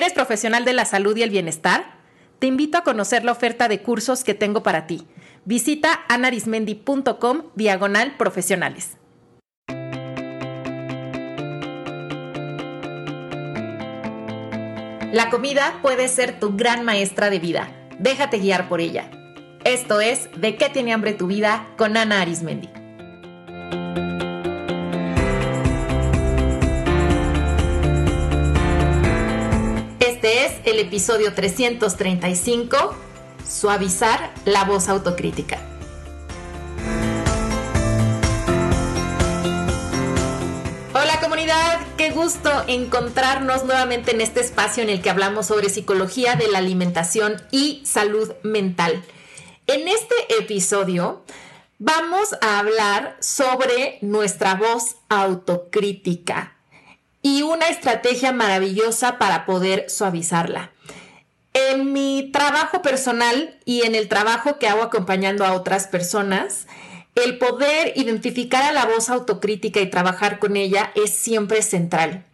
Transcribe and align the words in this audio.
¿Eres 0.00 0.14
profesional 0.14 0.64
de 0.64 0.72
la 0.72 0.86
salud 0.86 1.14
y 1.14 1.22
el 1.22 1.28
bienestar? 1.28 1.98
Te 2.38 2.46
invito 2.46 2.78
a 2.78 2.84
conocer 2.84 3.22
la 3.22 3.32
oferta 3.32 3.68
de 3.68 3.82
cursos 3.82 4.24
que 4.24 4.32
tengo 4.32 4.62
para 4.62 4.86
ti. 4.86 5.06
Visita 5.44 6.06
anarismendi.com 6.08 7.50
diagonal 7.54 8.16
profesionales. 8.16 8.96
La 15.12 15.28
comida 15.30 15.80
puede 15.82 16.08
ser 16.08 16.40
tu 16.40 16.56
gran 16.56 16.82
maestra 16.82 17.28
de 17.28 17.38
vida. 17.38 17.68
Déjate 17.98 18.38
guiar 18.38 18.70
por 18.70 18.80
ella. 18.80 19.10
Esto 19.64 20.00
es 20.00 20.30
De 20.34 20.56
qué 20.56 20.70
tiene 20.70 20.94
hambre 20.94 21.12
tu 21.12 21.26
vida 21.26 21.66
con 21.76 21.98
Ana 21.98 22.22
Arismendi. 22.22 22.70
Es 30.32 30.52
el 30.64 30.78
episodio 30.78 31.34
335, 31.34 32.94
Suavizar 33.44 34.32
la 34.44 34.62
voz 34.62 34.88
autocrítica. 34.88 35.58
Hola 40.94 41.18
comunidad, 41.20 41.80
qué 41.96 42.10
gusto 42.10 42.48
encontrarnos 42.68 43.64
nuevamente 43.64 44.12
en 44.12 44.20
este 44.20 44.38
espacio 44.38 44.84
en 44.84 44.90
el 44.90 45.02
que 45.02 45.10
hablamos 45.10 45.46
sobre 45.46 45.68
psicología 45.68 46.36
de 46.36 46.46
la 46.46 46.58
alimentación 46.58 47.42
y 47.50 47.82
salud 47.84 48.32
mental. 48.44 49.02
En 49.66 49.88
este 49.88 50.14
episodio 50.38 51.24
vamos 51.80 52.36
a 52.40 52.60
hablar 52.60 53.16
sobre 53.18 53.98
nuestra 54.00 54.54
voz 54.54 54.94
autocrítica 55.08 56.59
y 57.22 57.42
una 57.42 57.68
estrategia 57.68 58.32
maravillosa 58.32 59.18
para 59.18 59.46
poder 59.46 59.88
suavizarla. 59.88 60.72
En 61.52 61.92
mi 61.92 62.30
trabajo 62.32 62.80
personal 62.80 63.58
y 63.64 63.82
en 63.82 63.94
el 63.94 64.08
trabajo 64.08 64.58
que 64.58 64.68
hago 64.68 64.82
acompañando 64.82 65.44
a 65.44 65.52
otras 65.52 65.88
personas, 65.88 66.66
el 67.16 67.38
poder 67.38 67.92
identificar 67.96 68.62
a 68.62 68.72
la 68.72 68.86
voz 68.86 69.10
autocrítica 69.10 69.80
y 69.80 69.90
trabajar 69.90 70.38
con 70.38 70.56
ella 70.56 70.92
es 70.94 71.10
siempre 71.10 71.62
central, 71.62 72.24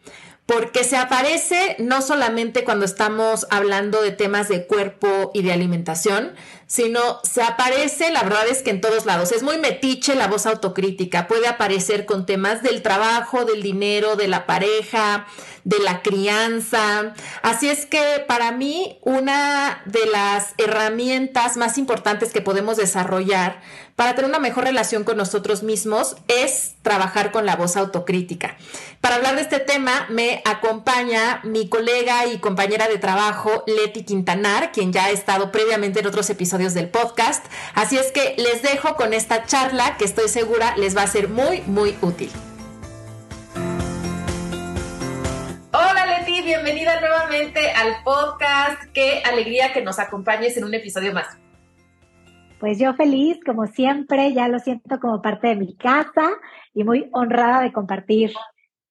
porque 0.45 0.85
se 0.85 0.97
aparece 0.97 1.77
no 1.79 2.03
solamente 2.03 2.63
cuando 2.63 2.85
estamos 2.85 3.47
hablando 3.51 4.03
de 4.03 4.13
temas 4.13 4.49
de 4.49 4.67
cuerpo 4.67 5.31
y 5.33 5.43
de 5.43 5.53
alimentación, 5.53 6.35
sino 6.67 7.21
se 7.23 7.43
aparece, 7.43 8.11
la 8.11 8.23
verdad 8.25 8.49
es 8.49 8.63
que 8.63 8.71
en 8.71 8.81
todos 8.81 9.07
lados, 9.07 9.31
es 9.33 9.43
muy 9.43 9.59
metiche 9.59 10.15
la 10.17 10.27
voz 10.27 10.47
autocrítica, 10.47 11.29
puede 11.29 11.47
aparecer 11.47 12.07
con 12.07 12.27
temas 12.27 12.63
del 12.63 12.83
trabajo, 12.83 13.45
del 13.45 13.63
dinero, 13.63 14.17
de 14.17 14.27
la 14.27 14.47
pareja, 14.47 15.27
de 15.65 15.79
la 15.81 16.03
crianza. 16.03 17.15
Así 17.43 17.69
es 17.69 17.87
que 17.87 18.25
para 18.27 18.53
mí 18.53 18.99
una 19.03 19.83
de 19.87 20.07
las 20.07 20.55
herramientas 20.59 21.57
más 21.57 21.79
importantes 21.79 22.33
que 22.33 22.41
podemos 22.41 22.77
desarrollar 22.77 23.61
para 23.95 24.15
tener 24.15 24.29
una 24.29 24.39
mejor 24.39 24.65
relación 24.65 25.05
con 25.05 25.17
nosotros 25.17 25.63
mismos 25.63 26.17
es 26.29 26.75
trabajar 26.83 27.33
con 27.33 27.47
la 27.47 27.57
voz 27.57 27.77
autocrítica. 27.77 28.57
Para 29.01 29.17
hablar 29.17 29.37
de 29.37 29.43
este 29.43 29.59
tema 29.59 30.07
me 30.11 30.43
acompaña 30.45 31.41
mi 31.45 31.69
colega 31.69 32.27
y 32.27 32.39
compañera 32.39 32.89
de 32.89 32.99
trabajo, 32.99 33.65
Leti 33.67 34.05
Quintanar, 34.05 34.71
quien 34.71 34.93
ya 34.93 35.07
ha 35.07 35.11
estado 35.11 35.51
previamente 35.51 36.01
en 36.01 36.07
otros 36.07 36.29
episodios 36.29 36.56
del 36.57 36.89
podcast. 36.89 37.45
Así 37.75 37.99
es 37.99 38.13
que 38.13 38.35
les 38.39 38.63
dejo 38.63 38.97
con 38.97 39.13
esta 39.13 39.45
charla 39.45 39.97
que 39.99 40.07
estoy 40.07 40.29
segura 40.29 40.75
les 40.77 40.97
va 40.97 41.03
a 41.03 41.07
ser 41.07 41.29
muy, 41.29 41.61
muy 41.67 41.95
útil. 42.01 42.31
Hola 45.73 46.07
Leti, 46.07 46.41
bienvenida 46.41 46.99
nuevamente 47.01 47.71
al 47.73 48.03
podcast. 48.05 48.83
Qué 48.95 49.23
alegría 49.25 49.75
que 49.75 49.83
nos 49.83 49.99
acompañes 49.99 50.57
en 50.57 50.65
un 50.65 50.73
episodio 50.73 51.13
más. 51.13 51.37
Pues 52.59 52.79
yo 52.79 52.95
feliz, 52.95 53.39
como 53.45 53.67
siempre, 53.67 54.33
ya 54.33 54.49
lo 54.49 54.59
siento 54.59 54.99
como 54.99 55.21
parte 55.21 55.49
de 55.49 55.57
mi 55.57 55.77
casa 55.77 56.31
y 56.73 56.85
muy 56.85 57.11
honrada 57.13 57.61
de 57.61 57.73
compartir 57.73 58.33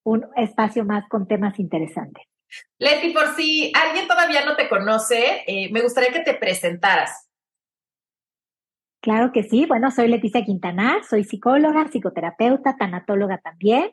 un 0.03 0.27
espacio 0.35 0.85
más 0.85 1.09
con 1.09 1.27
temas 1.27 1.57
interesantes. 1.57 2.23
Leti, 2.77 3.09
por 3.09 3.35
si 3.35 3.71
alguien 3.73 4.07
todavía 4.07 4.45
no 4.45 4.55
te 4.55 4.69
conoce, 4.69 5.43
eh, 5.47 5.71
me 5.71 5.81
gustaría 5.81 6.11
que 6.11 6.19
te 6.19 6.35
presentaras. 6.35 7.24
Claro 9.05 9.31
que 9.31 9.43
sí. 9.43 9.67
Bueno, 9.67 9.91
soy 9.91 10.07
Leticia 10.07 10.43
Quintanar, 10.43 11.03
soy 11.03 11.25
psicóloga, 11.25 11.87
psicoterapeuta, 11.91 12.75
tanatóloga 12.75 13.37
también. 13.37 13.91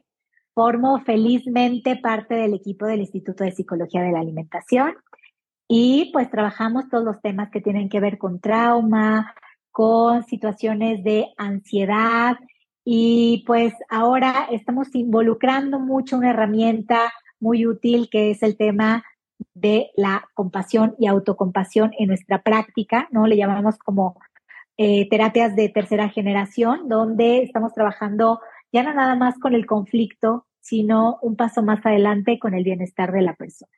Formo 0.55 1.01
felizmente 1.01 1.97
parte 1.97 2.35
del 2.35 2.55
equipo 2.55 2.87
del 2.87 3.01
Instituto 3.01 3.45
de 3.45 3.53
Psicología 3.53 4.01
de 4.01 4.11
la 4.11 4.21
Alimentación 4.21 4.95
y 5.69 6.09
pues 6.15 6.31
trabajamos 6.31 6.89
todos 6.89 7.05
los 7.05 7.21
temas 7.21 7.51
que 7.51 7.61
tienen 7.61 7.91
que 7.91 8.01
ver 8.01 8.17
con 8.17 8.41
trauma, 8.41 9.35
con 9.71 10.23
situaciones 10.25 11.05
de 11.05 11.27
ansiedad 11.37 12.39
y 12.83 13.45
pues 13.47 13.75
ahora 13.91 14.49
estamos 14.51 14.95
involucrando 14.95 15.79
mucho 15.79 16.17
una 16.17 16.31
herramienta 16.31 17.13
muy 17.39 17.67
útil 17.67 18.09
que 18.11 18.31
es 18.31 18.43
el 18.43 18.57
tema 18.57 19.05
de 19.53 19.91
la 19.95 20.25
compasión 20.33 20.95
y 20.99 21.07
autocompasión 21.07 21.91
en 21.99 22.09
nuestra 22.09 22.41
práctica, 22.41 23.09
¿no? 23.11 23.27
Le 23.27 23.37
llamamos 23.37 23.77
como 23.77 24.17
eh, 24.77 25.09
terapias 25.09 25.55
de 25.55 25.69
tercera 25.69 26.09
generación, 26.09 26.89
donde 26.89 27.43
estamos 27.43 27.73
trabajando 27.75 28.41
ya 28.73 28.83
no 28.83 28.95
nada 28.95 29.15
más 29.15 29.39
con 29.39 29.55
el 29.55 29.67
conflicto, 29.67 30.47
sino 30.61 31.19
un 31.23 31.37
paso 31.37 31.63
más 31.63 31.85
adelante 31.85 32.39
con 32.39 32.55
el 32.55 32.65
bienestar 32.65 33.13
de 33.13 33.23
la 33.23 33.35
persona. 33.35 33.73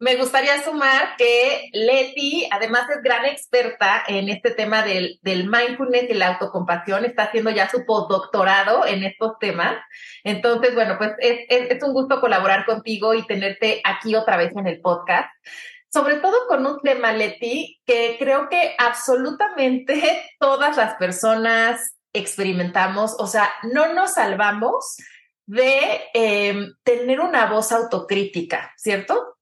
Me 0.00 0.14
gustaría 0.14 0.62
sumar 0.62 1.16
que 1.16 1.70
Leti, 1.72 2.48
además 2.52 2.88
es 2.88 3.02
gran 3.02 3.24
experta 3.24 4.04
en 4.06 4.28
este 4.28 4.52
tema 4.52 4.84
del, 4.84 5.18
del 5.22 5.50
mindfulness 5.50 6.08
y 6.08 6.14
la 6.14 6.28
autocompasión, 6.28 7.04
está 7.04 7.24
haciendo 7.24 7.50
ya 7.50 7.68
su 7.68 7.84
postdoctorado 7.84 8.86
en 8.86 9.02
estos 9.02 9.40
temas. 9.40 9.76
Entonces, 10.22 10.72
bueno, 10.76 10.98
pues 10.98 11.14
es, 11.18 11.82
un 11.82 11.92
gusto 11.94 12.20
colaborar 12.20 12.64
contigo 12.64 13.12
y 13.12 13.26
tenerte 13.26 13.80
aquí 13.82 14.14
otra 14.14 14.36
vez 14.36 14.54
en 14.54 14.68
el 14.68 14.80
podcast 14.80 15.28
sobre 15.90 16.16
todo 16.16 16.34
con 16.48 16.66
un 16.66 16.78
tema, 16.80 17.12
Leti, 17.12 17.80
que 17.86 18.16
creo 18.18 18.48
que 18.48 18.74
absolutamente 18.78 20.22
todas 20.40 20.76
las 20.76 20.94
personas 20.94 21.96
experimentamos, 22.12 23.16
o 23.18 23.26
sea, 23.26 23.48
no 23.72 23.92
nos 23.94 24.14
salvamos 24.14 24.96
de 25.46 26.00
eh, 26.14 26.68
tener 26.82 27.20
una 27.20 27.46
voz 27.46 27.72
autocrítica, 27.72 28.72
¿cierto? 28.76 29.36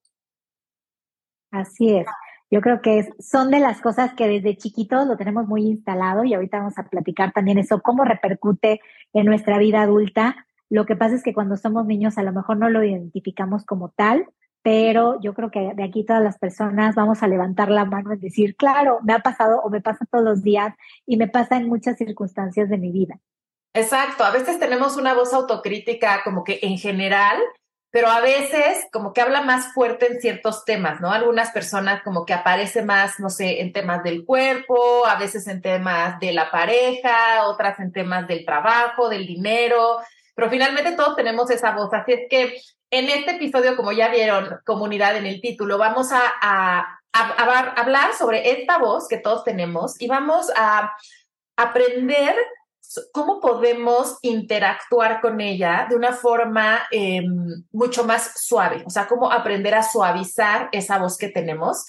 Así 1.50 1.96
es. 1.96 2.06
Yo 2.48 2.60
creo 2.60 2.80
que 2.80 3.08
son 3.18 3.50
de 3.50 3.58
las 3.58 3.80
cosas 3.80 4.14
que 4.14 4.28
desde 4.28 4.56
chiquitos 4.56 5.06
lo 5.06 5.16
tenemos 5.16 5.48
muy 5.48 5.62
instalado 5.62 6.22
y 6.22 6.34
ahorita 6.34 6.58
vamos 6.58 6.78
a 6.78 6.84
platicar 6.84 7.32
también 7.32 7.58
eso, 7.58 7.82
cómo 7.82 8.04
repercute 8.04 8.80
en 9.12 9.26
nuestra 9.26 9.58
vida 9.58 9.82
adulta. 9.82 10.46
Lo 10.70 10.86
que 10.86 10.94
pasa 10.94 11.16
es 11.16 11.24
que 11.24 11.34
cuando 11.34 11.56
somos 11.56 11.86
niños 11.86 12.18
a 12.18 12.22
lo 12.22 12.32
mejor 12.32 12.56
no 12.56 12.70
lo 12.70 12.84
identificamos 12.84 13.64
como 13.64 13.88
tal, 13.90 14.28
pero 14.66 15.20
yo 15.20 15.32
creo 15.32 15.52
que 15.52 15.74
de 15.76 15.84
aquí 15.84 16.04
todas 16.04 16.20
las 16.20 16.38
personas 16.38 16.96
vamos 16.96 17.22
a 17.22 17.28
levantar 17.28 17.70
la 17.70 17.84
mano 17.84 18.12
y 18.14 18.16
decir, 18.18 18.56
claro, 18.56 18.98
me 19.04 19.12
ha 19.12 19.20
pasado 19.20 19.60
o 19.60 19.70
me 19.70 19.80
pasa 19.80 20.04
todos 20.10 20.24
los 20.24 20.42
días 20.42 20.74
y 21.06 21.16
me 21.16 21.28
pasa 21.28 21.56
en 21.56 21.68
muchas 21.68 21.96
circunstancias 21.96 22.68
de 22.68 22.76
mi 22.76 22.90
vida. 22.90 23.20
Exacto, 23.74 24.24
a 24.24 24.32
veces 24.32 24.58
tenemos 24.58 24.96
una 24.96 25.14
voz 25.14 25.32
autocrítica 25.32 26.22
como 26.24 26.42
que 26.42 26.58
en 26.62 26.78
general 26.78 27.38
pero 27.92 28.08
a 28.08 28.20
veces 28.20 28.84
como 28.92 29.12
que 29.12 29.20
habla 29.20 29.42
más 29.42 29.72
fuerte 29.72 30.12
en 30.12 30.20
ciertos 30.20 30.64
temas, 30.64 31.00
¿no? 31.00 31.12
Algunas 31.12 31.52
personas 31.52 32.02
como 32.02 32.26
que 32.26 32.34
aparece 32.34 32.82
más, 32.82 33.20
no 33.20 33.30
sé, 33.30 33.62
en 33.62 33.72
temas 33.72 34.02
del 34.02 34.24
cuerpo, 34.26 35.06
a 35.06 35.16
veces 35.16 35.46
en 35.46 35.62
temas 35.62 36.18
de 36.18 36.32
la 36.32 36.50
pareja, 36.50 37.46
otras 37.46 37.78
en 37.78 37.92
temas 37.92 38.26
del 38.26 38.44
trabajo, 38.44 39.08
del 39.08 39.26
dinero, 39.26 39.98
pero 40.34 40.50
finalmente 40.50 40.92
todos 40.92 41.16
tenemos 41.16 41.50
esa 41.50 41.70
voz. 41.70 41.94
Así 41.94 42.12
es 42.12 42.20
que 42.28 42.60
en 42.90 43.08
este 43.08 43.32
episodio, 43.32 43.76
como 43.76 43.92
ya 43.92 44.08
vieron, 44.08 44.60
comunidad 44.64 45.16
en 45.16 45.26
el 45.26 45.40
título, 45.40 45.78
vamos 45.78 46.08
a, 46.12 46.92
hablar 47.12 48.12
sobre 48.12 48.50
esta 48.50 48.76
voz 48.76 49.08
que 49.08 49.16
todos 49.16 49.42
tenemos 49.42 49.98
y 49.98 50.06
vamos 50.06 50.50
a 50.54 50.94
aprender 51.56 52.36
cómo 53.12 53.40
podemos 53.40 54.18
interactuar 54.20 55.22
con 55.22 55.40
ella 55.40 55.86
de 55.88 55.96
una 55.96 56.12
forma 56.12 56.86
eh, 56.90 57.22
mucho 57.72 58.04
más 58.04 58.32
suave, 58.44 58.82
o 58.86 58.90
sea, 58.90 59.08
cómo 59.08 59.32
aprender 59.32 59.74
a 59.74 59.82
suavizar 59.82 60.68
esa 60.72 60.98
voz 60.98 61.16
que 61.16 61.28
tenemos. 61.28 61.86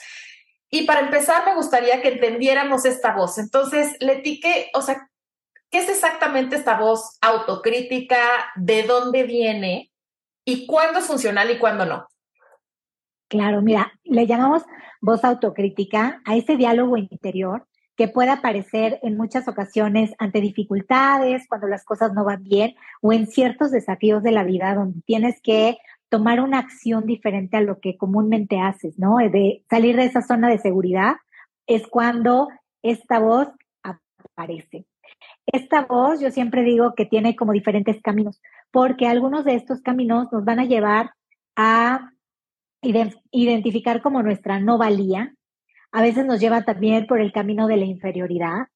Y 0.69 0.85
para 0.85 1.01
empezar, 1.01 1.45
me 1.45 1.55
gustaría 1.55 2.01
que 2.01 2.09
entendiéramos 2.09 2.85
esta 2.85 3.13
voz. 3.13 3.38
Entonces, 3.38 3.95
Leti, 4.00 4.39
¿qué, 4.39 4.69
o 4.73 4.81
sea, 4.81 5.09
¿qué 5.69 5.79
es 5.79 5.89
exactamente 5.89 6.55
esta 6.55 6.77
voz 6.77 7.17
autocrítica? 7.21 8.17
¿De 8.55 8.83
dónde 8.83 9.23
viene? 9.23 9.91
¿Y 10.47 10.65
cuándo 10.65 10.99
es 10.99 11.05
funcional 11.05 11.51
y 11.51 11.57
cuándo 11.59 11.85
no? 11.85 12.07
Claro, 13.27 13.61
mira, 13.61 13.91
le 14.05 14.25
llamamos 14.25 14.63
voz 15.01 15.25
autocrítica 15.25 16.21
a 16.23 16.38
ese 16.38 16.55
diálogo 16.55 16.95
interior 16.95 17.67
que 17.97 18.07
puede 18.07 18.29
aparecer 18.29 18.97
en 19.03 19.17
muchas 19.17 19.49
ocasiones 19.49 20.13
ante 20.19 20.39
dificultades, 20.39 21.45
cuando 21.49 21.67
las 21.67 21.83
cosas 21.83 22.13
no 22.13 22.23
van 22.23 22.44
bien 22.44 22.75
o 23.01 23.11
en 23.11 23.27
ciertos 23.27 23.71
desafíos 23.71 24.23
de 24.23 24.31
la 24.31 24.45
vida 24.45 24.73
donde 24.73 25.01
tienes 25.01 25.41
que 25.41 25.79
tomar 26.07 26.39
una 26.39 26.59
acción 26.59 27.05
diferente 27.05 27.57
a 27.57 27.61
lo 27.61 27.81
que 27.81 27.97
comúnmente 27.97 28.61
haces, 28.61 28.97
¿no? 28.97 29.17
De 29.17 29.65
salir 29.69 29.97
de 29.97 30.05
esa 30.05 30.21
zona 30.21 30.47
de 30.47 30.59
seguridad 30.59 31.17
es 31.65 31.85
cuando 31.88 32.47
esta 32.83 33.19
voz 33.19 33.50
aparece. 33.83 34.85
Esta 35.45 35.85
voz, 35.85 36.19
yo 36.19 36.31
siempre 36.31 36.63
digo 36.63 36.93
que 36.95 37.05
tiene 37.05 37.35
como 37.35 37.51
diferentes 37.51 38.01
caminos, 38.01 38.41
porque 38.71 39.07
algunos 39.07 39.45
de 39.45 39.55
estos 39.55 39.81
caminos 39.81 40.27
nos 40.31 40.45
van 40.45 40.59
a 40.59 40.65
llevar 40.65 41.11
a 41.55 42.11
identificar 42.81 44.01
como 44.01 44.21
nuestra 44.21 44.59
no 44.59 44.77
valía. 44.77 45.33
A 45.91 46.01
veces 46.01 46.25
nos 46.25 46.39
lleva 46.39 46.63
también 46.63 47.07
por 47.07 47.19
el 47.19 47.31
camino 47.31 47.67
de 47.67 47.77
la 47.77 47.85
inferioridad, 47.85 48.67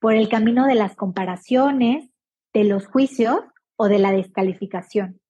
por 0.00 0.14
el 0.14 0.28
camino 0.28 0.66
de 0.66 0.74
las 0.74 0.96
comparaciones, 0.96 2.08
de 2.52 2.64
los 2.64 2.86
juicios 2.86 3.40
o 3.76 3.88
de 3.88 3.98
la 3.98 4.12
descalificación. 4.12 5.20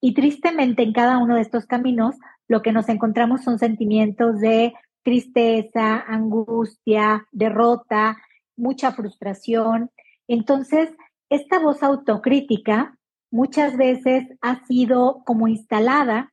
Y 0.00 0.14
tristemente 0.14 0.82
en 0.82 0.92
cada 0.92 1.18
uno 1.18 1.36
de 1.36 1.42
estos 1.42 1.66
caminos 1.66 2.16
lo 2.48 2.62
que 2.62 2.72
nos 2.72 2.88
encontramos 2.88 3.42
son 3.42 3.58
sentimientos 3.58 4.40
de 4.40 4.72
tristeza, 5.02 6.04
angustia, 6.06 7.26
derrota, 7.32 8.18
mucha 8.56 8.92
frustración. 8.92 9.90
Entonces, 10.28 10.90
esta 11.28 11.58
voz 11.58 11.82
autocrítica 11.82 12.98
muchas 13.30 13.76
veces 13.76 14.26
ha 14.40 14.64
sido 14.66 15.22
como 15.24 15.48
instalada 15.48 16.32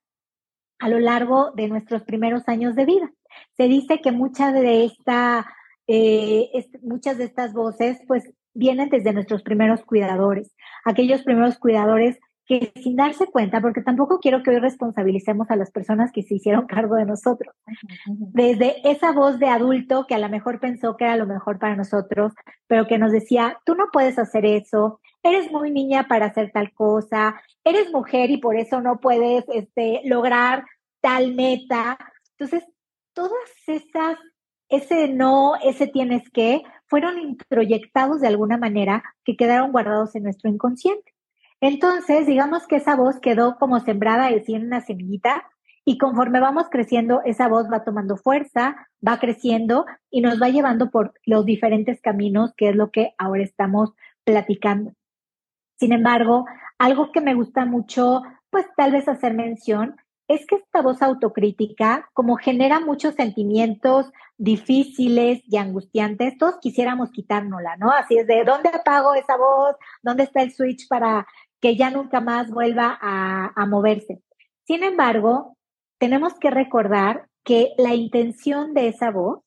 a 0.80 0.90
lo 0.90 1.00
largo 1.00 1.52
de 1.52 1.68
nuestros 1.68 2.04
primeros 2.04 2.48
años 2.48 2.76
de 2.76 2.86
vida. 2.86 3.12
Se 3.56 3.68
dice 3.68 4.02
que 4.02 4.12
muchas 4.12 4.54
de 4.54 4.86
esta, 4.86 5.46
eh, 5.88 6.50
muchas 6.82 7.18
de 7.18 7.26
estas 7.26 7.54
voces, 7.54 8.00
pues, 8.08 8.32
vienen 8.54 8.90
desde 8.90 9.14
nuestros 9.14 9.44
primeros 9.44 9.84
cuidadores, 9.84 10.56
aquellos 10.84 11.24
primeros 11.24 11.60
cuidadores 11.60 12.20
que 12.48 12.72
sin 12.82 12.96
darse 12.96 13.28
cuenta, 13.28 13.60
porque 13.60 13.82
tampoco 13.82 14.20
quiero 14.20 14.42
que 14.42 14.52
hoy 14.52 14.60
responsabilicemos 14.60 15.52
a 15.52 15.58
las 15.58 15.70
personas 15.70 16.12
que 16.14 16.24
se 16.24 16.36
hicieron 16.36 16.66
cargo 16.66 16.96
de 16.96 17.06
nosotros. 17.06 17.54
Desde 18.06 18.90
esa 18.90 19.12
voz 19.12 19.38
de 19.38 19.48
adulto 19.48 20.06
que 20.08 20.16
a 20.16 20.20
lo 20.20 20.30
mejor 20.30 20.62
pensó 20.62 20.96
que 20.96 21.04
era 21.04 21.18
lo 21.18 21.28
mejor 21.28 21.60
para 21.60 21.76
nosotros, 21.76 22.34
pero 22.68 22.88
que 22.88 22.98
nos 22.98 23.12
decía, 23.12 23.58
tú 23.66 23.76
no 23.76 23.88
puedes 23.92 24.18
hacer 24.18 24.46
eso, 24.46 25.02
eres 25.24 25.52
muy 25.52 25.72
niña 25.72 26.08
para 26.08 26.28
hacer 26.28 26.52
tal 26.54 26.74
cosa, 26.74 27.42
eres 27.66 27.92
mujer 27.92 28.32
y 28.32 28.38
por 28.38 28.56
eso 28.56 28.82
no 28.82 29.00
puedes 29.02 29.44
este, 29.50 30.02
lograr 30.06 30.64
tal 31.02 31.36
meta. 31.36 31.98
Entonces, 32.38 32.66
todas 33.14 33.34
esas, 33.68 34.18
ese 34.70 35.10
no, 35.10 35.56
ese 35.62 35.88
tienes 35.88 36.30
que, 36.30 36.64
fueron 36.86 37.20
introyectados 37.20 38.22
de 38.22 38.28
alguna 38.28 38.58
manera 38.58 39.04
que 39.26 39.36
quedaron 39.36 39.74
guardados 39.74 40.16
en 40.16 40.24
nuestro 40.24 40.50
inconsciente. 40.50 41.17
Entonces, 41.62 42.28
digamos 42.28 42.68
que 42.68 42.78
esa 42.78 42.96
voz 42.96 43.20
quedó 43.20 43.58
como 43.58 43.80
sembrada 43.80 44.32
y 44.32 44.44
en 44.54 44.66
una 44.66 44.82
semillita 44.82 45.46
y 45.90 45.98
conforme 45.98 46.42
vamos 46.42 46.68
creciendo, 46.70 47.22
esa 47.24 47.48
voz 47.48 47.68
va 47.72 47.86
tomando 47.86 48.18
fuerza, 48.18 48.90
va 49.08 49.20
creciendo 49.20 49.86
y 50.12 50.20
nos 50.20 50.42
va 50.42 50.50
llevando 50.50 50.92
por 50.92 51.14
los 51.26 51.46
diferentes 51.46 52.02
caminos, 52.02 52.54
que 52.58 52.68
es 52.70 52.76
lo 52.76 52.92
que 52.92 53.14
ahora 53.18 53.42
estamos 53.42 53.94
platicando. 54.26 54.92
Sin 55.80 55.94
embargo, 55.94 56.46
algo 56.78 57.14
que 57.14 57.22
me 57.22 57.36
gusta 57.36 57.64
mucho, 57.64 58.22
pues 58.50 58.66
tal 58.76 58.92
vez 58.92 59.08
hacer 59.08 59.34
mención, 59.34 59.96
es 60.28 60.46
que 60.46 60.56
esta 60.56 60.82
voz 60.82 61.02
autocrítica, 61.02 62.10
como 62.14 62.36
genera 62.36 62.82
muchos 62.82 63.16
sentimientos 63.16 64.12
difíciles 64.38 65.42
y 65.46 65.56
angustiantes, 65.56 66.38
todos 66.38 66.58
quisiéramos 66.60 67.12
quitárnosla, 67.12 67.78
¿no? 67.78 67.92
Así 67.92 68.18
es 68.18 68.28
de, 68.28 68.44
¿dónde 68.44 68.70
apago 68.70 69.14
esa 69.16 69.38
voz? 69.38 69.76
¿Dónde 70.04 70.24
está 70.24 70.42
el 70.42 70.52
switch 70.52 70.88
para 70.90 71.26
que 71.62 71.76
ya 71.76 71.90
nunca 71.90 72.22
más 72.22 72.50
vuelva 72.52 72.98
a, 73.02 73.66
moverse. 73.66 74.22
Sin 74.66 74.84
embargo, 74.84 75.58
tenemos 76.00 76.34
que 76.40 76.52
recordar 76.52 77.28
que 77.44 77.74
la 77.78 77.96
intención 77.96 78.74
de 78.74 78.90
esa 78.90 79.12
voz 79.12 79.40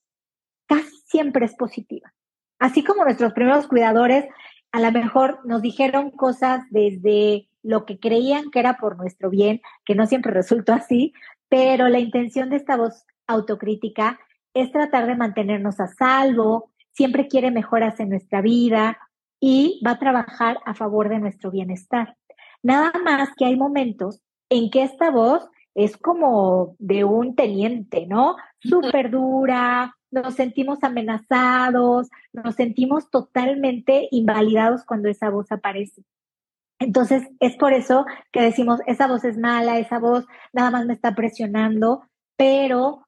casi 0.67 0.97
siempre 1.07 1.47
es 1.47 1.55
positiva. 1.55 2.12
Así 2.59 2.83
como 2.83 3.05
nuestros 3.05 3.33
primeros 3.33 3.67
cuidadores 3.67 4.27
a 4.73 4.81
lo 4.81 4.93
mejor 4.93 5.41
nos 5.45 5.62
dijeron 5.62 6.11
cosas 6.11 6.62
desde 6.71 7.49
lo 7.62 7.85
que 7.85 7.99
creían 7.99 8.51
que 8.51 8.61
era 8.61 8.79
por 8.79 8.97
nuestro 8.97 9.29
bien, 9.31 9.61
que 9.85 9.95
no 9.95 10.07
siempre 10.07 10.33
resultó 10.33 10.73
así, 10.73 11.12
pero 11.49 11.89
la 11.89 11.99
intención 11.99 12.51
de 12.51 12.57
esta 12.57 12.77
voz 12.77 13.05
autocrítica 13.27 14.19
es 14.55 14.73
tratar 14.73 15.07
de 15.07 15.17
mantenernos 15.17 15.81
a 15.81 15.89
salvo, 15.89 16.71
siempre 16.93 17.29
quiere 17.29 17.51
mejoras 17.51 18.01
en 18.01 18.11
nuestra 18.11 18.41
vida, 18.41 18.99
y 19.40 19.81
va 19.84 19.92
a 19.92 19.98
trabajar 19.98 20.58
a 20.66 20.75
favor 20.75 21.08
de 21.08 21.19
nuestro 21.19 21.50
bienestar. 21.50 22.16
Nada 22.62 22.92
más 23.02 23.31
que 23.37 23.46
hay 23.46 23.56
momentos 23.56 24.20
en 24.50 24.70
que 24.70 24.82
esta 24.82 25.10
voz 25.10 25.48
es 25.75 25.96
como 25.96 26.76
de 26.78 27.04
un 27.04 27.34
teniente, 27.34 28.06
¿no? 28.06 28.37
Súper 28.60 29.10
dura, 29.10 29.96
nos 30.10 30.34
sentimos 30.34 30.82
amenazados, 30.82 32.08
nos 32.32 32.54
sentimos 32.56 33.10
totalmente 33.10 34.08
invalidados 34.10 34.84
cuando 34.84 35.08
esa 35.08 35.31
voz 35.31 35.50
aparece. 35.52 36.02
Entonces, 36.78 37.28
es 37.40 37.56
por 37.56 37.72
eso 37.72 38.06
que 38.32 38.40
decimos, 38.40 38.81
esa 38.87 39.06
voz 39.06 39.25
es 39.25 39.38
mala, 39.38 39.78
esa 39.78 39.98
voz 39.98 40.26
nada 40.52 40.70
más 40.70 40.87
me 40.87 40.94
está 40.94 41.14
presionando, 41.14 42.02
pero 42.37 43.06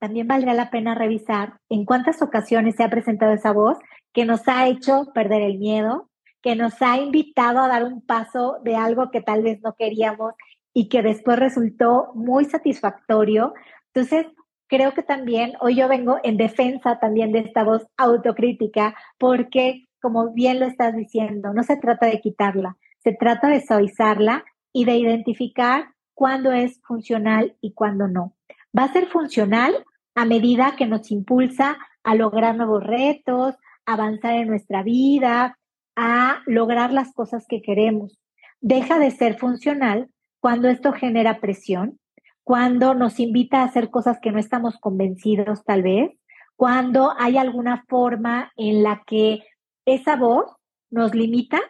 también 0.00 0.26
valdría 0.26 0.54
la 0.54 0.70
pena 0.70 0.94
revisar 0.94 1.60
en 1.68 1.84
cuántas 1.84 2.22
ocasiones 2.22 2.74
se 2.74 2.82
ha 2.82 2.90
presentado 2.90 3.32
esa 3.32 3.52
voz 3.52 3.78
que 4.12 4.24
nos 4.24 4.46
ha 4.48 4.68
hecho 4.68 5.12
perder 5.14 5.42
el 5.42 5.58
miedo, 5.58 6.10
que 6.42 6.56
nos 6.56 6.80
ha 6.82 6.98
invitado 6.98 7.60
a 7.60 7.68
dar 7.68 7.84
un 7.84 8.02
paso 8.02 8.58
de 8.62 8.76
algo 8.76 9.10
que 9.10 9.20
tal 9.20 9.42
vez 9.42 9.60
no 9.62 9.74
queríamos 9.74 10.34
y 10.74 10.88
que 10.88 11.02
después 11.02 11.38
resultó 11.38 12.12
muy 12.14 12.44
satisfactorio. 12.44 13.54
Entonces, 13.94 14.26
creo 14.66 14.92
que 14.94 15.02
también 15.02 15.52
hoy 15.60 15.76
yo 15.76 15.88
vengo 15.88 16.18
en 16.22 16.36
defensa 16.36 16.98
también 16.98 17.32
de 17.32 17.40
esta 17.40 17.62
voz 17.62 17.86
autocrítica, 17.96 18.94
porque 19.18 19.86
como 20.00 20.32
bien 20.32 20.58
lo 20.58 20.66
estás 20.66 20.96
diciendo, 20.96 21.52
no 21.54 21.62
se 21.62 21.76
trata 21.76 22.06
de 22.06 22.20
quitarla, 22.20 22.76
se 22.98 23.12
trata 23.12 23.48
de 23.48 23.60
suavizarla 23.60 24.44
y 24.72 24.84
de 24.84 24.96
identificar 24.96 25.90
cuándo 26.14 26.52
es 26.52 26.80
funcional 26.82 27.56
y 27.60 27.72
cuándo 27.72 28.08
no. 28.08 28.34
Va 28.76 28.84
a 28.84 28.92
ser 28.92 29.06
funcional 29.06 29.84
a 30.14 30.24
medida 30.24 30.74
que 30.76 30.86
nos 30.86 31.10
impulsa 31.10 31.78
a 32.02 32.14
lograr 32.14 32.56
nuevos 32.56 32.82
retos, 32.82 33.54
avanzar 33.86 34.34
en 34.34 34.48
nuestra 34.48 34.82
vida, 34.82 35.58
a 35.96 36.42
lograr 36.46 36.92
las 36.92 37.12
cosas 37.12 37.46
que 37.48 37.62
queremos. 37.62 38.18
Deja 38.60 38.98
de 38.98 39.10
ser 39.10 39.38
funcional 39.38 40.08
cuando 40.40 40.68
esto 40.68 40.92
genera 40.92 41.40
presión, 41.40 41.98
cuando 42.44 42.94
nos 42.94 43.20
invita 43.20 43.60
a 43.60 43.64
hacer 43.64 43.90
cosas 43.90 44.18
que 44.20 44.32
no 44.32 44.38
estamos 44.38 44.78
convencidos 44.78 45.64
tal 45.64 45.82
vez, 45.82 46.10
cuando 46.56 47.12
hay 47.18 47.38
alguna 47.38 47.84
forma 47.88 48.52
en 48.56 48.82
la 48.82 49.02
que 49.06 49.42
esa 49.84 50.16
voz 50.16 50.46
nos 50.90 51.14
limita 51.14 51.60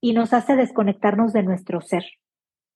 y 0.00 0.12
nos 0.12 0.32
hace 0.32 0.56
desconectarnos 0.56 1.32
de 1.32 1.42
nuestro 1.42 1.80
ser. 1.80 2.04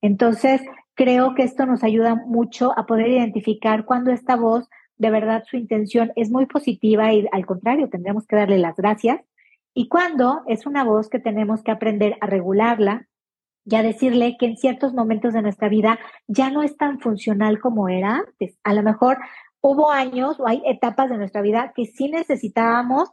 Entonces, 0.02 0.60
creo 0.94 1.34
que 1.34 1.42
esto 1.42 1.64
nos 1.66 1.82
ayuda 1.82 2.14
mucho 2.14 2.78
a 2.78 2.86
poder 2.86 3.08
identificar 3.08 3.84
cuando 3.84 4.12
esta 4.12 4.36
voz 4.36 4.68
de 4.96 5.10
verdad 5.10 5.44
su 5.48 5.56
intención 5.56 6.12
es 6.16 6.30
muy 6.30 6.46
positiva 6.46 7.12
y 7.12 7.26
al 7.32 7.46
contrario, 7.46 7.88
tendremos 7.88 8.26
que 8.26 8.36
darle 8.36 8.58
las 8.58 8.76
gracias. 8.76 9.20
Y 9.74 9.88
cuando 9.88 10.42
es 10.46 10.66
una 10.66 10.84
voz 10.84 11.08
que 11.08 11.18
tenemos 11.18 11.62
que 11.62 11.72
aprender 11.72 12.16
a 12.20 12.26
regularla 12.26 13.08
y 13.64 13.76
a 13.76 13.82
decirle 13.82 14.36
que 14.38 14.46
en 14.46 14.56
ciertos 14.56 14.94
momentos 14.94 15.32
de 15.32 15.42
nuestra 15.42 15.68
vida 15.68 15.98
ya 16.28 16.50
no 16.50 16.62
es 16.62 16.76
tan 16.76 17.00
funcional 17.00 17.60
como 17.60 17.88
era 17.88 18.16
antes. 18.16 18.58
A 18.62 18.74
lo 18.74 18.82
mejor 18.82 19.18
hubo 19.60 19.90
años 19.90 20.38
o 20.38 20.46
hay 20.46 20.62
etapas 20.66 21.10
de 21.10 21.16
nuestra 21.16 21.40
vida 21.40 21.72
que 21.74 21.86
sí 21.86 22.08
necesitábamos 22.08 23.10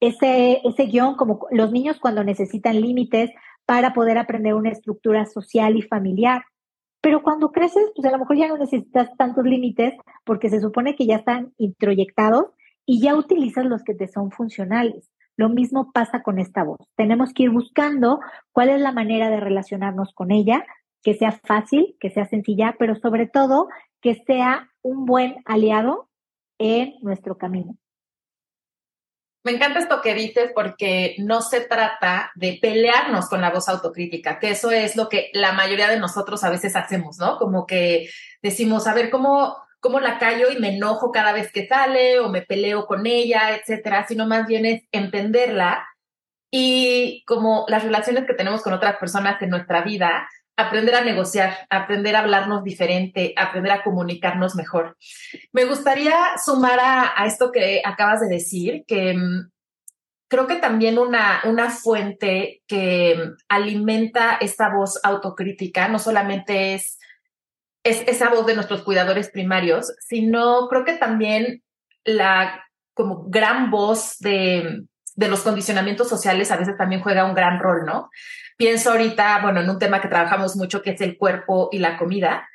ese, 0.00 0.60
ese 0.64 0.84
guion, 0.86 1.14
como 1.16 1.46
los 1.50 1.72
niños 1.72 1.98
cuando 1.98 2.24
necesitan 2.24 2.80
límites 2.80 3.30
para 3.64 3.94
poder 3.94 4.18
aprender 4.18 4.54
una 4.54 4.70
estructura 4.70 5.24
social 5.26 5.76
y 5.76 5.82
familiar. 5.82 6.44
Pero 7.06 7.22
cuando 7.22 7.52
creces, 7.52 7.92
pues 7.94 8.04
a 8.08 8.10
lo 8.10 8.18
mejor 8.18 8.36
ya 8.36 8.48
no 8.48 8.58
necesitas 8.58 9.16
tantos 9.16 9.44
límites 9.44 9.94
porque 10.24 10.50
se 10.50 10.60
supone 10.60 10.96
que 10.96 11.06
ya 11.06 11.14
están 11.14 11.52
introyectados 11.56 12.46
y 12.84 13.00
ya 13.00 13.14
utilizas 13.14 13.64
los 13.64 13.84
que 13.84 13.94
te 13.94 14.08
son 14.08 14.32
funcionales. 14.32 15.08
Lo 15.36 15.48
mismo 15.48 15.92
pasa 15.92 16.24
con 16.24 16.40
esta 16.40 16.64
voz. 16.64 16.80
Tenemos 16.96 17.32
que 17.32 17.44
ir 17.44 17.50
buscando 17.50 18.18
cuál 18.50 18.70
es 18.70 18.80
la 18.80 18.90
manera 18.90 19.30
de 19.30 19.38
relacionarnos 19.38 20.12
con 20.14 20.32
ella, 20.32 20.66
que 21.00 21.14
sea 21.14 21.30
fácil, 21.30 21.94
que 22.00 22.10
sea 22.10 22.26
sencilla, 22.26 22.74
pero 22.76 22.96
sobre 22.96 23.28
todo 23.28 23.68
que 24.00 24.16
sea 24.26 24.72
un 24.82 25.04
buen 25.04 25.36
aliado 25.44 26.08
en 26.58 26.94
nuestro 27.02 27.38
camino. 27.38 27.76
Me 29.46 29.52
encanta 29.52 29.78
esto 29.78 30.00
que 30.02 30.12
dices 30.12 30.50
porque 30.52 31.14
no 31.18 31.40
se 31.40 31.60
trata 31.60 32.32
de 32.34 32.58
pelearnos 32.60 33.28
con 33.28 33.40
la 33.40 33.50
voz 33.50 33.68
autocrítica, 33.68 34.40
que 34.40 34.50
eso 34.50 34.72
es 34.72 34.96
lo 34.96 35.08
que 35.08 35.30
la 35.34 35.52
mayoría 35.52 35.88
de 35.88 36.00
nosotros 36.00 36.42
a 36.42 36.50
veces 36.50 36.74
hacemos, 36.74 37.18
¿no? 37.20 37.38
Como 37.38 37.64
que 37.64 38.10
decimos, 38.42 38.88
a 38.88 38.92
ver, 38.92 39.08
¿cómo, 39.08 39.56
cómo 39.78 40.00
la 40.00 40.18
callo 40.18 40.50
y 40.50 40.58
me 40.58 40.74
enojo 40.74 41.12
cada 41.12 41.32
vez 41.32 41.52
que 41.52 41.68
sale 41.68 42.18
o 42.18 42.28
me 42.28 42.42
peleo 42.42 42.86
con 42.86 43.06
ella, 43.06 43.54
etcétera, 43.54 44.04
sino 44.08 44.26
más 44.26 44.48
bien 44.48 44.66
es 44.66 44.82
entenderla 44.90 45.86
y 46.50 47.22
como 47.24 47.66
las 47.68 47.84
relaciones 47.84 48.26
que 48.26 48.34
tenemos 48.34 48.62
con 48.62 48.72
otras 48.72 48.96
personas 48.96 49.40
en 49.42 49.50
nuestra 49.50 49.82
vida, 49.82 50.28
aprender 50.56 50.94
a 50.94 51.04
negociar, 51.04 51.66
aprender 51.68 52.16
a 52.16 52.20
hablarnos 52.20 52.64
diferente, 52.64 53.34
aprender 53.36 53.72
a 53.72 53.82
comunicarnos 53.82 54.54
mejor. 54.54 54.96
Me 55.52 55.64
gustaría 55.66 56.16
sumar 56.42 56.78
a, 56.80 57.26
esto 57.26 57.52
que 57.52 57.82
acabas 57.84 58.20
de 58.20 58.28
decir, 58.28 58.84
que 58.86 59.14
mm, 59.14 59.50
creo 60.28 60.46
que 60.46 60.56
también 60.56 60.98
una, 60.98 61.42
una 61.44 61.70
fuente 61.70 62.62
que 62.66 63.16
mm, 63.16 63.36
alimenta 63.48 64.38
esta 64.40 64.70
voz 64.74 64.98
autocrítica 65.02 65.88
no 65.88 65.98
solamente 65.98 66.74
es, 66.74 66.98
es 67.84 68.02
esa 68.06 68.30
voz 68.30 68.46
de 68.46 68.54
nuestros 68.54 68.82
cuidadores 68.82 69.30
primarios, 69.30 69.92
sino 70.00 70.68
creo 70.68 70.84
que 70.84 70.94
también 70.94 71.62
la 72.04 72.62
como 72.94 73.24
gran 73.28 73.70
voz 73.70 74.16
de, 74.20 74.86
de 75.16 75.28
los 75.28 75.40
condicionamientos 75.40 76.08
sociales 76.08 76.50
a 76.50 76.56
veces 76.56 76.78
también 76.78 77.02
juega 77.02 77.26
un 77.26 77.34
gran 77.34 77.58
rol, 77.58 77.84
¿no? 77.84 78.08
Pienso 78.56 78.92
ahorita, 78.92 79.40
bueno, 79.42 79.60
en 79.60 79.70
un 79.70 79.78
tema 79.78 80.00
que 80.00 80.08
trabajamos 80.08 80.56
mucho 80.56 80.82
que 80.82 80.90
es 80.90 81.00
el 81.00 81.18
cuerpo 81.18 81.68
y 81.72 81.78
la 81.78 81.98
comida 81.98 82.48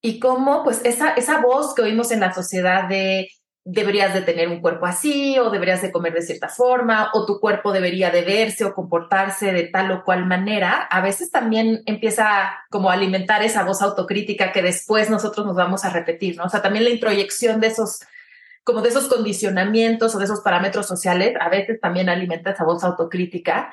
y 0.00 0.20
cómo 0.20 0.62
pues 0.62 0.80
esa, 0.84 1.14
esa 1.14 1.40
voz 1.40 1.74
que 1.74 1.82
oímos 1.82 2.12
en 2.12 2.20
la 2.20 2.32
sociedad 2.32 2.88
de 2.88 3.28
deberías 3.70 4.14
de 4.14 4.22
tener 4.22 4.48
un 4.48 4.60
cuerpo 4.62 4.86
así 4.86 5.38
o 5.38 5.50
deberías 5.50 5.82
de 5.82 5.92
comer 5.92 6.14
de 6.14 6.22
cierta 6.22 6.48
forma 6.48 7.10
o 7.12 7.26
tu 7.26 7.38
cuerpo 7.38 7.70
debería 7.70 8.10
de 8.10 8.22
verse 8.22 8.64
o 8.64 8.72
comportarse 8.72 9.52
de 9.52 9.64
tal 9.64 9.90
o 9.90 10.04
cual 10.04 10.24
manera, 10.24 10.88
a 10.90 11.02
veces 11.02 11.30
también 11.30 11.82
empieza 11.84 12.64
como 12.70 12.88
a 12.88 12.94
alimentar 12.94 13.42
esa 13.42 13.64
voz 13.64 13.82
autocrítica 13.82 14.52
que 14.52 14.62
después 14.62 15.10
nosotros 15.10 15.44
nos 15.44 15.54
vamos 15.54 15.84
a 15.84 15.90
repetir, 15.90 16.38
¿no? 16.38 16.44
O 16.44 16.48
sea, 16.48 16.62
también 16.62 16.84
la 16.84 16.90
introyección 16.90 17.60
de 17.60 17.66
esos 17.66 18.00
como 18.64 18.80
de 18.80 18.88
esos 18.88 19.08
condicionamientos 19.08 20.14
o 20.14 20.18
de 20.18 20.26
esos 20.26 20.40
parámetros 20.40 20.86
sociales, 20.86 21.34
a 21.40 21.48
veces 21.48 21.80
también 21.80 22.08
alimenta 22.08 22.50
esa 22.50 22.64
voz 22.64 22.84
autocrítica 22.84 23.72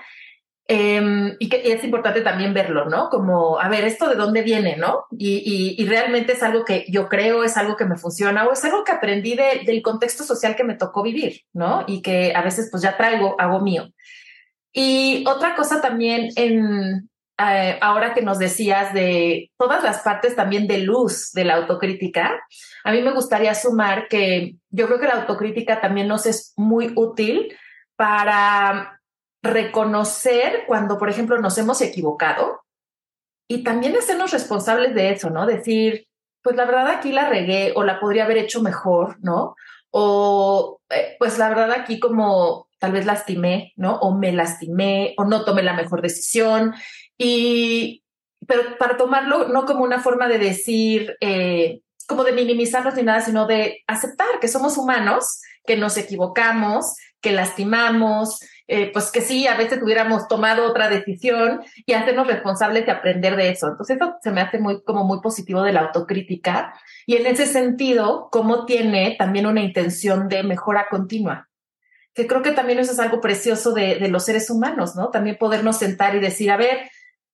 Em, 0.67 1.35
y 1.37 1.47
que 1.47 1.61
es 1.71 1.83
importante 1.83 2.21
también 2.21 2.55
verlo, 2.55 2.85
¿no? 2.85 3.09
Como, 3.09 3.59
a 3.59 3.69
ver, 3.69 3.85
¿esto 3.85 4.09
de 4.09 4.15
dónde 4.15 4.41
viene, 4.41 4.77
no? 4.77 5.05
Y, 5.11 5.75
y, 5.77 5.85
realmente 5.85 6.33
es 6.33 6.41
algo 6.41 6.65
que 6.65 6.85
yo 6.89 7.07
creo, 7.07 7.43
es 7.43 7.55
algo 7.55 7.75
que 7.75 7.85
me 7.85 7.97
funciona 7.97 8.47
o 8.47 8.51
es 8.51 8.65
algo 8.65 8.83
que 8.83 8.91
aprendí 8.91 9.35
del 9.35 9.81
contexto 9.83 10.23
social 10.23 10.55
que 10.55 10.63
me 10.63 10.73
tocó 10.73 11.03
vivir, 11.03 11.41
¿no? 11.53 11.83
Y 11.85 12.01
que 12.01 12.33
a 12.35 12.41
veces 12.41 12.69
pues 12.71 12.81
ya 12.81 12.97
traigo, 12.97 13.35
hago 13.39 13.61
mío. 13.61 13.89
Y 14.73 15.23
otra 15.27 15.55
cosa 15.55 15.81
también 15.81 16.29
en, 16.35 17.09
eh, 17.37 17.77
ahora 17.79 18.15
que 18.15 18.23
nos 18.23 18.39
decías 18.39 18.91
de 18.91 19.51
todas 19.59 19.83
las 19.83 19.99
partes 19.99 20.35
también 20.35 20.65
de 20.67 20.79
luz 20.79 21.31
de 21.33 21.45
la 21.45 21.57
autocrítica, 21.57 22.41
a 22.83 22.91
mí 22.91 23.03
me 23.03 23.13
gustaría 23.13 23.53
sumar 23.53 24.07
que 24.07 24.55
yo 24.71 24.87
creo 24.87 24.99
que 24.99 25.07
la 25.07 25.21
autocrítica 25.21 25.79
también 25.79 26.07
nos 26.07 26.25
es 26.25 26.53
muy 26.57 26.91
útil 26.95 27.55
para 27.95 28.94
reconocer 29.45 30.63
cuando, 30.67 30.97
por 30.97 31.09
ejemplo, 31.09 31.39
nos 31.39 31.57
hemos 31.57 31.81
equivocado 31.81 32.61
y 33.47 33.63
también 33.63 33.95
hacernos 33.95 34.31
responsables 34.31 34.95
de 34.95 35.11
eso, 35.11 35.29
¿no? 35.29 35.45
Decir, 35.45 36.07
pues 36.41 36.55
la 36.55 36.65
verdad 36.65 36.87
aquí 36.89 37.11
la 37.11 37.29
regué 37.29 37.73
o 37.75 37.83
la 37.83 37.99
podría 37.99 38.25
haber 38.25 38.37
hecho 38.37 38.61
mejor, 38.61 39.17
¿no? 39.21 39.55
O 39.91 40.81
eh, 40.89 41.15
pues 41.19 41.37
la 41.37 41.49
verdad 41.49 41.71
aquí 41.71 41.99
como 41.99 42.67
tal 42.79 42.91
vez 42.91 43.05
lastimé, 43.05 43.73
¿no? 43.75 43.95
O 43.99 44.15
me 44.15 44.31
lastimé 44.31 45.13
o 45.17 45.25
no 45.25 45.45
tomé 45.45 45.63
la 45.63 45.73
mejor 45.73 46.01
decisión. 46.01 46.73
Y, 47.17 48.03
pero 48.47 48.77
para 48.77 48.97
tomarlo 48.97 49.47
no 49.47 49.65
como 49.65 49.83
una 49.83 49.99
forma 49.99 50.27
de 50.27 50.37
decir, 50.37 51.15
eh, 51.21 51.81
como 52.07 52.23
de 52.23 52.33
minimizarnos 52.33 52.95
ni 52.95 53.03
nada, 53.03 53.21
sino 53.21 53.47
de 53.47 53.83
aceptar 53.87 54.39
que 54.39 54.47
somos 54.47 54.77
humanos, 54.77 55.41
que 55.65 55.77
nos 55.77 55.97
equivocamos, 55.97 56.95
que 57.21 57.31
lastimamos, 57.31 58.39
eh, 58.67 58.91
pues 58.91 59.11
que 59.11 59.21
sí, 59.21 59.47
a 59.47 59.55
veces 59.55 59.81
hubiéramos 59.83 60.27
tomado 60.27 60.65
otra 60.65 60.89
decisión 60.89 61.61
y 61.85 61.93
hacernos 61.93 62.25
responsables 62.25 62.85
de 62.85 62.91
aprender 62.91 63.35
de 63.35 63.49
eso. 63.49 63.67
Entonces 63.67 63.97
eso 63.97 64.15
se 64.21 64.31
me 64.31 64.41
hace 64.41 64.57
muy, 64.57 64.81
como 64.83 65.03
muy 65.03 65.21
positivo 65.21 65.61
de 65.61 65.73
la 65.73 65.81
autocrítica 65.81 66.73
y 67.05 67.15
en 67.15 67.27
ese 67.27 67.45
sentido, 67.45 68.29
cómo 68.31 68.65
tiene 68.65 69.15
también 69.19 69.45
una 69.45 69.61
intención 69.61 70.27
de 70.29 70.43
mejora 70.43 70.87
continua. 70.89 71.47
Que 72.13 72.27
creo 72.27 72.41
que 72.41 72.51
también 72.51 72.79
eso 72.79 72.93
es 72.93 72.99
algo 72.99 73.21
precioso 73.21 73.73
de, 73.73 73.95
de 73.99 74.07
los 74.07 74.23
seres 74.23 74.49
humanos, 74.49 74.95
¿no? 74.95 75.09
También 75.09 75.37
podernos 75.37 75.77
sentar 75.77 76.15
y 76.15 76.19
decir, 76.19 76.49
a 76.49 76.57
ver, 76.57 76.89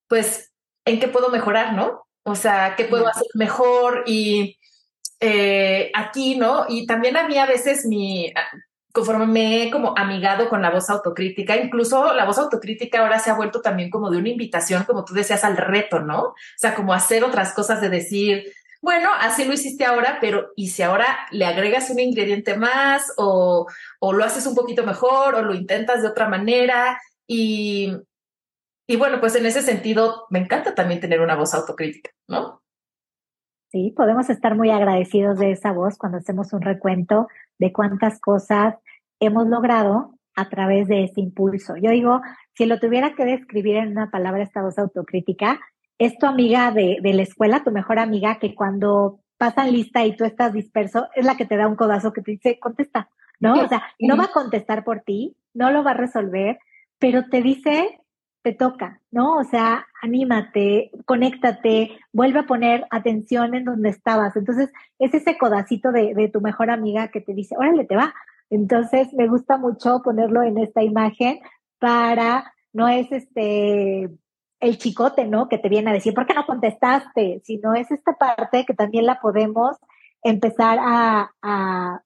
pues, 0.08 0.52
¿en 0.84 0.98
qué 0.98 1.06
puedo 1.08 1.30
mejorar, 1.30 1.72
no? 1.74 2.04
O 2.24 2.34
sea, 2.34 2.74
¿qué 2.76 2.84
puedo 2.84 3.06
hacer 3.06 3.28
mejor? 3.34 4.02
Y 4.06 4.58
eh, 5.20 5.92
aquí, 5.94 6.36
¿no? 6.36 6.66
Y 6.68 6.84
también 6.86 7.16
a 7.16 7.28
mí 7.28 7.38
a 7.38 7.46
veces 7.46 7.86
mi, 7.86 8.32
conforme 8.92 9.26
me 9.26 9.62
he 9.62 9.70
como 9.70 9.96
amigado 9.96 10.48
con 10.48 10.60
la 10.60 10.70
voz 10.70 10.90
autocrítica, 10.90 11.56
incluso 11.56 12.12
la 12.12 12.26
voz 12.26 12.38
autocrítica 12.38 13.00
ahora 13.00 13.18
se 13.18 13.30
ha 13.30 13.34
vuelto 13.34 13.62
también 13.62 13.90
como 13.90 14.10
de 14.10 14.18
una 14.18 14.28
invitación, 14.28 14.84
como 14.84 15.04
tú 15.04 15.14
decías, 15.14 15.44
al 15.44 15.56
reto, 15.56 16.00
¿no? 16.00 16.20
O 16.20 16.34
sea, 16.56 16.74
como 16.74 16.92
hacer 16.92 17.24
otras 17.24 17.54
cosas 17.54 17.80
de 17.80 17.88
decir, 17.88 18.52
bueno, 18.82 19.10
así 19.18 19.44
lo 19.44 19.54
hiciste 19.54 19.84
ahora, 19.84 20.18
pero 20.20 20.50
¿y 20.56 20.68
si 20.68 20.82
ahora 20.82 21.06
le 21.30 21.46
agregas 21.46 21.88
un 21.88 22.00
ingrediente 22.00 22.56
más 22.56 23.12
o, 23.16 23.66
o 24.00 24.12
lo 24.12 24.24
haces 24.24 24.46
un 24.46 24.54
poquito 24.54 24.84
mejor 24.84 25.36
o 25.36 25.42
lo 25.42 25.54
intentas 25.54 26.02
de 26.02 26.08
otra 26.08 26.28
manera? 26.28 27.00
Y, 27.26 27.96
y 28.86 28.96
bueno, 28.96 29.20
pues 29.20 29.36
en 29.36 29.46
ese 29.46 29.62
sentido 29.62 30.26
me 30.30 30.40
encanta 30.40 30.74
también 30.74 31.00
tener 31.00 31.20
una 31.20 31.36
voz 31.36 31.54
autocrítica, 31.54 32.10
¿no? 32.28 32.60
Sí, 33.70 33.94
podemos 33.96 34.28
estar 34.28 34.54
muy 34.54 34.70
agradecidos 34.70 35.38
de 35.38 35.52
esa 35.52 35.72
voz 35.72 35.96
cuando 35.96 36.18
hacemos 36.18 36.52
un 36.52 36.60
recuento 36.60 37.28
de 37.58 37.72
cuántas 37.72 38.20
cosas 38.20 38.76
hemos 39.20 39.46
logrado 39.46 40.14
a 40.34 40.48
través 40.48 40.88
de 40.88 41.04
ese 41.04 41.20
impulso. 41.20 41.76
Yo 41.76 41.90
digo, 41.90 42.20
si 42.54 42.66
lo 42.66 42.78
tuviera 42.78 43.14
que 43.14 43.24
describir 43.24 43.76
en 43.76 43.92
una 43.92 44.10
palabra 44.10 44.42
esta 44.42 44.62
voz 44.62 44.78
autocrítica, 44.78 45.60
es 45.98 46.16
tu 46.18 46.26
amiga 46.26 46.70
de, 46.72 46.98
de 47.02 47.12
la 47.12 47.22
escuela, 47.22 47.62
tu 47.62 47.70
mejor 47.70 47.98
amiga, 47.98 48.38
que 48.38 48.54
cuando 48.54 49.20
pasan 49.42 49.72
lista 49.72 50.04
y 50.04 50.16
tú 50.16 50.24
estás 50.24 50.52
disperso, 50.52 51.08
es 51.14 51.26
la 51.26 51.36
que 51.36 51.46
te 51.46 51.56
da 51.56 51.66
un 51.66 51.76
codazo 51.76 52.12
que 52.12 52.22
te 52.22 52.30
dice, 52.32 52.58
contesta, 52.60 53.10
¿no? 53.40 53.54
O 53.54 53.68
sea, 53.68 53.82
no 53.98 54.16
va 54.16 54.26
a 54.26 54.32
contestar 54.32 54.84
por 54.84 55.00
ti, 55.00 55.36
no 55.52 55.70
lo 55.72 55.82
va 55.82 55.90
a 55.90 55.94
resolver, 55.94 56.58
pero 57.00 57.28
te 57.28 57.42
dice, 57.42 57.98
te 58.42 58.52
toca, 58.52 59.00
¿no? 59.10 59.36
O 59.38 59.44
sea, 59.44 59.86
anímate, 60.02 60.90
conéctate, 61.06 61.98
vuelve 62.12 62.40
a 62.40 62.46
poner 62.46 62.86
atención 62.90 63.54
en 63.54 63.64
donde 63.64 63.88
estabas. 63.88 64.36
Entonces, 64.36 64.70
es 64.98 65.14
ese 65.14 65.38
codacito 65.38 65.92
de, 65.92 66.30
tu 66.32 66.40
mejor 66.40 66.70
amiga 66.70 67.08
que 67.08 67.20
te 67.20 67.34
dice, 67.34 67.56
órale, 67.56 67.84
te 67.84 67.96
va. 67.96 68.14
Entonces, 68.50 69.12
me 69.14 69.28
gusta 69.28 69.58
mucho 69.58 70.02
ponerlo 70.02 70.42
en 70.42 70.58
esta 70.58 70.82
imagen 70.82 71.40
para, 71.78 72.52
no 72.72 72.88
es 72.88 73.10
este, 73.12 74.10
el 74.60 74.78
chicote, 74.78 75.26
¿no? 75.26 75.48
Que 75.48 75.58
te 75.58 75.68
viene 75.68 75.90
a 75.90 75.94
decir, 75.94 76.12
¿por 76.12 76.26
qué 76.26 76.34
no 76.34 76.44
contestaste? 76.44 77.40
Sino 77.44 77.74
es 77.74 77.90
esta 77.92 78.14
parte 78.14 78.64
que 78.66 78.74
también 78.74 79.06
la 79.06 79.20
podemos 79.20 79.76
empezar 80.22 80.78
a, 80.80 81.30
a 81.42 82.02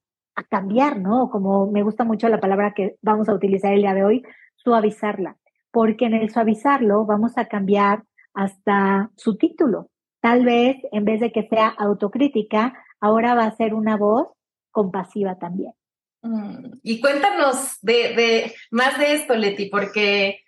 cambiar, 0.49 0.99
¿no? 0.99 1.29
Como 1.31 1.71
me 1.71 1.83
gusta 1.83 2.03
mucho 2.03 2.29
la 2.29 2.39
palabra 2.39 2.73
que 2.75 2.97
vamos 3.01 3.27
a 3.27 3.33
utilizar 3.33 3.73
el 3.73 3.81
día 3.81 3.95
de 3.95 4.03
hoy, 4.05 4.23
suavizarla 4.55 5.35
porque 5.71 6.05
en 6.05 6.13
el 6.13 6.29
suavizarlo 6.29 7.05
vamos 7.05 7.37
a 7.37 7.47
cambiar 7.47 8.03
hasta 8.33 9.11
su 9.15 9.37
título. 9.37 9.89
Tal 10.21 10.45
vez 10.45 10.77
en 10.91 11.05
vez 11.05 11.19
de 11.19 11.31
que 11.31 11.47
sea 11.47 11.67
autocrítica, 11.67 12.73
ahora 12.99 13.35
va 13.35 13.45
a 13.45 13.55
ser 13.55 13.73
una 13.73 13.97
voz 13.97 14.27
compasiva 14.71 15.37
también. 15.37 15.73
Mm, 16.21 16.79
y 16.83 16.99
cuéntanos 16.99 17.77
de, 17.81 18.53
más 18.71 18.97
de 18.97 19.13
esto, 19.13 19.35
Leti, 19.35 19.69
porque 19.69 20.41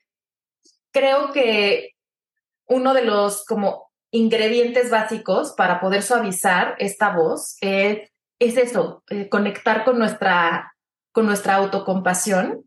creo 0.91 1.31
que 1.31 1.91
uno 2.67 2.93
de 2.93 3.05
los 3.05 3.45
como 3.45 3.89
ingredientes 4.11 4.89
básicos 4.89 5.53
para 5.55 5.79
poder 5.79 6.01
suavizar 6.01 6.75
esta 6.79 7.15
voz 7.15 7.57
es, 7.61 8.09
es 8.39 8.57
eso, 8.57 9.03
eh, 9.09 9.29
conectar 9.29 9.83
con 9.83 9.99
nuestra, 9.99 10.73
con 11.11 11.25
nuestra 11.25 11.55
autocompasión 11.55 12.65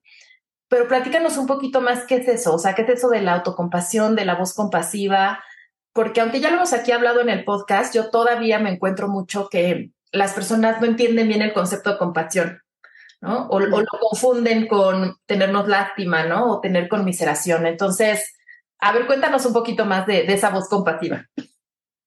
pero 0.72 0.88
platícanos 0.88 1.36
un 1.36 1.46
poquito 1.46 1.82
más 1.82 2.06
qué 2.06 2.14
es 2.14 2.28
eso, 2.28 2.54
o 2.54 2.58
sea, 2.58 2.74
qué 2.74 2.80
es 2.80 2.88
eso 2.88 3.10
de 3.10 3.20
la 3.20 3.34
autocompasión, 3.34 4.16
de 4.16 4.24
la 4.24 4.36
voz 4.36 4.54
compasiva, 4.54 5.44
porque 5.92 6.22
aunque 6.22 6.40
ya 6.40 6.48
lo 6.48 6.56
hemos 6.56 6.72
aquí 6.72 6.92
hablado 6.92 7.20
en 7.20 7.28
el 7.28 7.44
podcast, 7.44 7.94
yo 7.94 8.08
todavía 8.08 8.58
me 8.58 8.70
encuentro 8.70 9.06
mucho 9.06 9.50
que 9.50 9.90
las 10.12 10.32
personas 10.32 10.80
no 10.80 10.86
entienden 10.86 11.28
bien 11.28 11.42
el 11.42 11.52
concepto 11.52 11.90
de 11.90 11.98
compasión, 11.98 12.62
¿no? 13.20 13.48
O, 13.48 13.60
lo 13.60 13.84
confunden 14.00 14.66
con 14.66 15.18
tenernos 15.26 15.68
lástima, 15.68 16.24
¿no? 16.24 16.50
O 16.50 16.60
tener 16.62 16.88
conmiseración. 16.88 17.66
Entonces, 17.66 18.32
a 18.78 18.92
ver, 18.92 19.06
cuéntanos 19.06 19.44
un 19.44 19.52
poquito 19.52 19.84
más 19.84 20.06
de, 20.06 20.22
de 20.22 20.32
esa 20.32 20.48
voz 20.48 20.70
compasiva. 20.70 21.26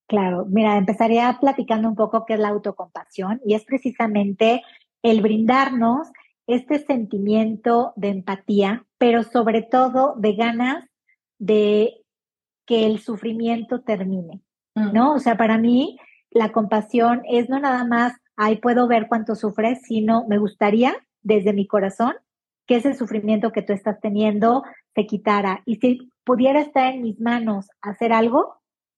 Claro, 0.08 0.48
mira, 0.50 0.78
empezaría 0.78 1.38
platicando 1.40 1.88
un 1.88 1.96
poco 1.96 2.26
qué 2.26 2.34
es 2.34 2.40
la 2.40 2.48
autocompasión 2.48 3.42
y 3.46 3.54
es 3.54 3.64
precisamente 3.64 4.64
el 5.04 5.22
brindarnos 5.22 6.08
este 6.48 6.80
sentimiento 6.80 7.94
de 7.96 8.10
empatía, 8.10 8.86
pero 8.98 9.24
sobre 9.24 9.62
todo 9.62 10.16
de 10.18 10.34
ganas 10.34 10.86
de 11.40 12.04
que 12.66 12.86
el 12.86 13.00
sufrimiento 13.00 13.82
termine, 13.82 14.42
mm. 14.76 14.94
¿no? 14.94 15.14
O 15.14 15.20
sea, 15.20 15.38
para 15.38 15.58
mí 15.58 15.98
la 16.32 16.52
compasión 16.52 17.22
es 17.30 17.50
no 17.50 17.60
nada 17.60 17.86
más, 17.86 18.14
ay, 18.36 18.58
puedo 18.58 18.88
ver 18.88 19.08
cuánto 19.08 19.36
sufres, 19.36 19.82
sino 19.84 20.26
me 20.28 20.38
gustaría 20.38 20.96
desde 21.22 21.54
mi 21.54 21.68
corazón 21.68 22.14
que 22.68 22.78
ese 22.78 22.94
sufrimiento 22.94 23.52
que 23.52 23.62
tú 23.62 23.74
estás 23.74 24.00
teniendo 24.02 24.64
se 24.96 25.06
quitara. 25.06 25.62
Y 25.66 25.76
si 25.76 26.10
pudiera 26.24 26.62
estar 26.62 26.94
en 26.94 27.04
mis 27.04 27.20
manos 27.20 27.68
hacer 27.82 28.12
algo, 28.12 28.56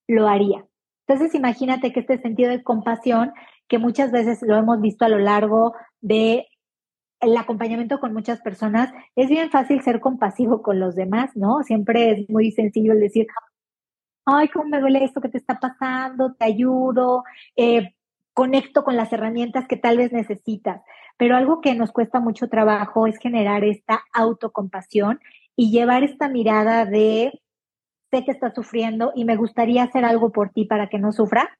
lo 0.07 0.27
haría. 0.27 0.65
Entonces, 1.05 1.35
imagínate 1.35 1.93
que 1.93 2.01
este 2.01 2.17
sentido 2.21 2.49
de 2.49 2.63
compasión, 2.63 3.33
que 3.67 3.77
muchas 3.77 4.11
veces 4.11 4.41
lo 4.41 4.55
hemos 4.55 4.81
visto 4.81 5.05
a 5.05 5.09
lo 5.09 5.19
largo 5.19 5.73
de 6.01 6.47
el 7.19 7.35
acompañamiento 7.35 7.99
con 7.99 8.13
muchas 8.13 8.41
personas, 8.41 8.93
es 9.15 9.29
bien 9.29 9.49
fácil 9.49 9.81
ser 9.81 9.99
compasivo 9.99 10.61
con 10.61 10.79
los 10.79 10.95
demás, 10.95 11.35
¿no? 11.35 11.63
Siempre 11.63 12.11
es 12.11 12.29
muy 12.29 12.51
sencillo 12.51 12.93
el 12.93 12.99
decir, 12.99 13.27
ay, 14.25 14.49
cómo 14.49 14.69
me 14.69 14.79
duele 14.79 15.03
esto 15.03 15.21
que 15.21 15.29
te 15.29 15.37
está 15.37 15.59
pasando, 15.59 16.33
te 16.33 16.45
ayudo, 16.45 17.23
eh, 17.55 17.95
conecto 18.33 18.83
con 18.83 18.95
las 18.97 19.11
herramientas 19.13 19.67
que 19.67 19.77
tal 19.77 19.97
vez 19.97 20.11
necesitas. 20.11 20.81
Pero 21.17 21.35
algo 21.35 21.61
que 21.61 21.73
nos 21.73 21.91
cuesta 21.91 22.19
mucho 22.19 22.49
trabajo 22.49 23.07
es 23.07 23.17
generar 23.17 23.63
esta 23.63 24.03
autocompasión 24.13 25.19
y 25.55 25.71
llevar 25.71 26.03
esta 26.03 26.29
mirada 26.29 26.85
de 26.85 27.41
sé 28.11 28.23
que 28.23 28.31
estás 28.31 28.53
sufriendo 28.53 29.11
y 29.15 29.25
me 29.25 29.35
gustaría 29.35 29.83
hacer 29.83 30.05
algo 30.05 30.31
por 30.31 30.51
ti 30.51 30.65
para 30.65 30.87
que 30.87 30.99
no 30.99 31.11
sufra, 31.11 31.57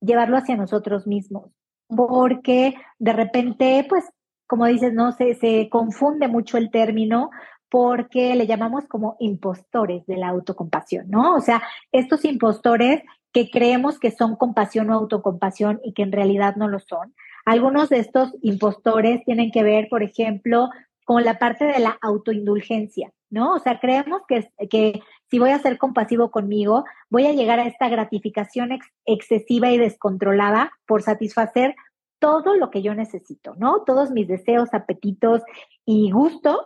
llevarlo 0.00 0.36
hacia 0.36 0.56
nosotros 0.56 1.06
mismos. 1.06 1.50
Porque 1.88 2.74
de 2.98 3.12
repente, 3.12 3.86
pues, 3.88 4.04
como 4.52 4.66
dices, 4.66 4.92
no 4.92 5.12
se, 5.12 5.34
se 5.36 5.70
confunde 5.70 6.28
mucho 6.28 6.58
el 6.58 6.70
término 6.70 7.30
porque 7.70 8.36
le 8.36 8.46
llamamos 8.46 8.84
como 8.84 9.16
impostores 9.18 10.04
de 10.04 10.18
la 10.18 10.28
autocompasión, 10.28 11.08
¿no? 11.08 11.34
O 11.36 11.40
sea, 11.40 11.62
estos 11.90 12.22
impostores 12.26 13.00
que 13.32 13.48
creemos 13.50 13.98
que 13.98 14.10
son 14.10 14.36
compasión 14.36 14.90
o 14.90 14.92
autocompasión 14.92 15.80
y 15.82 15.94
que 15.94 16.02
en 16.02 16.12
realidad 16.12 16.56
no 16.56 16.68
lo 16.68 16.80
son. 16.80 17.14
Algunos 17.46 17.88
de 17.88 18.00
estos 18.00 18.34
impostores 18.42 19.24
tienen 19.24 19.50
que 19.52 19.62
ver, 19.62 19.88
por 19.88 20.02
ejemplo, 20.02 20.68
con 21.06 21.24
la 21.24 21.38
parte 21.38 21.64
de 21.64 21.78
la 21.78 21.96
autoindulgencia, 22.02 23.10
¿no? 23.30 23.54
O 23.54 23.58
sea, 23.58 23.80
creemos 23.80 24.20
que, 24.28 24.50
que 24.68 25.00
si 25.30 25.38
voy 25.38 25.48
a 25.48 25.60
ser 25.60 25.78
compasivo 25.78 26.30
conmigo, 26.30 26.84
voy 27.08 27.24
a 27.26 27.32
llegar 27.32 27.58
a 27.58 27.66
esta 27.66 27.88
gratificación 27.88 28.78
excesiva 29.06 29.70
y 29.70 29.78
descontrolada 29.78 30.72
por 30.84 31.00
satisfacer 31.00 31.74
todo 32.22 32.54
lo 32.54 32.70
que 32.70 32.82
yo 32.82 32.94
necesito, 32.94 33.56
¿no? 33.56 33.82
Todos 33.82 34.12
mis 34.12 34.28
deseos, 34.28 34.72
apetitos 34.72 35.42
y 35.84 36.12
gustos, 36.12 36.60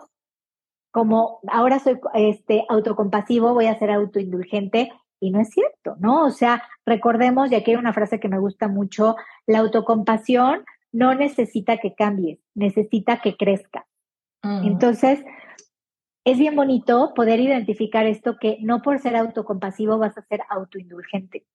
como 0.91 1.41
ahora 1.49 1.79
soy 1.79 1.99
este 2.13 2.67
autocompasivo, 2.69 3.55
voy 3.55 3.65
a 3.65 3.79
ser 3.79 3.91
autoindulgente 3.91 4.93
y 5.19 5.31
no 5.31 5.41
es 5.41 5.49
cierto, 5.49 5.97
¿no? 5.99 6.27
O 6.27 6.31
sea, 6.31 6.63
recordemos, 6.85 7.51
y 7.51 7.55
aquí 7.55 7.71
hay 7.71 7.79
una 7.79 7.95
frase 7.95 8.21
que 8.21 8.29
me 8.29 8.39
gusta 8.39 8.69
mucho, 8.69 9.17
la 9.47 9.61
autocompasión 9.61 10.63
no 10.93 11.15
necesita 11.15 11.79
que 11.79 11.95
cambies, 11.95 12.39
necesita 12.55 13.23
que 13.23 13.35
crezca. 13.39 13.87
Mm. 14.43 14.67
Entonces, 14.67 15.25
es 16.27 16.39
bien 16.39 16.55
bonito 16.55 17.15
poder 17.15 17.41
identificar 17.41 18.05
esto 18.05 18.37
que 18.39 18.59
no 18.61 18.83
por 18.83 18.99
ser 18.99 19.17
autocompasivo 19.17 19.97
vas 19.97 20.19
a 20.19 20.27
ser 20.27 20.43
autoindulgente, 20.51 21.47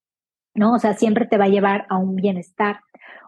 ¿no? 0.56 0.74
O 0.74 0.80
sea, 0.80 0.96
siempre 0.96 1.28
te 1.28 1.38
va 1.38 1.46
a 1.46 1.50
llevar 1.50 1.86
a 1.90 1.98
un 1.98 2.16
bienestar. 2.16 2.80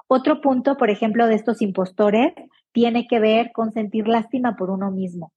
Otro 0.08 0.42
punto, 0.42 0.78
por 0.78 0.90
ejemplo, 0.90 1.28
de 1.28 1.36
estos 1.36 1.62
impostores 1.62 2.34
tiene 2.72 3.08
que 3.08 3.20
ver 3.20 3.52
con 3.52 3.72
sentir 3.72 4.08
lástima 4.08 4.56
por 4.56 4.70
uno 4.70 4.92
mismo. 4.92 5.32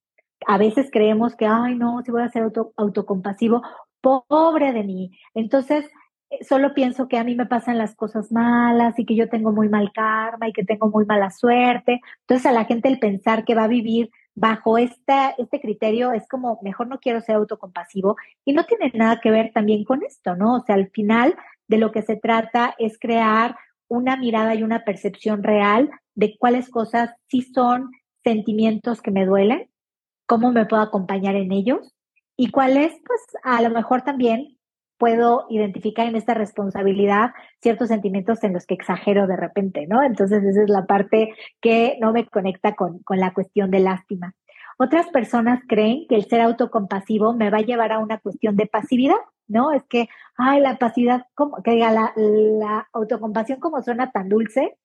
A 0.47 0.59
veces 0.59 0.89
creemos 0.93 1.35
que, 1.35 1.47
ay, 1.47 1.77
no, 1.77 2.03
si 2.05 2.11
voy 2.11 2.23
a 2.23 2.29
ser 2.29 2.43
auto, 2.43 2.73
autocompasivo, 2.77 3.63
pobre 4.01 4.73
de 4.73 4.85
mí. 4.85 5.11
Entonces, 5.35 5.87
eh, 6.31 6.45
solo 6.45 6.75
pienso 6.75 7.09
que 7.09 7.19
a 7.19 7.25
mí 7.25 7.35
me 7.35 7.47
pasan 7.47 7.79
las 7.79 7.95
cosas 7.95 8.33
malas 8.33 8.99
y 8.99 9.07
que 9.07 9.17
yo 9.17 9.29
tengo 9.29 9.53
muy 9.53 9.69
mal 9.69 9.93
karma 9.93 10.49
y 10.49 10.53
que 10.53 10.65
tengo 10.65 10.89
muy 10.89 11.05
mala 11.07 11.31
suerte. 11.31 12.01
Entonces, 12.21 12.47
a 12.47 12.53
la 12.53 12.65
gente 12.65 12.89
el 12.89 12.99
pensar 12.99 13.45
que 13.45 13.55
va 13.55 13.65
a 13.65 13.69
vivir 13.69 14.11
bajo 14.35 14.77
esta, 14.77 15.31
este 15.39 15.61
criterio 15.61 16.13
es 16.13 16.29
como, 16.29 16.59
mejor 16.63 16.89
no 16.89 16.99
quiero 16.99 17.21
ser 17.21 17.37
autocompasivo 17.37 18.17
y 18.45 18.53
no 18.53 18.65
tiene 18.65 18.93
nada 18.95 19.21
que 19.21 19.31
ver 19.31 19.51
también 19.53 19.85
con 19.85 20.03
esto, 20.05 20.37
¿no? 20.37 20.57
O 20.57 20.61
sea, 20.61 20.75
al 20.75 20.91
final 20.91 21.35
de 21.69 21.79
lo 21.79 21.91
que 21.91 22.03
se 22.03 22.17
trata 22.17 22.75
es 22.79 22.99
crear 22.99 23.57
una 23.89 24.17
mirada 24.17 24.55
y 24.55 24.63
una 24.63 24.85
percepción 24.85 25.43
real 25.43 25.91
de 26.15 26.37
cuáles 26.39 26.69
cosas 26.71 27.15
sí 27.29 27.43
son 27.43 27.91
sentimientos 28.25 29.01
que 29.01 29.11
me 29.11 29.27
duelen, 29.27 29.71
cómo 30.27 30.53
me 30.53 30.67
puedo 30.67 30.83
acompañar 30.83 31.37
en 31.37 31.53
ellos 31.53 31.95
y 32.37 32.51
cuáles, 32.51 32.93
pues 33.07 33.21
a 33.45 33.63
lo 33.63 33.71
mejor 33.71 34.03
también 34.03 34.57
puedo 34.99 35.47
identificar 35.51 36.07
en 36.07 36.17
esta 36.17 36.35
responsabilidad 36.35 37.31
ciertos 37.61 37.89
sentimientos 37.89 38.43
en 38.45 38.55
los 38.55 38.67
que 38.67 38.75
exagero 38.75 39.27
de 39.27 39.37
repente, 39.37 39.87
¿no? 39.87 40.03
Entonces 40.03 40.43
esa 40.43 40.63
es 40.63 40.71
la 40.71 40.87
parte 40.87 41.35
que 41.61 41.99
no 42.01 42.13
me 42.13 42.27
conecta 42.27 42.75
con, 42.75 43.01
con 43.01 43.21
la 43.21 43.33
cuestión 43.33 43.71
de 43.71 43.81
lástima. 43.81 44.35
Otras 44.79 45.09
personas 45.09 45.61
creen 45.67 46.07
que 46.09 46.17
el 46.17 46.27
ser 46.27 46.43
autocompasivo 46.43 47.33
me 47.33 47.51
va 47.51 47.59
a 47.59 47.63
llevar 47.63 47.93
a 47.93 47.99
una 47.99 48.19
cuestión 48.19 48.57
de 48.57 48.67
pasividad, 48.67 49.17
¿no? 49.49 49.73
Es 49.73 49.83
que, 49.85 50.09
ay, 50.37 50.61
la 50.61 50.77
pasividad, 50.77 51.27
como, 51.35 51.63
que 51.63 51.73
diga, 51.73 51.93
la, 51.93 52.89
autocompasión 52.93 53.59
como 53.59 53.83
suena 53.83 54.11
tan 54.11 54.29
dulce, 54.29 54.77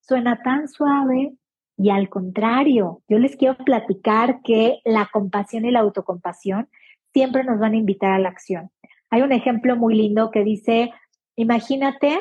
suena 0.00 0.42
tan 0.42 0.68
suave, 0.68 1.34
y 1.78 1.90
al 1.90 2.08
contrario, 2.08 3.02
yo 3.08 3.18
les 3.18 3.36
quiero 3.36 3.56
platicar 3.56 4.42
que 4.42 4.80
la 4.84 5.08
compasión 5.12 5.64
y 5.64 5.70
la 5.70 5.80
autocompasión 5.80 6.68
siempre 7.12 7.44
nos 7.44 7.60
van 7.60 7.72
a 7.72 7.76
invitar 7.76 8.12
a 8.12 8.18
la 8.18 8.28
acción. 8.28 8.70
Hay 9.10 9.22
un 9.22 9.32
ejemplo 9.32 9.76
muy 9.76 9.94
lindo 9.94 10.30
que 10.30 10.42
dice, 10.42 10.92
imagínate 11.36 12.18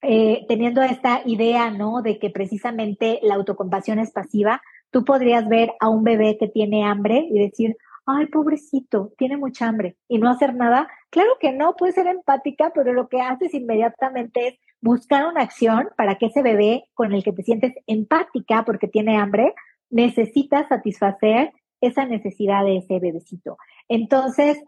eh, 0.00 0.44
teniendo 0.48 0.82
esta 0.82 1.20
idea, 1.26 1.70
¿no? 1.70 2.02
De 2.02 2.18
que 2.18 2.30
precisamente 2.30 3.20
la 3.22 3.34
autocompasión 3.34 3.98
es 3.98 4.10
pasiva, 4.10 4.62
tú 4.92 5.04
podrías 5.04 5.48
ver 5.48 5.72
a 5.80 5.88
un 5.88 6.04
bebé 6.04 6.36
que 6.38 6.46
tiene 6.46 6.84
hambre 6.84 7.26
y 7.28 7.38
decir, 7.40 7.76
ay, 8.06 8.26
pobrecito, 8.26 9.12
tiene 9.16 9.36
mucha 9.36 9.66
hambre 9.66 9.96
y 10.06 10.18
no 10.18 10.30
hacer 10.30 10.54
nada. 10.54 10.88
Claro 11.10 11.30
que 11.40 11.52
no, 11.52 11.74
puede 11.74 11.92
ser 11.92 12.06
empática, 12.06 12.70
pero 12.74 12.92
lo 12.92 13.08
que 13.08 13.20
haces 13.20 13.54
inmediatamente 13.54 14.48
es 14.48 14.54
buscar 14.80 15.26
una 15.26 15.42
acción 15.42 15.88
para 15.96 16.16
que 16.16 16.26
ese 16.26 16.42
bebé 16.42 16.84
con 16.94 17.12
el 17.12 17.24
que 17.24 17.32
te 17.32 17.42
sientes 17.42 17.72
empática 17.86 18.64
porque 18.64 18.86
tiene 18.86 19.16
hambre, 19.16 19.54
necesita 19.90 20.68
satisfacer 20.68 21.52
esa 21.80 22.04
necesidad 22.04 22.64
de 22.64 22.78
ese 22.78 23.00
bebecito. 23.00 23.56
Entonces, 23.88 24.62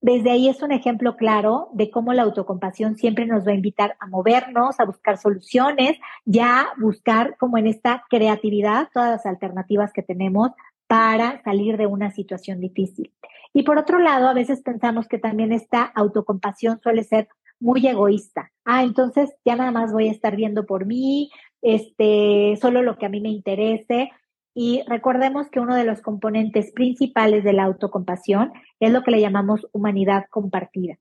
desde 0.00 0.30
ahí 0.30 0.48
es 0.48 0.62
un 0.62 0.72
ejemplo 0.72 1.16
claro 1.16 1.68
de 1.72 1.90
cómo 1.90 2.12
la 2.12 2.22
autocompasión 2.22 2.96
siempre 2.96 3.26
nos 3.26 3.46
va 3.46 3.52
a 3.52 3.56
invitar 3.56 3.96
a 3.98 4.06
movernos, 4.06 4.78
a 4.78 4.84
buscar 4.84 5.18
soluciones, 5.18 5.98
ya 6.24 6.68
buscar 6.78 7.36
como 7.36 7.58
en 7.58 7.66
esta 7.66 8.04
creatividad 8.08 8.88
todas 8.94 9.10
las 9.10 9.26
alternativas 9.26 9.92
que 9.92 10.02
tenemos 10.02 10.50
para 10.86 11.42
salir 11.42 11.76
de 11.76 11.86
una 11.86 12.10
situación 12.12 12.60
difícil. 12.60 13.12
Y 13.52 13.64
por 13.64 13.78
otro 13.78 13.98
lado, 13.98 14.28
a 14.28 14.34
veces 14.34 14.62
pensamos 14.62 15.08
que 15.08 15.18
también 15.18 15.52
esta 15.52 15.82
autocompasión 15.82 16.80
suele 16.80 17.02
ser 17.02 17.28
muy 17.60 17.86
egoísta. 17.86 18.52
Ah, 18.64 18.84
entonces 18.84 19.34
ya 19.44 19.56
nada 19.56 19.72
más 19.72 19.92
voy 19.92 20.08
a 20.08 20.12
estar 20.12 20.36
viendo 20.36 20.64
por 20.64 20.86
mí, 20.86 21.30
este, 21.60 22.56
solo 22.60 22.82
lo 22.82 22.96
que 22.96 23.06
a 23.06 23.08
mí 23.08 23.20
me 23.20 23.30
interese. 23.30 24.10
Y 24.54 24.82
recordemos 24.86 25.48
que 25.50 25.60
uno 25.60 25.74
de 25.74 25.84
los 25.84 26.00
componentes 26.00 26.72
principales 26.72 27.44
de 27.44 27.52
la 27.52 27.64
autocompasión 27.64 28.52
es 28.80 28.92
lo 28.92 29.02
que 29.02 29.12
le 29.12 29.20
llamamos 29.20 29.66
humanidad 29.72 30.24
compartida. 30.30 30.98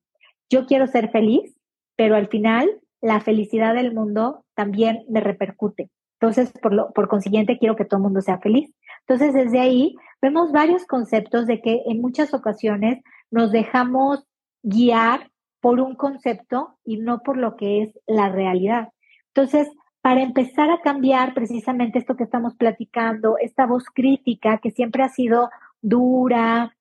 Yo 0.50 0.66
quiero 0.66 0.88
ser 0.88 1.10
feliz, 1.10 1.56
pero 1.96 2.16
al 2.16 2.28
final 2.28 2.70
la 3.02 3.20
felicidad 3.20 3.74
del 3.74 3.94
mundo 3.94 4.46
también 4.56 5.04
me 5.10 5.22
repercute. 5.22 5.90
Entonces, 6.20 6.52
por, 6.62 6.74
lo, 6.74 6.92
por 6.94 7.08
consiguiente, 7.08 7.60
quiero 7.60 7.76
que 7.76 7.86
todo 7.86 8.00
el 8.00 8.04
mundo 8.04 8.22
sea 8.22 8.40
feliz. 8.40 8.74
Entonces, 9.02 9.34
desde 9.34 9.60
ahí 9.60 9.96
vemos 10.22 10.52
varios 10.52 10.86
conceptos 10.86 11.46
de 11.46 11.62
que 11.62 11.84
en 11.86 12.02
muchas 12.02 12.34
ocasiones 12.34 13.04
nos 13.30 13.52
dejamos 13.52 14.26
guiar 14.64 15.30
por 15.62 15.80
un 15.80 15.96
concepto 15.96 16.78
y 16.84 16.98
no 16.98 17.20
por 17.20 17.38
lo 17.38 17.56
que 17.56 17.84
es 17.84 18.00
la 18.08 18.30
realidad. 18.30 18.90
Entonces, 19.34 19.70
para 20.02 20.22
empezar 20.22 20.70
a 20.70 20.82
cambiar 20.82 21.34
precisamente 21.34 22.00
esto 22.00 22.16
que 22.16 22.24
estamos 22.24 22.56
platicando, 22.56 23.38
esta 23.40 23.66
voz 23.66 23.86
crítica 23.94 24.60
que 24.60 24.72
siempre 24.72 25.04
ha 25.04 25.10
sido 25.10 25.50
dura, 25.82 26.76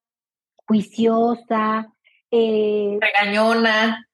juiciosa, 0.67 1.93
eh, 2.31 2.99
regañona. 3.01 4.07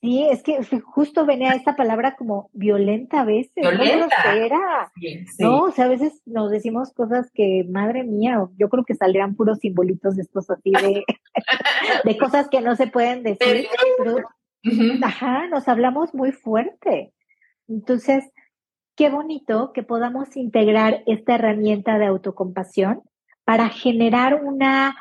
Sí, 0.00 0.26
es 0.28 0.42
que 0.42 0.60
justo 0.80 1.24
venía 1.24 1.52
esta 1.52 1.76
palabra 1.76 2.16
como 2.16 2.50
violenta 2.52 3.20
a 3.20 3.24
veces, 3.24 3.52
violenta. 3.54 4.90
¿no? 5.38 5.62
O 5.62 5.70
sea, 5.70 5.84
a 5.84 5.88
veces 5.88 6.20
nos 6.26 6.50
decimos 6.50 6.92
cosas 6.92 7.30
que, 7.32 7.64
madre 7.70 8.02
mía, 8.02 8.44
yo 8.58 8.68
creo 8.68 8.84
que 8.84 8.96
saldrían 8.96 9.36
puros 9.36 9.60
simbolitos 9.60 10.16
de 10.16 10.22
estos 10.22 10.50
así 10.50 10.72
de, 10.72 11.04
de 12.04 12.18
cosas 12.18 12.48
que 12.48 12.60
no 12.60 12.74
se 12.74 12.88
pueden 12.88 13.22
decir, 13.22 13.68
pero, 13.96 14.16
ajá, 15.04 15.46
nos 15.46 15.68
hablamos 15.68 16.12
muy 16.14 16.32
fuerte. 16.32 17.12
Entonces, 17.68 18.24
qué 18.96 19.10
bonito 19.10 19.72
que 19.72 19.82
podamos 19.82 20.36
integrar 20.36 21.02
esta 21.06 21.34
herramienta 21.36 21.98
de 21.98 22.06
autocompasión 22.06 23.02
para 23.44 23.68
generar 23.68 24.42
una 24.42 24.96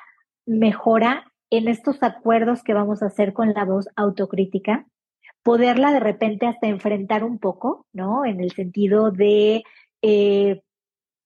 mejora 0.46 1.32
en 1.50 1.68
estos 1.68 2.02
acuerdos 2.02 2.64
que 2.64 2.74
vamos 2.74 3.04
a 3.04 3.08
hacer 3.08 3.34
con 3.34 3.54
la 3.54 3.66
voz 3.66 3.88
autocrítica, 3.96 4.86
poderla 5.44 5.92
de 5.92 6.00
repente 6.00 6.48
hasta 6.48 6.68
enfrentar 6.68 7.24
un 7.24 7.40
poco, 7.40 7.86
¿no? 7.94 8.26
En 8.26 8.40
el 8.40 8.52
sentido 8.52 9.12
de 9.12 9.64
eh, 10.02 10.62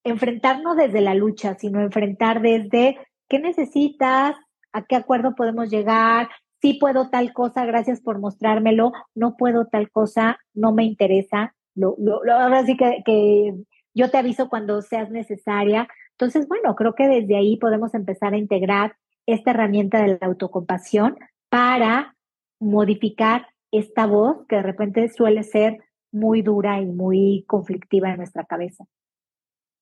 enfrentarnos 0.03 0.77
desde 0.77 1.01
la 1.01 1.13
lucha, 1.13 1.55
sino 1.55 1.81
enfrentar 1.81 2.41
desde 2.41 2.97
qué 3.29 3.39
necesitas, 3.39 4.35
a 4.73 4.85
qué 4.85 4.95
acuerdo 4.95 5.35
podemos 5.35 5.69
llegar, 5.69 6.29
sí 6.65 6.73
puedo 6.73 7.11
tal 7.11 7.31
cosa, 7.31 7.63
gracias 7.63 8.01
por 8.01 8.17
mostrármelo, 8.17 8.91
no 9.13 9.37
puedo 9.37 9.67
tal 9.67 9.91
cosa, 9.91 10.39
no 10.55 10.73
me 10.73 10.83
interesa, 10.83 11.53
ahora 11.79 12.65
sí 12.65 12.75
que, 12.75 13.03
que 13.05 13.53
yo 13.93 14.09
te 14.09 14.17
aviso 14.17 14.49
cuando 14.49 14.81
seas 14.81 15.11
necesaria. 15.11 15.87
Entonces, 16.13 16.47
bueno, 16.47 16.75
creo 16.75 16.95
que 16.95 17.07
desde 17.07 17.37
ahí 17.37 17.57
podemos 17.57 17.93
empezar 17.93 18.33
a 18.33 18.37
integrar 18.37 18.95
esta 19.27 19.51
herramienta 19.51 20.01
de 20.01 20.17
la 20.19 20.25
autocompasión 20.25 21.19
para 21.49 22.15
modificar 22.59 23.47
esta 23.71 24.07
voz 24.07 24.47
que 24.49 24.55
de 24.55 24.63
repente 24.63 25.07
suele 25.09 25.43
ser 25.43 25.77
muy 26.11 26.41
dura 26.41 26.81
y 26.81 26.87
muy 26.87 27.45
conflictiva 27.47 28.09
en 28.09 28.17
nuestra 28.17 28.45
cabeza. 28.45 28.85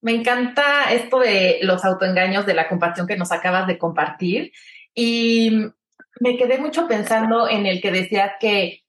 Me 0.02 0.12
encanta 0.12 0.92
esto 0.92 1.20
de 1.20 1.60
los 1.62 1.86
autoengaños 1.86 2.46
de 2.46 2.56
la 2.56 2.68
compasión 2.68 3.08
que 3.08 3.16
nos 3.16 3.32
acabas 3.32 3.68
de 3.68 3.78
compartir 3.78 4.52
y 4.94 5.72
me 6.20 6.38
quedé 6.38 6.58
mucho 6.58 6.88
pensando 6.88 7.50
en 7.50 7.66
el 7.66 7.82
que 7.82 7.92
decías 7.92 8.32
que 8.40 8.84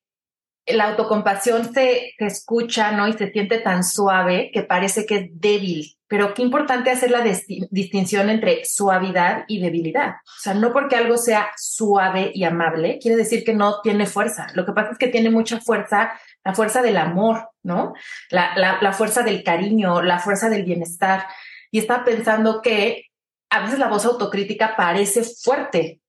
la 0.66 0.90
autocompasión 0.90 1.72
se, 1.74 2.14
escucha, 2.18 2.92
¿no? 2.92 3.06
Y 3.06 3.12
se 3.12 3.30
siente 3.30 3.58
tan 3.58 3.84
suave 3.84 4.50
que 4.52 4.62
parece 4.62 5.04
que 5.04 5.16
es 5.16 5.28
débil. 5.32 5.96
Pero 6.06 6.32
qué 6.32 6.42
importante 6.42 6.90
hacer 6.90 7.10
la 7.10 7.22
distinción 7.70 8.30
entre 8.30 8.64
suavidad 8.64 9.44
y 9.48 9.60
debilidad. 9.60 10.10
O 10.24 10.40
sea, 10.40 10.54
no 10.54 10.72
porque 10.72 10.96
algo 10.96 11.16
sea 11.16 11.50
suave 11.56 12.30
y 12.34 12.44
amable, 12.44 12.98
quiere 13.00 13.16
decir 13.16 13.44
que 13.44 13.54
no 13.54 13.80
tiene 13.82 14.06
fuerza. 14.06 14.46
Lo 14.54 14.64
que 14.64 14.72
pasa 14.72 14.92
es 14.92 14.98
que 14.98 15.08
tiene 15.08 15.30
mucha 15.30 15.60
fuerza, 15.60 16.12
la 16.44 16.54
fuerza 16.54 16.82
del 16.82 16.98
amor, 16.98 17.48
¿no? 17.62 17.94
La, 18.30 18.56
la, 18.56 18.78
la 18.80 18.92
fuerza 18.92 19.22
del 19.22 19.42
cariño, 19.42 20.02
la 20.02 20.18
fuerza 20.18 20.48
del 20.48 20.64
bienestar. 20.64 21.26
Y 21.70 21.78
está 21.78 22.04
pensando 22.04 22.62
que 22.62 23.06
a 23.50 23.60
veces 23.60 23.78
la 23.78 23.88
voz 23.88 24.04
autocrítica 24.04 24.76
parece 24.76 25.24
fuerte, 25.24 26.00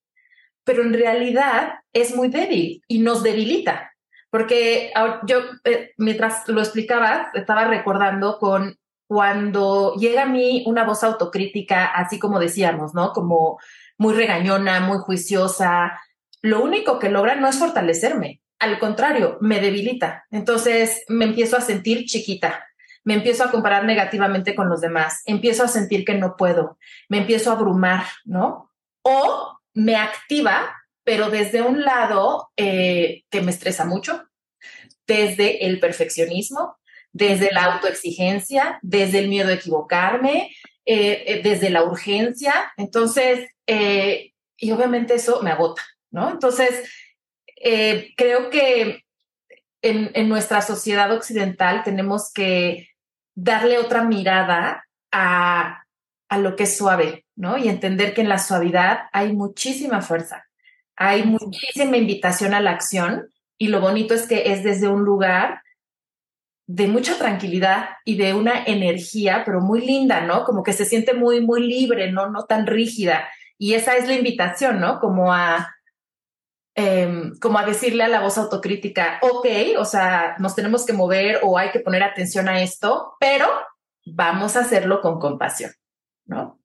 pero 0.65 0.83
en 0.83 0.93
realidad 0.93 1.75
es 1.93 2.13
muy 2.13 2.27
débil 2.27 2.81
y 2.87 2.99
nos 2.99 3.23
debilita 3.23 3.95
porque 4.35 4.91
yo, 5.25 5.43
eh, 5.63 5.93
mientras 5.97 6.45
lo 6.49 6.59
explicaba, 6.59 7.31
estaba 7.35 7.63
recordando 7.63 8.37
con 8.37 8.77
cuando 9.07 9.95
llega 9.95 10.23
a 10.23 10.25
mí 10.25 10.65
una 10.67 10.83
voz 10.83 11.05
autocrítica, 11.05 11.85
así 11.85 12.19
como 12.19 12.37
decíamos, 12.37 12.93
¿no? 12.93 13.13
Como 13.13 13.57
muy 13.97 14.13
regañona, 14.13 14.81
muy 14.81 14.97
juiciosa, 14.97 16.01
lo 16.41 16.61
único 16.61 16.99
que 16.99 17.07
logra 17.07 17.35
no 17.35 17.47
es 17.47 17.57
fortalecerme, 17.57 18.41
al 18.59 18.77
contrario, 18.77 19.37
me 19.39 19.61
debilita. 19.61 20.25
Entonces 20.31 21.05
me 21.07 21.23
empiezo 21.23 21.55
a 21.55 21.61
sentir 21.61 22.03
chiquita, 22.03 22.65
me 23.05 23.13
empiezo 23.13 23.45
a 23.45 23.51
comparar 23.51 23.85
negativamente 23.85 24.53
con 24.53 24.67
los 24.67 24.81
demás, 24.81 25.21
empiezo 25.27 25.63
a 25.63 25.69
sentir 25.69 26.03
que 26.03 26.15
no 26.15 26.35
puedo, 26.35 26.77
me 27.07 27.19
empiezo 27.19 27.51
a 27.51 27.53
abrumar, 27.53 28.03
¿no? 28.25 28.69
O 29.01 29.59
me 29.75 29.95
activa 29.95 30.75
pero 31.05 31.29
desde 31.29 31.61
un 31.61 31.83
lado 31.83 32.49
eh, 32.57 33.23
que 33.29 33.41
me 33.41 33.51
estresa 33.51 33.85
mucho, 33.85 34.27
desde 35.07 35.65
el 35.65 35.79
perfeccionismo, 35.79 36.77
desde 37.13 37.53
la 37.53 37.65
autoexigencia, 37.65 38.79
desde 38.81 39.19
el 39.19 39.29
miedo 39.29 39.49
a 39.49 39.53
equivocarme, 39.53 40.51
eh, 40.83 41.23
eh, 41.27 41.41
desde 41.43 41.69
la 41.69 41.83
urgencia. 41.83 42.73
Entonces, 42.75 43.47
y 43.67 44.71
obviamente 44.71 45.13
eso 45.13 45.41
me 45.43 45.51
agota, 45.51 45.83
¿no? 46.11 46.31
Entonces, 46.31 46.89
creo 47.55 48.49
que 48.49 49.03
en, 49.81 50.11
en, 50.13 50.27
nuestra 50.27 50.61
sociedad 50.61 51.11
occidental 51.11 51.83
tenemos 51.83 52.31
que 52.33 52.89
darle 53.35 53.77
otra 53.77 54.03
mirada 54.03 54.83
a, 55.11 55.83
a 56.29 56.37
lo 56.39 56.55
que 56.55 56.63
es 56.63 56.77
suave, 56.77 57.24
¿no? 57.35 57.57
Y 57.57 57.67
entender 57.69 58.13
que 58.13 58.21
en 58.21 58.29
la 58.29 58.39
suavidad 58.39 59.09
hay 59.11 59.33
muchísima 59.33 60.01
fuerza 60.01 60.45
hay 60.97 61.23
muchísima 61.23 61.97
invitación 61.97 62.53
a 62.53 62.61
la 62.61 62.71
acción 62.71 63.29
y 63.57 63.67
lo 63.67 63.81
bonito 63.81 64.13
es 64.13 64.27
que 64.27 64.51
es 64.51 64.63
desde 64.63 64.87
un 64.87 65.03
lugar 65.03 65.61
de 66.67 66.87
mucha 66.87 67.17
tranquilidad 67.17 67.89
y 68.05 68.17
de 68.17 68.33
una 68.33 68.63
energía, 68.63 69.43
pero 69.45 69.61
muy 69.61 69.85
linda, 69.85 70.21
¿no? 70.21 70.43
Como 70.45 70.63
que 70.63 70.73
se 70.73 70.85
siente 70.85 71.13
muy, 71.13 71.41
muy 71.41 71.61
libre, 71.61 72.11
¿no? 72.11 72.29
No 72.29 72.45
tan 72.45 72.65
rígida. 72.65 73.27
Y 73.57 73.75
esa 73.75 73.95
es 73.97 74.07
la 74.07 74.15
invitación, 74.15 74.79
¿no? 74.79 74.99
Como 74.99 75.31
a, 75.31 75.75
em, 76.73 77.37
como 77.39 77.59
a 77.59 77.65
decirle 77.65 78.03
a 78.03 78.07
la 78.07 78.19
voz 78.19 78.37
autocrítica, 78.37 79.19
ok, 79.21 79.47
o 79.77 79.85
sea, 79.85 80.35
nos 80.39 80.55
tenemos 80.55 80.85
que 80.85 80.93
mover 80.93 81.39
o 81.43 81.57
hay 81.57 81.69
que 81.71 81.81
poner 81.81 82.01
atención 82.03 82.49
a 82.49 82.61
esto, 82.61 83.13
pero 83.19 83.47
vamos 84.05 84.55
a 84.55 84.61
hacerlo 84.61 85.01
con 85.01 85.19
compasión, 85.19 85.71
¿no? 86.25 86.59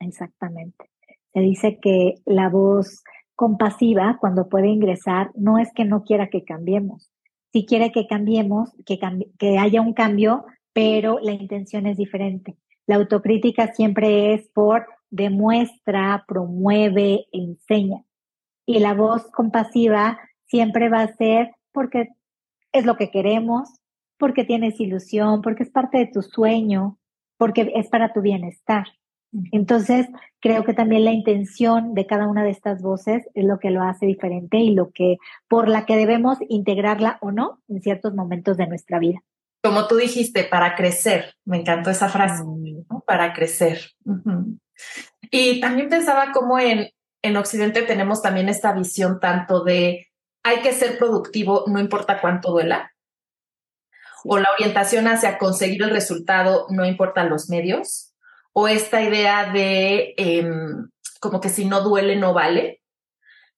Exactamente. 0.00 0.90
Se 1.32 1.40
dice 1.40 1.78
que 1.80 2.14
la 2.24 2.48
voz 2.48 3.02
compasiva 3.34 4.18
cuando 4.20 4.48
puede 4.48 4.68
ingresar 4.68 5.30
no 5.34 5.58
es 5.58 5.72
que 5.72 5.84
no 5.84 6.02
quiera 6.02 6.28
que 6.28 6.44
cambiemos. 6.44 7.10
Si 7.52 7.66
quiere 7.66 7.92
que 7.92 8.06
cambiemos, 8.06 8.70
que, 8.84 8.98
que 9.38 9.58
haya 9.58 9.80
un 9.80 9.94
cambio, 9.94 10.44
pero 10.72 11.18
la 11.20 11.32
intención 11.32 11.86
es 11.86 11.96
diferente. 11.96 12.56
La 12.86 12.96
autocrítica 12.96 13.72
siempre 13.72 14.34
es 14.34 14.48
por 14.48 14.86
demuestra, 15.10 16.24
promueve, 16.26 17.26
enseña. 17.32 18.04
Y 18.66 18.80
la 18.80 18.94
voz 18.94 19.30
compasiva 19.30 20.18
siempre 20.46 20.88
va 20.88 21.02
a 21.02 21.16
ser 21.16 21.52
porque 21.72 22.08
es 22.72 22.84
lo 22.84 22.96
que 22.96 23.10
queremos, 23.10 23.68
porque 24.18 24.44
tienes 24.44 24.80
ilusión, 24.80 25.42
porque 25.42 25.62
es 25.62 25.70
parte 25.70 25.98
de 25.98 26.06
tu 26.06 26.22
sueño, 26.22 26.98
porque 27.36 27.72
es 27.74 27.88
para 27.88 28.12
tu 28.12 28.20
bienestar. 28.20 28.86
Entonces, 29.52 30.06
creo 30.40 30.64
que 30.64 30.72
también 30.72 31.04
la 31.04 31.12
intención 31.12 31.94
de 31.94 32.06
cada 32.06 32.26
una 32.26 32.44
de 32.44 32.50
estas 32.50 32.80
voces 32.80 33.28
es 33.34 33.44
lo 33.44 33.58
que 33.58 33.70
lo 33.70 33.82
hace 33.82 34.06
diferente 34.06 34.58
y 34.58 34.70
lo 34.70 34.90
que, 34.90 35.18
por 35.48 35.68
la 35.68 35.84
que 35.84 35.96
debemos 35.96 36.38
integrarla 36.48 37.18
o 37.20 37.30
no 37.30 37.60
en 37.68 37.82
ciertos 37.82 38.14
momentos 38.14 38.56
de 38.56 38.66
nuestra 38.66 38.98
vida. 38.98 39.22
Como 39.62 39.86
tú 39.86 39.96
dijiste, 39.96 40.44
para 40.44 40.74
crecer. 40.76 41.34
Me 41.44 41.58
encantó 41.58 41.90
esa 41.90 42.08
frase, 42.08 42.42
mm. 42.44 43.00
para 43.06 43.32
crecer. 43.34 43.90
Y 45.30 45.60
también 45.60 45.88
pensaba 45.88 46.32
cómo 46.32 46.58
en, 46.58 46.90
en 47.22 47.36
Occidente 47.36 47.82
tenemos 47.82 48.22
también 48.22 48.48
esta 48.48 48.72
visión 48.72 49.20
tanto 49.20 49.64
de 49.64 50.06
hay 50.42 50.60
que 50.62 50.72
ser 50.72 50.96
productivo, 50.96 51.64
no 51.66 51.80
importa 51.80 52.20
cuánto 52.20 52.52
duela. 52.52 52.92
O 54.24 54.38
la 54.38 54.50
orientación 54.52 55.06
hacia 55.06 55.36
conseguir 55.36 55.82
el 55.82 55.90
resultado, 55.90 56.66
no 56.70 56.86
importa 56.86 57.24
los 57.24 57.50
medios 57.50 58.07
o 58.52 58.68
esta 58.68 59.02
idea 59.02 59.52
de 59.52 60.14
em, 60.16 60.88
como 61.20 61.40
que 61.40 61.48
si 61.48 61.64
no 61.64 61.82
duele 61.82 62.16
no 62.16 62.32
vale, 62.32 62.82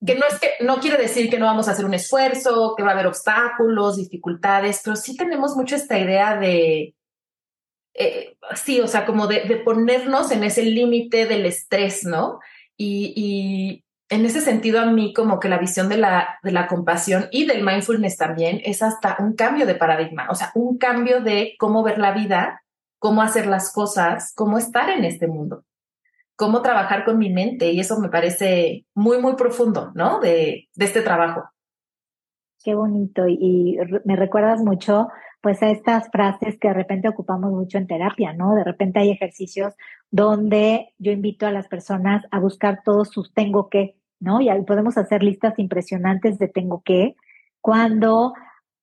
que 0.04 0.14
no 0.14 0.26
es 0.26 0.38
que 0.38 0.50
no 0.60 0.80
quiere 0.80 0.96
decir 0.96 1.28
que 1.28 1.38
no 1.38 1.46
vamos 1.46 1.68
a 1.68 1.72
hacer 1.72 1.84
un 1.84 1.94
esfuerzo, 1.94 2.74
que 2.76 2.82
va 2.82 2.90
a 2.90 2.94
haber 2.94 3.06
obstáculos, 3.06 3.96
dificultades, 3.96 4.80
pero 4.84 4.96
sí 4.96 5.16
tenemos 5.16 5.56
mucho 5.56 5.76
esta 5.76 5.98
idea 5.98 6.36
de 6.36 6.94
eh, 7.94 8.36
sí, 8.54 8.80
o 8.80 8.86
sea, 8.86 9.04
como 9.04 9.26
de, 9.26 9.40
ponernos 9.64 10.30
en 10.30 10.44
ese 10.44 10.62
límite 10.62 11.26
del 11.26 11.44
estrés, 11.44 12.04
¿no? 12.04 12.40
Y, 12.76 13.12
y, 13.16 13.84
en 14.08 14.24
ese 14.24 14.40
sentido, 14.40 14.80
a 14.80 14.86
mí 14.86 15.12
como 15.12 15.38
que 15.38 15.48
la 15.48 15.58
visión 15.58 15.88
de 15.88 15.96
la, 15.96 16.38
de 16.42 16.50
la 16.50 16.66
compasión 16.66 17.28
y 17.30 17.46
del 17.46 17.62
mindfulness 17.62 18.16
también 18.16 18.60
es 18.64 18.82
hasta 18.82 19.16
un 19.20 19.34
cambio 19.34 19.66
de 19.66 19.76
paradigma, 19.76 20.28
o 20.30 20.34
sea, 20.34 20.50
un 20.54 20.78
cambio 20.78 21.20
de 21.20 21.54
cómo 21.58 21.82
ver 21.82 21.98
la 21.98 22.12
vida 22.12 22.62
cómo 23.00 23.22
hacer 23.22 23.46
las 23.46 23.72
cosas, 23.72 24.32
cómo 24.36 24.58
estar 24.58 24.90
en 24.90 25.04
este 25.04 25.26
mundo, 25.26 25.64
cómo 26.36 26.62
trabajar 26.62 27.04
con 27.04 27.18
mi 27.18 27.32
mente. 27.32 27.72
Y 27.72 27.80
eso 27.80 27.98
me 27.98 28.10
parece 28.10 28.86
muy, 28.94 29.20
muy 29.20 29.34
profundo, 29.34 29.90
¿no? 29.94 30.20
De, 30.20 30.68
este 30.76 31.00
trabajo. 31.00 31.42
Qué 32.62 32.74
bonito. 32.74 33.26
Y, 33.26 33.78
me 34.04 34.16
recuerdas 34.16 34.60
mucho, 34.60 35.08
pues, 35.40 35.62
a 35.62 35.70
estas 35.70 36.10
frases 36.10 36.58
que 36.60 36.68
de 36.68 36.74
repente 36.74 37.08
ocupamos 37.08 37.50
mucho 37.50 37.78
en 37.78 37.86
terapia, 37.86 38.34
¿no? 38.34 38.54
De 38.54 38.64
repente 38.64 39.00
hay 39.00 39.10
ejercicios 39.10 39.74
donde 40.10 40.92
yo 40.98 41.10
invito 41.10 41.46
a 41.46 41.52
las 41.52 41.68
personas 41.68 42.22
a 42.30 42.38
buscar 42.38 42.82
todos 42.84 43.08
sus 43.08 43.32
tengo 43.32 43.70
que, 43.70 43.96
¿no? 44.20 44.42
Y 44.42 44.50
podemos 44.64 44.98
hacer 44.98 45.22
listas 45.22 45.58
impresionantes 45.58 46.38
de 46.38 46.48
tengo 46.48 46.82
que, 46.84 47.16
cuando 47.62 48.34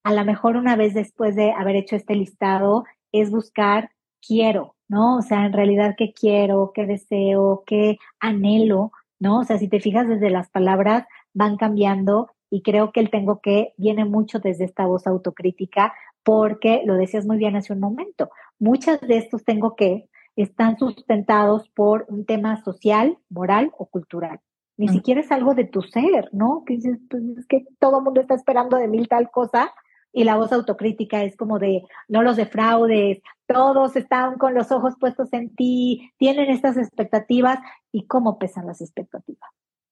a 0.04 0.14
lo 0.14 0.26
mejor 0.26 0.58
una 0.58 0.76
vez 0.76 0.96
después 0.96 1.36
de 1.36 1.52
haber 1.52 1.76
hecho 1.76 1.96
este 1.96 2.16
listado 2.16 2.84
es 3.12 3.30
buscar 3.30 3.92
quiero, 4.28 4.76
¿no? 4.88 5.18
O 5.18 5.22
sea, 5.22 5.46
en 5.46 5.54
realidad, 5.54 5.96
¿qué 5.98 6.14
quiero? 6.14 6.72
¿Qué 6.74 6.86
deseo? 6.86 7.64
¿Qué 7.66 7.98
anhelo? 8.20 8.92
¿No? 9.20 9.40
O 9.40 9.44
sea, 9.44 9.58
si 9.58 9.68
te 9.68 9.80
fijas 9.80 10.08
desde 10.08 10.30
las 10.30 10.50
palabras, 10.50 11.06
van 11.34 11.58
cambiando 11.58 12.30
y 12.50 12.62
creo 12.62 12.92
que 12.92 13.00
el 13.00 13.10
tengo 13.10 13.42
que 13.42 13.74
viene 13.78 14.06
mucho 14.06 14.40
desde 14.40 14.66
esta 14.66 14.86
voz 14.86 15.08
autocrítica 15.08 15.94
porque 16.24 16.82
lo 16.86 16.96
decías 16.96 17.26
muy 17.26 17.38
bien 17.38 17.56
hace 17.56 17.74
un 17.74 17.80
momento. 17.80 18.30
Muchas 18.60 19.00
de 19.02 19.18
estos 19.18 19.44
tengo 19.44 19.76
que 19.76 20.10
están 20.36 20.78
sustentados 20.78 21.70
por 21.70 22.06
un 22.10 22.26
tema 22.26 22.62
social, 22.64 23.18
moral 23.30 23.72
o 23.78 23.86
cultural. 23.88 24.40
Ni 24.78 24.90
siquiera 24.90 25.22
es 25.22 25.32
algo 25.32 25.56
de 25.56 25.66
tu 25.66 25.82
ser, 25.82 26.30
¿no? 26.34 26.64
Que 26.64 26.76
dices, 26.76 27.00
pues 27.10 27.24
es 27.38 27.48
que 27.48 27.66
todo 27.80 27.98
el 27.98 28.04
mundo 28.04 28.22
está 28.22 28.36
esperando 28.36 28.78
de 28.78 28.88
mil 28.88 29.08
tal 29.08 29.32
cosa 29.32 29.74
y 30.14 30.24
la 30.24 30.38
voz 30.38 30.52
autocrítica 30.52 31.24
es 31.24 31.36
como 31.36 31.58
de 31.58 31.82
no 32.08 32.22
los 32.22 32.38
defraudes, 32.38 33.22
todos 33.48 33.96
están 33.96 34.38
con 34.38 34.54
los 34.54 34.72
ojos 34.72 34.96
puestos 35.00 35.32
en 35.34 35.56
ti, 35.56 36.12
tienen 36.18 36.50
estas 36.50 36.78
expectativas 36.78 37.60
y 37.92 38.06
cómo 38.06 38.38
pesan 38.38 38.68
las 38.68 38.82
expectativas. 38.82 39.50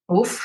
Uf, 0.08 0.42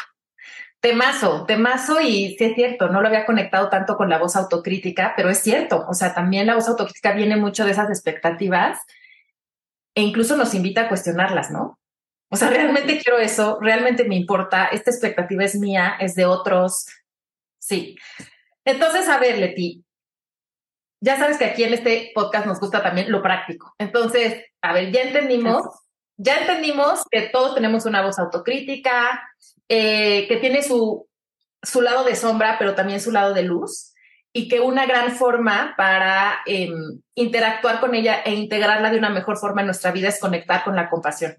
Temazo, 0.81 1.45
temazo 1.45 2.01
y 2.01 2.37
sí 2.39 2.45
es 2.45 2.55
cierto, 2.55 2.89
no 2.89 3.03
lo 3.03 3.09
había 3.09 3.27
conectado 3.27 3.69
tanto 3.69 3.97
con 3.97 4.09
la 4.09 4.19
voz 4.19 4.35
autocrítica, 4.35 5.13
pero 5.15 5.29
es 5.29 5.39
cierto, 5.39 5.85
o 5.87 5.93
sea, 5.93 6.15
también 6.15 6.47
la 6.47 6.55
voz 6.55 6.69
autocrítica 6.69 7.13
viene 7.13 7.37
mucho 7.37 7.67
de 7.67 7.73
esas 7.73 7.91
expectativas 7.91 8.79
e 9.95 10.01
incluso 10.01 10.39
nos 10.39 10.55
invita 10.55 10.83
a 10.83 10.89
cuestionarlas, 10.89 11.51
¿no? 11.51 11.79
O 12.31 12.37
sea, 12.37 12.49
realmente 12.49 12.99
quiero 12.99 13.19
eso, 13.19 13.59
realmente 13.61 14.05
me 14.05 14.17
importa, 14.17 14.67
esta 14.67 14.91
expectativa 14.91 15.45
es 15.45 15.55
mía, 15.55 15.97
es 16.01 16.15
de 16.15 16.25
otros, 16.25 16.87
sí. 17.59 17.99
Entonces, 18.65 19.07
a 19.11 19.19
ver, 19.19 19.37
Leti, 19.37 19.85
ya 21.01 21.17
sabes 21.17 21.39
que 21.39 21.47
aquí 21.47 21.65
en 21.65 21.73
este 21.73 22.13
podcast 22.15 22.47
nos 22.47 22.61
gusta 22.61 22.83
también 22.83 23.11
lo 23.11 23.23
práctico. 23.23 23.75
Entonces, 23.79 24.45
a 24.61 24.73
ver, 24.73 24.93
ya 24.93 25.03
entendimos, 25.03 25.65
ya 26.17 26.39
entendimos 26.39 27.05
que 27.11 27.23
todos 27.23 27.55
tenemos 27.55 27.87
una 27.87 28.03
voz 28.03 28.19
autocrítica, 28.19 29.21
eh, 29.69 30.29
que 30.29 30.37
tiene 30.37 30.63
su, 30.63 31.09
su 31.63 31.81
lado 31.81 32.05
de 32.05 32.17
sombra, 32.17 32.57
pero 32.59 32.75
también 32.75 33.01
su 33.01 33.11
lado 33.11 33.33
de 33.33 33.43
luz, 33.43 33.95
y 34.33 34.49
que 34.49 34.61
una 34.61 34.87
gran 34.87 35.13
forma 35.13 35.75
para 35.77 36.41
em, 36.47 37.01
interactuar 37.15 37.81
con 37.81 37.95
ella 37.95 38.21
e 38.25 38.35
integrarla 38.35 38.91
de 38.91 38.99
una 38.99 39.11
mejor 39.11 39.39
forma 39.39 39.63
en 39.63 39.67
nuestra 39.69 39.91
vida 39.91 40.09
es 40.09 40.21
conectar 40.21 40.63
con 40.65 40.77
la 40.77 40.89
compasión. 40.89 41.37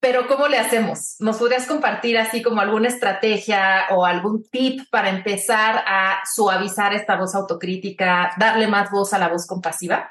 Pero 0.00 0.26
¿cómo 0.28 0.46
le 0.46 0.58
hacemos? 0.58 1.16
¿Nos 1.20 1.38
podrías 1.38 1.66
compartir 1.66 2.18
así 2.18 2.42
como 2.42 2.60
alguna 2.60 2.88
estrategia 2.88 3.86
o 3.90 4.04
algún 4.04 4.44
tip 4.50 4.82
para 4.90 5.08
empezar 5.08 5.82
a 5.86 6.20
suavizar 6.32 6.92
esta 6.92 7.16
voz 7.16 7.34
autocrítica, 7.34 8.32
darle 8.38 8.68
más 8.68 8.90
voz 8.90 9.14
a 9.14 9.18
la 9.18 9.28
voz 9.28 9.46
compasiva? 9.46 10.10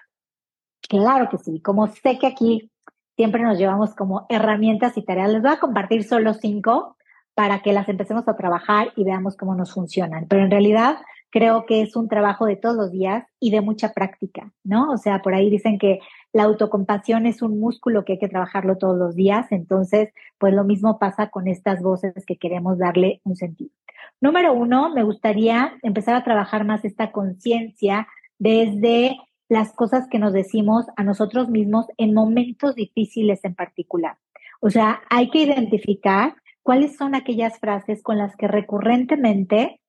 Claro 0.87 1.29
que 1.29 1.37
sí. 1.37 1.61
Como 1.61 1.87
sé 1.87 2.17
que 2.19 2.27
aquí 2.27 2.71
siempre 3.15 3.43
nos 3.43 3.57
llevamos 3.57 3.95
como 3.95 4.25
herramientas 4.29 4.97
y 4.97 5.03
tareas, 5.03 5.29
les 5.29 5.41
voy 5.41 5.51
a 5.51 5.59
compartir 5.59 6.03
solo 6.03 6.33
cinco 6.33 6.97
para 7.33 7.61
que 7.61 7.73
las 7.73 7.87
empecemos 7.89 8.27
a 8.27 8.35
trabajar 8.35 8.91
y 8.95 9.03
veamos 9.03 9.35
cómo 9.35 9.55
nos 9.55 9.73
funcionan. 9.73 10.27
Pero 10.27 10.43
en 10.43 10.51
realidad 10.51 10.97
creo 11.29 11.65
que 11.65 11.81
es 11.81 11.95
un 11.95 12.07
trabajo 12.07 12.45
de 12.45 12.55
todos 12.55 12.75
los 12.75 12.91
días 12.91 13.25
y 13.39 13.51
de 13.51 13.61
mucha 13.61 13.91
práctica, 13.93 14.51
¿no? 14.63 14.89
O 14.91 14.97
sea, 14.97 15.21
por 15.21 15.33
ahí 15.33 15.49
dicen 15.49 15.77
que 15.77 15.99
la 16.35 16.43
autocompasión 16.43 17.27
es 17.27 17.41
un 17.41 17.61
músculo 17.61 18.03
que 18.03 18.11
hay 18.13 18.19
que 18.19 18.27
trabajarlo 18.27 18.77
todos 18.77 18.97
los 18.97 19.15
días, 19.15 19.49
entonces, 19.53 20.09
pues 20.37 20.53
lo 20.53 20.65
mismo 20.65 20.99
pasa 20.99 21.29
con 21.29 21.47
estas 21.47 21.81
voces 21.81 22.13
que 22.27 22.35
queremos 22.35 22.77
darle 22.77 23.21
un 23.23 23.37
sentido. 23.37 23.71
Número 24.19 24.51
uno, 24.51 24.93
me 24.93 25.03
gustaría 25.03 25.77
empezar 25.81 26.13
a 26.13 26.25
trabajar 26.25 26.65
más 26.65 26.83
esta 26.83 27.13
conciencia 27.13 28.09
desde 28.37 29.15
las 29.47 29.71
cosas 29.71 30.09
que 30.09 30.19
nos 30.19 30.33
decimos 30.33 30.87
a 30.97 31.05
nosotros 31.05 31.47
mismos 31.47 31.85
en 31.95 32.13
momentos 32.13 32.75
difíciles 32.75 33.39
en 33.45 33.55
particular. 33.55 34.17
O 34.59 34.69
sea, 34.69 35.03
hay 35.09 35.29
que 35.29 35.39
identificar 35.39 36.35
cuáles 36.63 36.97
son 36.97 37.15
aquellas 37.15 37.59
frases 37.59 38.03
con 38.03 38.17
las 38.17 38.35
que 38.35 38.49
recurrentemente 38.49 39.79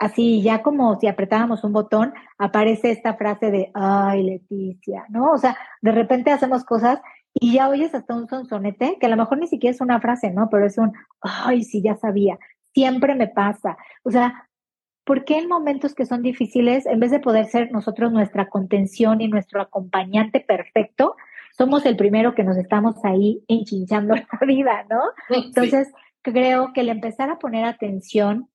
así 0.00 0.40
ya 0.42 0.62
como 0.62 0.98
si 0.98 1.06
apretábamos 1.06 1.62
un 1.62 1.74
botón, 1.74 2.14
aparece 2.38 2.90
esta 2.90 3.14
frase 3.14 3.50
de, 3.50 3.70
ay, 3.74 4.22
Leticia, 4.24 5.04
¿no? 5.10 5.30
O 5.30 5.38
sea, 5.38 5.56
de 5.82 5.92
repente 5.92 6.32
hacemos 6.32 6.64
cosas 6.64 7.00
y 7.34 7.54
ya 7.54 7.68
oyes 7.68 7.94
hasta 7.94 8.16
un 8.16 8.26
sonsonete, 8.26 8.96
que 8.98 9.06
a 9.06 9.10
lo 9.10 9.18
mejor 9.18 9.38
ni 9.38 9.46
siquiera 9.46 9.74
es 9.74 9.80
una 9.82 10.00
frase, 10.00 10.30
¿no? 10.30 10.48
Pero 10.50 10.66
es 10.66 10.78
un, 10.78 10.94
ay, 11.20 11.62
sí, 11.62 11.82
ya 11.82 11.96
sabía, 11.96 12.38
siempre 12.72 13.14
me 13.14 13.28
pasa. 13.28 13.76
O 14.02 14.10
sea, 14.10 14.48
¿por 15.04 15.26
qué 15.26 15.38
en 15.38 15.48
momentos 15.48 15.94
que 15.94 16.06
son 16.06 16.22
difíciles, 16.22 16.86
en 16.86 16.98
vez 16.98 17.10
de 17.10 17.20
poder 17.20 17.44
ser 17.46 17.70
nosotros 17.70 18.10
nuestra 18.10 18.48
contención 18.48 19.20
y 19.20 19.28
nuestro 19.28 19.60
acompañante 19.60 20.40
perfecto, 20.40 21.14
somos 21.52 21.84
el 21.84 21.96
primero 21.96 22.34
que 22.34 22.42
nos 22.42 22.56
estamos 22.56 22.96
ahí 23.04 23.44
enchinchando 23.48 24.14
la 24.40 24.46
vida, 24.46 24.86
¿no? 24.88 25.02
Entonces, 25.28 25.92
creo 26.22 26.72
que 26.72 26.80
el 26.80 26.88
empezar 26.88 27.28
a 27.28 27.38
poner 27.38 27.66
atención 27.66 28.48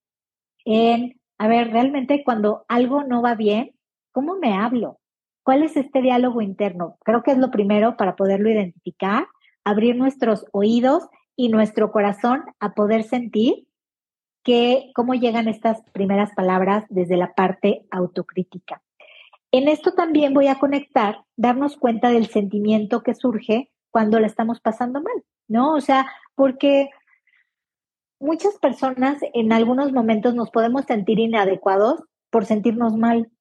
en 0.65 1.19
a 1.38 1.48
ver, 1.48 1.71
realmente 1.71 2.24
cuando 2.24 2.65
algo 2.67 3.04
no 3.04 3.21
va 3.21 3.36
bien, 3.36 3.76
¿cómo 4.12 4.36
me 4.36 4.54
hablo? 4.54 5.00
¿Cuál 5.43 5.63
es 5.63 5.78
este 5.78 6.02
diálogo 6.02 6.41
interno? 6.41 6.98
Creo 7.04 7.21
que 7.21 7.32
es 7.32 7.38
lo 7.38 7.52
primero 7.52 7.98
para 7.98 8.15
poderlo 8.15 8.50
identificar, 8.50 9.28
abrir 9.63 9.95
nuestros 9.95 10.45
oídos 10.52 11.08
y 11.36 11.50
nuestro 11.50 11.91
corazón 11.91 12.43
a 12.60 12.74
poder 12.74 13.04
sentir 13.04 13.67
que 14.43 14.91
cómo 14.95 15.13
llegan 15.15 15.48
estas 15.48 15.82
primeras 15.91 16.34
palabras 16.34 16.86
desde 16.89 17.17
la 17.17 17.34
parte 17.34 17.86
autocrítica. 17.91 18.82
En 19.52 19.67
esto 19.67 19.93
también 19.93 20.34
voy 20.34 20.48
a 20.48 20.60
conectar, 20.60 21.24
darnos 21.36 21.78
cuenta 21.78 22.10
del 22.10 22.28
sentimiento 22.28 23.04
que 23.04 23.15
surge 23.15 23.71
cuando 23.89 24.19
la 24.19 24.28
estamos 24.28 24.60
pasando 24.62 25.02
mal, 25.02 25.24
¿no? 25.48 25.74
O 25.74 25.82
sea, 25.82 26.08
porque 26.36 26.89
muchas 28.25 28.57
personas 28.57 29.19
en 29.33 29.53
algunos 29.53 29.93
momentos 29.93 30.35
nos 30.35 30.49
podemos 30.49 30.85
sentir 30.85 31.19
inadecuados 31.19 32.03
por 32.29 32.45
sentirnos 32.45 32.97
mal. 32.97 33.31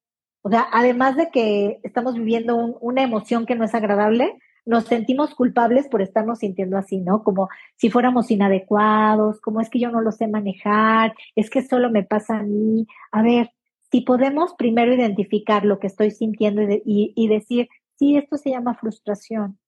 O 0.43 0.51
sea, 0.51 0.67
además 0.73 1.17
de 1.17 1.31
que 1.31 1.81
estamos 1.83 2.15
viviendo 2.15 2.57
una 2.57 3.03
emoción 3.03 3.47
que 3.47 3.57
no 3.57 3.65
es 3.65 3.75
agradable, 3.75 4.39
nos 4.67 4.85
sentimos 4.85 5.35
culpables 5.35 5.89
por 5.89 6.03
estarnos 6.03 6.39
sintiendo 6.39 6.77
así, 6.77 7.01
¿no? 7.01 7.23
Como 7.23 7.49
si 7.77 7.91
fuéramos 7.91 8.31
inadecuados, 8.31 9.41
como 9.41 9.61
es 9.61 9.69
que 9.69 9.79
yo 9.79 9.91
no 9.91 10.01
lo 10.01 10.13
sé 10.13 10.29
manejar, 10.29 11.15
es 11.35 11.51
que 11.51 11.63
solo 11.63 11.91
me 11.91 12.03
pasa 12.03 12.39
a 12.39 12.43
mí. 12.43 12.87
A 13.11 13.23
ver, 13.23 13.51
si 13.91 14.03
podemos 14.03 14.55
primero 14.55 14.95
identificar 14.95 15.65
lo 15.65 15.79
que 15.79 15.87
estoy 15.87 16.11
sintiendo 16.11 16.63
y, 16.63 17.13
y 17.15 17.29
decir, 17.29 17.69
sí, 17.97 18.17
esto 18.17 18.37
se 18.37 18.51
llama 18.51 18.75
frustración. 18.75 19.59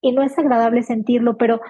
Y 0.00 0.12
no 0.12 0.22
es 0.22 0.38
agradable 0.38 0.82
sentirlo, 0.82 1.36
pero 1.36 1.60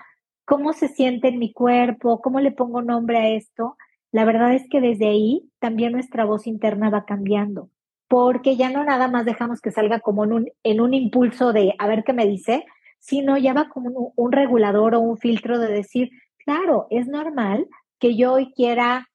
cómo 0.44 0.72
se 0.72 0.88
siente 0.88 1.28
en 1.28 1.38
mi 1.38 1.52
cuerpo, 1.52 2.20
cómo 2.20 2.40
le 2.40 2.52
pongo 2.52 2.82
nombre 2.82 3.18
a 3.18 3.28
esto, 3.28 3.76
la 4.12 4.24
verdad 4.24 4.54
es 4.54 4.68
que 4.68 4.80
desde 4.80 5.08
ahí 5.08 5.50
también 5.58 5.92
nuestra 5.92 6.24
voz 6.24 6.46
interna 6.46 6.90
va 6.90 7.04
cambiando, 7.04 7.70
porque 8.08 8.56
ya 8.56 8.70
no 8.70 8.84
nada 8.84 9.08
más 9.08 9.24
dejamos 9.24 9.60
que 9.60 9.72
salga 9.72 10.00
como 10.00 10.24
en 10.24 10.32
un, 10.32 10.48
en 10.62 10.80
un 10.80 10.94
impulso 10.94 11.52
de 11.52 11.74
a 11.78 11.86
ver 11.86 12.04
qué 12.04 12.12
me 12.12 12.26
dice, 12.26 12.64
sino 13.00 13.36
ya 13.36 13.52
va 13.52 13.68
como 13.68 14.12
un, 14.14 14.32
regulador 14.32 14.94
o 14.94 15.00
un 15.00 15.18
filtro 15.18 15.58
de 15.58 15.68
decir, 15.68 16.10
claro, 16.38 16.86
es 16.90 17.06
normal 17.06 17.66
que 17.98 18.16
yo 18.16 18.34
hoy 18.34 18.52
quiera 18.52 19.08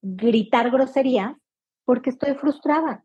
gritar 0.00 0.70
groserías 0.70 1.36
porque 1.84 2.10
estoy 2.10 2.34
frustrada. 2.34 3.04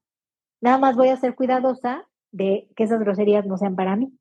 Nada 0.62 0.78
más 0.78 0.96
voy 0.96 1.10
a 1.10 1.18
ser 1.18 1.36
cuidadosa 1.36 2.04
de 2.32 2.68
que 2.76 2.84
esas 2.84 3.00
groserías 3.00 3.46
no 3.46 3.58
sean 3.58 3.76
para 3.76 3.96
mí 3.96 4.12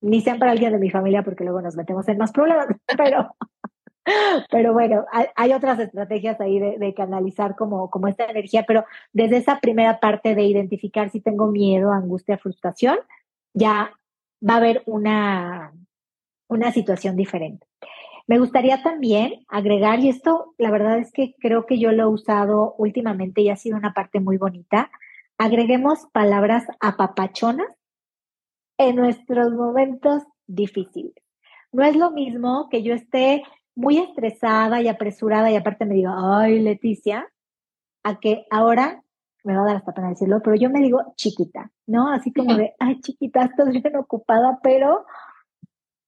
ni 0.00 0.20
para 0.20 0.52
alguien 0.52 0.72
de 0.72 0.78
mi 0.78 0.90
familia 0.90 1.22
porque 1.22 1.44
luego 1.44 1.62
nos 1.62 1.76
metemos 1.76 2.06
en 2.08 2.18
más 2.18 2.32
problemas, 2.32 2.66
pero, 2.96 3.34
pero 4.50 4.72
bueno, 4.72 5.04
hay, 5.34 5.52
otras 5.52 5.78
estrategias 5.78 6.40
ahí 6.40 6.58
de, 6.58 6.94
canalizar 6.94 7.56
como, 7.56 7.90
como 7.90 8.08
esta 8.08 8.24
energía, 8.26 8.64
pero 8.66 8.84
desde 9.12 9.38
esa 9.38 9.60
primera 9.60 10.00
parte 10.00 10.34
de 10.34 10.44
identificar 10.44 11.10
si 11.10 11.20
tengo 11.20 11.46
miedo, 11.46 11.92
angustia, 11.92 12.38
frustración, 12.38 12.98
ya 13.54 13.92
va 14.46 14.54
a 14.54 14.58
haber 14.58 14.82
una, 14.86 15.72
una 16.48 16.72
situación 16.72 17.16
diferente. 17.16 17.66
Me 18.26 18.38
gustaría 18.38 18.82
también 18.82 19.44
agregar, 19.48 20.00
y 20.00 20.08
esto 20.08 20.54
la 20.56 20.70
verdad 20.70 20.98
es 20.98 21.12
que 21.12 21.34
creo 21.38 21.66
que 21.66 21.78
yo 21.78 21.92
lo 21.92 22.04
he 22.04 22.06
usado 22.06 22.74
últimamente 22.78 23.42
y 23.42 23.50
ha 23.50 23.56
sido 23.56 23.76
una 23.76 23.92
parte 23.92 24.20
muy 24.20 24.38
bonita, 24.38 24.90
agreguemos 25.36 26.06
palabras 26.12 26.64
apapachonas 26.80 27.68
en 28.78 28.96
nuestros 28.96 29.52
momentos 29.52 30.22
difíciles. 30.46 31.14
No 31.72 31.84
es 31.84 31.96
lo 31.96 32.10
mismo 32.10 32.68
que 32.70 32.82
yo 32.82 32.94
esté 32.94 33.42
muy 33.74 33.98
estresada 33.98 34.80
y 34.80 34.88
apresurada 34.88 35.50
y 35.50 35.56
aparte 35.56 35.84
me 35.84 35.94
digo, 35.94 36.12
ay, 36.14 36.60
Leticia, 36.60 37.28
a 38.04 38.20
que 38.20 38.46
ahora 38.50 39.02
me 39.42 39.54
va 39.54 39.62
a 39.62 39.66
dar 39.66 39.76
hasta 39.76 39.92
pena 39.92 40.10
decirlo, 40.10 40.40
pero 40.42 40.56
yo 40.56 40.70
me 40.70 40.80
digo 40.80 41.14
chiquita, 41.16 41.70
¿no? 41.86 42.10
Así 42.10 42.32
como 42.32 42.54
de, 42.54 42.74
ay, 42.78 43.00
chiquita, 43.00 43.44
estás 43.44 43.70
bien 43.70 43.96
ocupada, 43.96 44.58
pero 44.62 45.04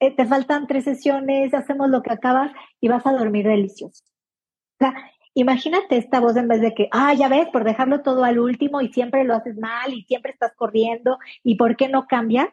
eh, 0.01 0.15
te 0.15 0.25
faltan 0.27 0.67
tres 0.67 0.85
sesiones, 0.85 1.53
hacemos 1.53 1.89
lo 1.91 2.03
que 2.03 2.13
acabas 2.13 2.53
y 2.81 2.89
vas 2.89 3.07
a 3.07 3.13
dormir 3.13 3.47
delicioso. 3.47 4.05
O 4.05 4.85
sea, 4.85 4.95
imagínate 5.37 5.99
esta 5.99 6.19
voz 6.19 6.35
en 6.37 6.49
vez 6.49 6.63
de 6.63 6.75
que, 6.75 6.89
ah, 6.93 7.13
ya 7.13 7.29
ves, 7.29 7.47
por 7.53 7.63
dejarlo 7.63 8.03
todo 8.03 8.25
al 8.25 8.39
último 8.39 8.81
y 8.81 8.89
siempre 8.89 9.23
lo 9.23 9.35
haces 9.35 9.59
mal 9.59 9.93
y 9.93 10.03
siempre 10.05 10.33
estás 10.33 10.55
corriendo 10.57 11.19
y 11.45 11.57
por 11.57 11.77
qué 11.77 11.89
no 11.89 12.07
cambias, 12.07 12.49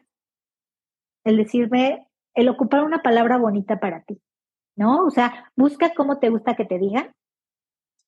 el 1.24 1.38
decirme, 1.38 2.06
el 2.34 2.48
ocupar 2.50 2.84
una 2.84 3.02
palabra 3.02 3.38
bonita 3.38 3.80
para 3.80 4.02
ti, 4.02 4.20
¿no? 4.76 5.02
O 5.06 5.10
sea, 5.10 5.50
busca 5.56 5.94
cómo 5.94 6.18
te 6.18 6.28
gusta 6.28 6.56
que 6.56 6.66
te 6.66 6.78
digan 6.78 7.14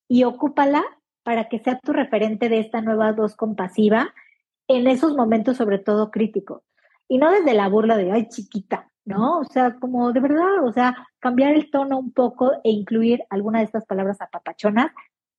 y 0.07 0.25
ocúpala 0.25 0.83
para 1.23 1.49
que 1.49 1.57
sea 1.57 1.79
tu 1.79 1.91
referente 1.91 2.47
de 2.47 2.59
esta 2.59 2.81
nueva 2.81 3.11
voz 3.13 3.35
compasiva 3.35 4.13
en 4.67 4.85
esos 4.85 5.15
momentos 5.15 5.57
sobre 5.57 5.79
todo 5.79 6.11
críticos. 6.11 6.61
Y 7.07 7.17
no 7.17 7.31
desde 7.31 7.55
la 7.55 7.67
burla 7.67 7.97
de, 7.97 8.11
ay, 8.11 8.27
chiquita, 8.27 8.91
¿no? 9.07 9.39
O 9.39 9.45
sea, 9.45 9.75
como 9.79 10.11
de 10.11 10.19
verdad, 10.19 10.63
o 10.63 10.71
sea, 10.71 10.95
cambiar 11.19 11.53
el 11.53 11.71
tono 11.71 11.97
un 11.97 12.11
poco 12.11 12.51
e 12.63 12.69
incluir 12.69 13.23
alguna 13.29 13.59
de 13.59 13.65
estas 13.65 13.85
palabras 13.85 14.21
apapachonas, 14.21 14.91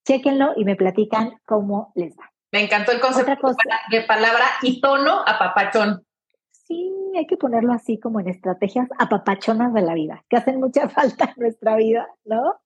chéquenlo 0.06 0.54
y 0.56 0.64
me 0.64 0.74
platican 0.74 1.38
cómo 1.44 1.92
les 1.94 2.16
va. 2.16 2.32
Me 2.50 2.62
encantó 2.62 2.92
el 2.92 3.00
concepto 3.00 3.54
de 3.90 4.00
palabra 4.02 4.46
y 4.62 4.80
tono 4.80 5.22
apapachón. 5.26 6.02
Sí, 6.50 6.90
hay 7.14 7.26
que 7.26 7.36
ponerlo 7.36 7.74
así 7.74 8.00
como 8.00 8.20
en 8.20 8.28
estrategias 8.28 8.88
apapachonas 8.98 9.74
de 9.74 9.82
la 9.82 9.92
vida, 9.92 10.24
que 10.30 10.38
hacen 10.38 10.58
mucha 10.58 10.88
falta 10.88 11.26
en 11.36 11.42
nuestra 11.42 11.76
vida, 11.76 12.08
¿no? 12.24 12.56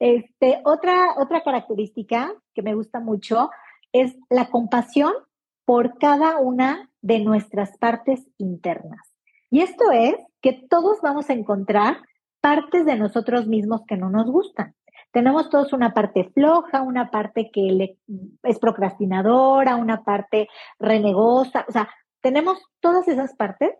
Este, 0.00 0.60
otra, 0.64 1.14
otra 1.16 1.42
característica 1.42 2.32
que 2.54 2.62
me 2.62 2.74
gusta 2.74 2.98
mucho 2.98 3.50
es 3.92 4.16
la 4.30 4.46
compasión 4.46 5.12
por 5.64 5.98
cada 5.98 6.38
una 6.38 6.90
de 7.02 7.20
nuestras 7.20 7.76
partes 7.78 8.26
internas. 8.38 9.11
Y 9.52 9.60
esto 9.60 9.92
es 9.92 10.16
que 10.40 10.54
todos 10.70 11.02
vamos 11.02 11.28
a 11.28 11.34
encontrar 11.34 11.98
partes 12.40 12.86
de 12.86 12.96
nosotros 12.96 13.46
mismos 13.46 13.82
que 13.86 13.98
no 13.98 14.08
nos 14.08 14.24
gustan. 14.30 14.74
Tenemos 15.12 15.50
todos 15.50 15.74
una 15.74 15.92
parte 15.92 16.30
floja, 16.32 16.80
una 16.80 17.10
parte 17.10 17.50
que 17.52 17.98
es 18.44 18.58
procrastinadora, 18.58 19.76
una 19.76 20.04
parte 20.04 20.48
renegosa, 20.78 21.66
o 21.68 21.72
sea, 21.72 21.90
tenemos 22.22 22.62
todas 22.80 23.06
esas 23.08 23.36
partes, 23.36 23.72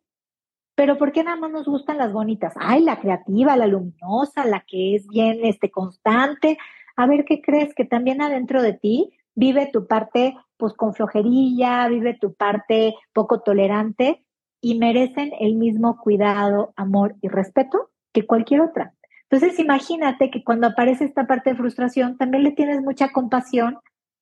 pero 0.75 0.99
¿por 0.99 1.11
qué 1.11 1.25
nada 1.25 1.39
más 1.39 1.51
nos 1.51 1.67
gustan 1.67 1.97
las 1.97 2.13
bonitas? 2.13 2.53
Ay, 2.61 2.83
la 2.83 3.01
creativa, 3.01 3.57
la 3.57 3.67
luminosa, 3.67 4.45
la 4.45 4.63
que 4.67 4.95
es 4.95 5.09
bien 5.09 5.39
este, 5.43 5.71
constante. 5.71 6.59
A 6.97 7.07
ver, 7.07 7.25
¿qué 7.25 7.41
crees? 7.41 7.75
Que 7.75 7.87
también 7.87 8.21
adentro 8.21 8.61
de 8.61 8.75
ti 8.75 9.19
vive 9.35 9.71
tu 9.73 9.87
parte 9.87 10.37
pues 10.59 10.75
con 10.75 10.93
flojerilla, 10.93 11.89
vive 11.89 12.19
tu 12.21 12.35
parte 12.35 12.95
poco 13.15 13.41
tolerante 13.41 14.23
y 14.63 14.79
merecen 14.79 15.33
el 15.41 15.57
mismo 15.57 15.99
cuidado, 15.99 16.73
amor 16.77 17.17
y 17.21 17.29
respeto 17.29 17.91
que 18.15 18.27
cualquier 18.27 18.63
otra. 18.63 18.95
Entonces 19.29 19.59
imagínate 19.59 20.31
que 20.31 20.45
cuando 20.45 20.69
aparece 20.69 21.05
esta 21.05 21.27
parte 21.27 21.51
de 21.51 21.57
frustración, 21.57 22.17
también 22.17 22.45
le 22.45 22.53
tienes 22.53 22.81
mucha 22.81 23.11
compasión 23.11 23.79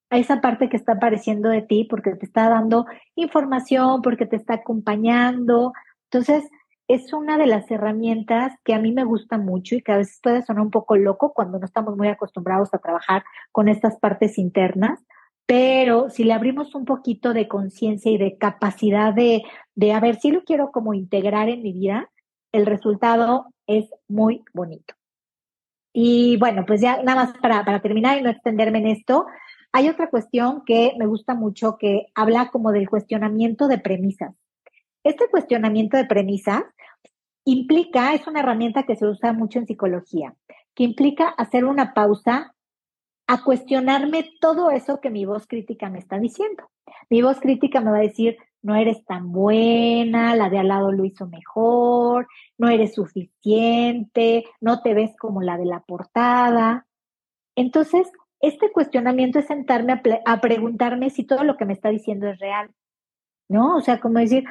a 0.09 0.19
esa 0.19 0.41
parte 0.41 0.69
que 0.69 0.77
está 0.77 0.93
apareciendo 0.93 1.51
de 1.51 1.63
ti 1.63 1.87
porque 1.89 2.17
te 2.17 2.27
está 2.27 2.49
dando 2.49 2.87
información, 3.15 4.03
porque 4.03 4.27
te 4.27 4.37
está 4.37 4.55
acompañando. 4.55 5.73
Entonces, 6.11 6.49
es 6.89 7.13
una 7.13 7.37
de 7.37 7.47
las 7.47 7.71
herramientas 7.71 8.53
que 8.65 8.75
a 8.75 8.81
mí 8.81 8.93
me 8.93 9.05
gusta 9.05 9.37
mucho 9.37 9.77
y 9.77 9.83
que 9.83 9.93
a 9.93 9.99
veces 9.99 10.21
puede 10.23 10.43
sonar 10.43 10.63
un 10.63 10.71
poco 10.71 10.97
loco 10.97 11.33
cuando 11.35 11.59
no 11.59 11.67
estamos 11.67 11.97
muy 11.97 12.09
acostumbrados 12.09 12.73
a 12.73 12.79
trabajar 12.79 13.25
con 13.53 13.69
estas 13.69 13.99
partes 13.99 14.39
internas, 14.39 14.99
pero 15.47 16.11
si 16.11 16.25
le 16.25 16.33
abrimos 16.33 16.75
un 16.75 16.85
poquito 16.85 17.33
de 17.33 17.49
conciencia 17.49 18.11
y 18.11 18.19
de 18.19 18.39
capacidad 18.39 19.13
de, 19.13 19.43
de, 19.75 19.93
a 19.93 20.01
ver, 20.01 20.17
si 20.21 20.31
lo 20.31 20.45
quiero 20.45 20.71
como 20.71 20.95
integrar 20.95 21.49
en 21.49 21.63
mi 21.63 21.73
vida, 21.73 22.11
el 22.53 22.67
resultado 22.67 23.47
es 23.67 23.91
muy 24.09 24.43
bonito. 24.53 24.95
Y 25.93 26.37
bueno, 26.37 26.65
pues 26.67 26.81
ya 26.81 27.03
nada 27.03 27.25
más 27.25 27.39
para, 27.39 27.65
para 27.65 27.81
terminar 27.81 28.19
y 28.19 28.23
no 28.23 28.31
extenderme 28.31 28.79
en 28.79 28.87
esto, 28.89 29.27
hay 29.73 29.89
otra 29.89 30.09
cuestión 30.11 30.63
que 30.65 30.95
me 30.99 31.07
gusta 31.07 31.35
mucho 31.35 31.77
que 31.79 32.07
habla 32.15 32.51
como 32.51 32.73
del 32.73 32.89
cuestionamiento 32.89 33.69
de 33.69 33.79
premisas. 33.79 34.35
Este 35.05 35.29
cuestionamiento 35.29 35.97
de 35.97 36.05
premisas 36.05 36.63
implica, 37.45 38.15
es 38.15 38.27
una 38.27 38.41
herramienta 38.41 38.83
que 38.83 38.97
se 38.97 39.07
usa 39.07 39.33
mucho 39.33 39.59
en 39.59 39.67
psicología, 39.67 40.35
que 40.75 40.85
implica 40.85 41.29
hacer 41.29 41.65
una 41.65 41.95
pausa 41.95 42.55
a 43.31 43.45
cuestionarme 43.45 44.29
todo 44.41 44.73
eso 44.73 45.01
que 45.01 45.09
mi 45.09 45.25
voz 45.25 45.47
crítica 45.47 45.89
me 45.89 46.01
está 46.01 46.19
diciendo. 46.19 46.69
Mi 47.09 47.23
voz 47.23 47.39
crítica 47.39 47.81
me 47.81 47.93
va 47.93 47.99
a 47.99 48.01
decir, 48.01 48.37
no 48.61 48.75
eres 48.75 49.05
tan 49.05 49.31
buena, 49.31 50.35
la 50.35 50.51
de 50.51 50.59
al 50.59 50.67
lado 50.67 50.91
lo 50.91 51.05
hizo 51.05 51.29
mejor, 51.29 52.27
no 52.59 52.69
eres 52.69 52.93
suficiente, 52.93 54.47
no 54.61 54.83
te 54.83 54.95
ves 54.95 55.13
como 55.17 55.43
la 55.43 55.59
de 55.59 55.65
la 55.65 55.79
portada. 55.79 56.89
Entonces, 57.55 58.11
este 58.41 58.73
cuestionamiento 58.73 59.39
es 59.39 59.47
sentarme 59.47 59.93
a, 59.93 60.03
a 60.27 60.41
preguntarme 60.41 61.11
si 61.11 61.23
todo 61.23 61.45
lo 61.45 61.57
que 61.57 61.67
me 61.67 61.73
está 61.73 61.91
diciendo 61.91 62.27
es 62.27 62.41
real, 62.41 62.73
¿no? 63.49 63.77
O 63.77 63.81
sea, 63.81 64.01
como 64.01 64.19
decir, 64.19 64.43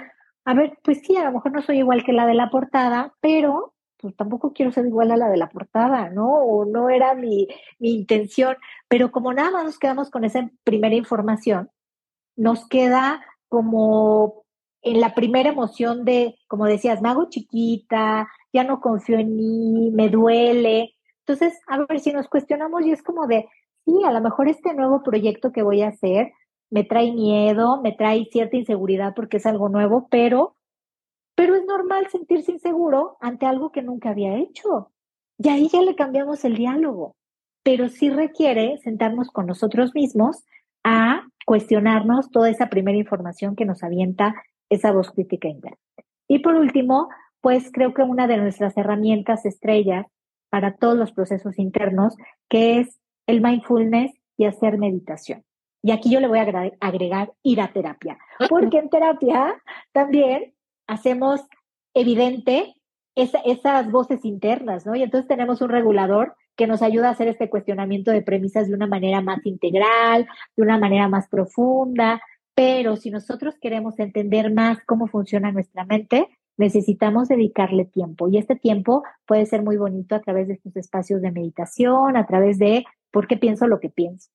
a 0.45 0.53
ver, 0.53 0.79
pues 0.85 1.01
sí, 1.01 1.17
a 1.17 1.25
lo 1.25 1.33
mejor 1.33 1.51
no 1.51 1.61
soy 1.61 1.79
igual 1.79 2.05
que 2.05 2.13
la 2.13 2.25
de 2.25 2.33
la 2.33 2.49
portada, 2.49 3.13
pero 3.19 3.73
pues 3.99 4.15
tampoco 4.15 4.53
quiero 4.53 4.71
ser 4.71 4.85
igual 4.85 5.12
a 5.12 5.17
la 5.17 5.29
de 5.29 5.38
la 5.38 5.49
portada, 5.49 6.09
¿no? 6.09 6.27
O 6.27 6.65
no 6.65 6.89
era 6.89 7.13
mi, 7.15 7.47
mi 7.79 7.91
intención, 7.95 8.55
pero 8.88 9.12
como 9.12 9.33
nada 9.33 9.51
más 9.51 9.65
nos 9.65 9.79
quedamos 9.79 10.09
con 10.09 10.23
esa 10.23 10.49
primera 10.63 10.95
información, 10.95 11.69
nos 12.35 12.67
queda 12.67 13.21
como 13.49 14.45
en 14.81 15.01
la 15.01 15.13
primera 15.13 15.49
emoción 15.49 16.05
de, 16.05 16.35
como 16.47 16.65
decías, 16.65 17.01
me 17.01 17.09
hago 17.09 17.29
chiquita, 17.29 18.29
ya 18.53 18.63
no 18.63 18.79
confío 18.79 19.19
en 19.19 19.35
mí, 19.35 19.91
me 19.91 20.09
duele. 20.09 20.95
Entonces, 21.25 21.59
a 21.67 21.77
ver 21.79 21.99
si 21.99 22.13
nos 22.13 22.29
cuestionamos 22.29 22.85
y 22.85 22.91
es 22.91 23.03
como 23.03 23.27
de, 23.27 23.47
sí, 23.85 23.93
a 24.05 24.12
lo 24.12 24.21
mejor 24.21 24.47
este 24.47 24.73
nuevo 24.73 25.03
proyecto 25.03 25.51
que 25.51 25.63
voy 25.63 25.81
a 25.81 25.89
hacer 25.89 26.31
me 26.69 26.83
trae 26.83 27.12
miedo, 27.12 27.81
me 27.81 27.91
trae 27.91 28.25
cierta 28.31 28.55
inseguridad 28.57 29.13
porque 29.15 29.38
es 29.38 29.45
algo 29.45 29.69
nuevo, 29.69 30.07
pero, 30.09 30.55
pero 31.39 31.56
es 31.56 31.63
normal 31.63 32.06
sentirse 32.12 32.52
inseguro 32.52 33.15
ante 33.21 33.45
algo 33.45 33.71
que 33.71 33.82
nunca 33.82 34.10
había 34.10 34.36
hecho. 34.36 34.91
Y 35.38 35.47
ahí 35.47 35.69
ya 35.69 35.82
le 35.82 35.95
cambiamos 35.95 36.43
el 36.43 36.58
diálogo, 36.58 37.15
pero 37.63 37.88
sí 37.88 38.10
requiere 38.10 38.78
sentarnos 38.80 39.32
con 39.32 39.45
nosotros 39.45 39.95
mismos 39.95 40.43
a 40.84 41.25
cuestionarnos 41.45 42.30
toda 42.30 42.49
esa 42.49 42.67
primera 42.67 42.97
información 42.97 43.56
que 43.56 43.63
nos 43.63 43.84
avienta 43.84 44.36
esa 44.67 44.91
voz 44.91 45.12
crítica 45.12 45.47
interna. 45.47 45.78
Y 46.28 46.39
por 46.39 46.56
último, 46.56 47.08
pues 47.39 47.71
creo 47.71 47.93
que 47.93 48.02
una 48.02 48.28
de 48.28 48.36
nuestras 48.36 48.75
herramientas 48.75 49.45
estrellas 49.45 50.08
para 50.49 50.75
todos 50.75 50.97
los 50.97 51.13
procesos 51.13 51.58
internos, 51.58 52.17
que 52.49 52.82
es 52.82 52.99
el 53.28 53.39
mindfulness 53.39 54.12
y 54.36 54.43
hacer 54.43 54.78
meditación. 54.78 55.45
Y 55.82 55.91
aquí 55.91 56.12
yo 56.12 56.19
le 56.19 56.28
voy 56.28 56.39
a 56.39 56.73
agregar 56.82 57.32
ir 57.43 57.62
a 57.62 57.71
terapia, 57.71 58.17
porque 58.49 58.80
en 58.80 58.89
terapia 58.89 59.56
también 59.93 60.54
hacemos 60.89 61.41
evidente 61.93 62.73
esas 63.15 63.91
voces 63.91 64.25
internas, 64.25 64.86
¿no? 64.86 64.95
Y 64.95 65.04
entonces 65.04 65.28
tenemos 65.28 65.62
un 65.62 65.69
regulador 65.69 66.36
que 66.56 66.67
nos 66.67 66.82
ayuda 66.82 67.10
a 67.10 67.12
hacer 67.12 67.28
este 67.28 67.49
cuestionamiento 67.49 68.12
de 68.12 68.21
premisas 68.21 68.67
de 68.67 68.73
una 68.73 68.88
manera 68.88 69.21
más 69.21 69.45
integral, 69.45 70.28
de 70.56 70.63
una 70.63 70.78
manera 70.78 71.08
más 71.08 71.28
profunda, 71.28 72.21
pero 72.56 72.95
si 72.95 73.12
nosotros 73.12 73.56
queremos 73.62 73.99
entender 73.99 74.54
más 74.54 74.80
cómo 74.86 75.08
funciona 75.08 75.52
nuestra 75.52 75.86
mente, 75.86 76.28
necesitamos 76.58 77.30
dedicarle 77.30 77.86
tiempo. 77.86 78.28
Y 78.28 78.38
este 78.38 78.56
tiempo 78.56 79.04
puede 79.25 79.45
ser 79.45 79.63
muy 79.63 79.78
bonito 79.78 80.15
a 80.15 80.21
través 80.21 80.47
de 80.47 80.56
estos 80.56 80.75
espacios 80.75 81.21
de 81.21 81.32
meditación, 81.32 82.17
a 82.17 82.25
través 82.25 82.58
de 82.58 82.86
por 83.12 83.28
qué 83.28 83.38
pienso 83.38 83.67
lo 83.67 83.80
que 83.80 83.89
pienso. 83.89 84.30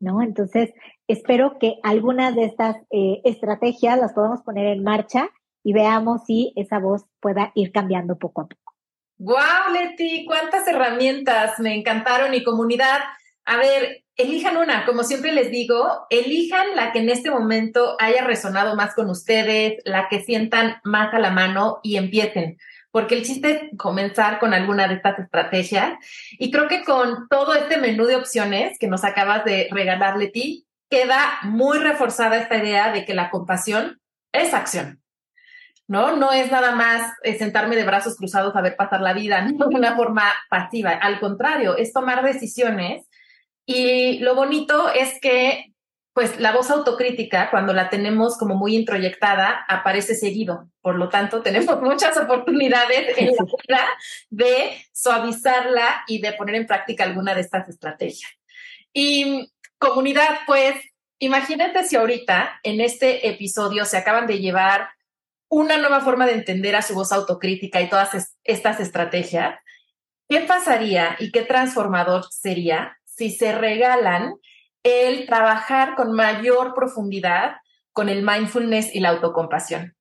¿no? 0.00 0.22
Entonces, 0.22 0.72
espero 1.08 1.58
que 1.58 1.78
algunas 1.82 2.34
de 2.34 2.44
estas 2.44 2.76
eh, 2.90 3.20
estrategias 3.24 3.98
las 3.98 4.12
podamos 4.12 4.42
poner 4.42 4.66
en 4.66 4.82
marcha 4.82 5.28
y 5.66 5.72
veamos 5.72 6.22
si 6.24 6.52
esa 6.54 6.78
voz 6.78 7.06
pueda 7.18 7.50
ir 7.56 7.72
cambiando 7.72 8.16
poco 8.16 8.42
a 8.42 8.46
poco. 8.46 8.74
¡Wow, 9.18 9.72
Leti! 9.72 10.24
¿Cuántas 10.24 10.64
herramientas? 10.68 11.58
Me 11.58 11.74
encantaron 11.74 12.32
y 12.34 12.44
comunidad. 12.44 13.00
A 13.44 13.56
ver, 13.56 14.04
elijan 14.14 14.58
una, 14.58 14.86
como 14.86 15.02
siempre 15.02 15.32
les 15.32 15.50
digo, 15.50 16.06
elijan 16.08 16.76
la 16.76 16.92
que 16.92 17.00
en 17.00 17.10
este 17.10 17.32
momento 17.32 17.96
haya 17.98 18.22
resonado 18.22 18.76
más 18.76 18.94
con 18.94 19.10
ustedes, 19.10 19.82
la 19.84 20.08
que 20.08 20.22
sientan 20.22 20.76
más 20.84 21.12
a 21.12 21.18
la 21.18 21.32
mano 21.32 21.80
y 21.82 21.96
empiecen 21.96 22.58
porque 22.92 23.16
el 23.16 23.24
chiste 23.24 23.50
es 23.50 23.76
comenzar 23.76 24.38
con 24.38 24.54
alguna 24.54 24.88
de 24.88 24.94
estas 24.94 25.18
estrategias. 25.18 25.98
Y 26.38 26.50
creo 26.50 26.66
que 26.66 26.82
con 26.82 27.28
todo 27.28 27.54
este 27.54 27.76
menú 27.76 28.06
de 28.06 28.16
opciones 28.16 28.78
que 28.78 28.86
nos 28.86 29.04
acabas 29.04 29.44
de 29.44 29.68
regalar, 29.70 30.16
Leti, 30.16 30.66
queda 30.88 31.40
muy 31.42 31.78
reforzada 31.78 32.38
esta 32.38 32.56
idea 32.56 32.92
de 32.92 33.04
que 33.04 33.12
la 33.12 33.28
compasión 33.28 34.00
es 34.32 34.54
acción. 34.54 35.02
¿No? 35.88 36.16
No 36.16 36.32
es 36.32 36.50
nada 36.50 36.72
más 36.74 37.12
eh, 37.22 37.38
sentarme 37.38 37.76
de 37.76 37.84
brazos 37.84 38.16
cruzados 38.16 38.54
a 38.56 38.60
ver 38.60 38.76
pasar 38.76 39.00
la 39.00 39.12
vida 39.12 39.42
¿no? 39.46 39.68
de 39.68 39.76
una 39.76 39.96
forma 39.96 40.32
pasiva. 40.50 40.90
Al 40.90 41.20
contrario, 41.20 41.76
es 41.76 41.92
tomar 41.92 42.24
decisiones. 42.24 43.06
Y 43.64 44.18
lo 44.20 44.34
bonito 44.34 44.92
es 44.92 45.18
que 45.20 45.72
pues 46.16 46.40
la 46.40 46.52
voz 46.52 46.70
autocrítica, 46.70 47.50
cuando 47.50 47.74
la 47.74 47.90
tenemos 47.90 48.38
como 48.38 48.54
muy 48.54 48.74
introyectada, 48.74 49.66
aparece 49.68 50.14
seguido. 50.14 50.70
Por 50.80 50.96
lo 50.96 51.10
tanto, 51.10 51.42
tenemos 51.42 51.78
muchas 51.82 52.16
oportunidades 52.16 53.18
en 53.18 53.26
la 53.26 53.44
vida 53.44 53.86
de 54.30 54.78
suavizarla 54.94 56.04
y 56.06 56.22
de 56.22 56.32
poner 56.32 56.54
en 56.54 56.66
práctica 56.66 57.04
alguna 57.04 57.34
de 57.34 57.42
estas 57.42 57.68
estrategias. 57.68 58.30
Y 58.94 59.52
comunidad, 59.76 60.38
pues, 60.46 60.76
imagínate 61.18 61.84
si 61.84 61.96
ahorita 61.96 62.60
en 62.62 62.80
este 62.80 63.28
episodio 63.28 63.84
se 63.84 63.98
acaban 63.98 64.26
de 64.26 64.38
llevar 64.38 64.88
una 65.48 65.78
nueva 65.78 66.00
forma 66.00 66.26
de 66.26 66.34
entender 66.34 66.76
a 66.76 66.82
su 66.82 66.94
voz 66.94 67.12
autocrítica 67.12 67.80
y 67.80 67.88
todas 67.88 68.34
estas 68.44 68.80
estrategias. 68.80 69.58
¿Qué 70.28 70.40
pasaría 70.40 71.16
y 71.18 71.30
qué 71.30 71.42
transformador 71.42 72.24
sería 72.30 72.96
si 73.04 73.30
se 73.30 73.52
regalan 73.52 74.34
el 74.82 75.26
trabajar 75.26 75.94
con 75.96 76.12
mayor 76.12 76.74
profundidad 76.74 77.56
con 77.96 78.10
el 78.10 78.22
mindfulness 78.22 78.94
y 78.94 79.00
la 79.00 79.08
autocompasión. 79.08 79.96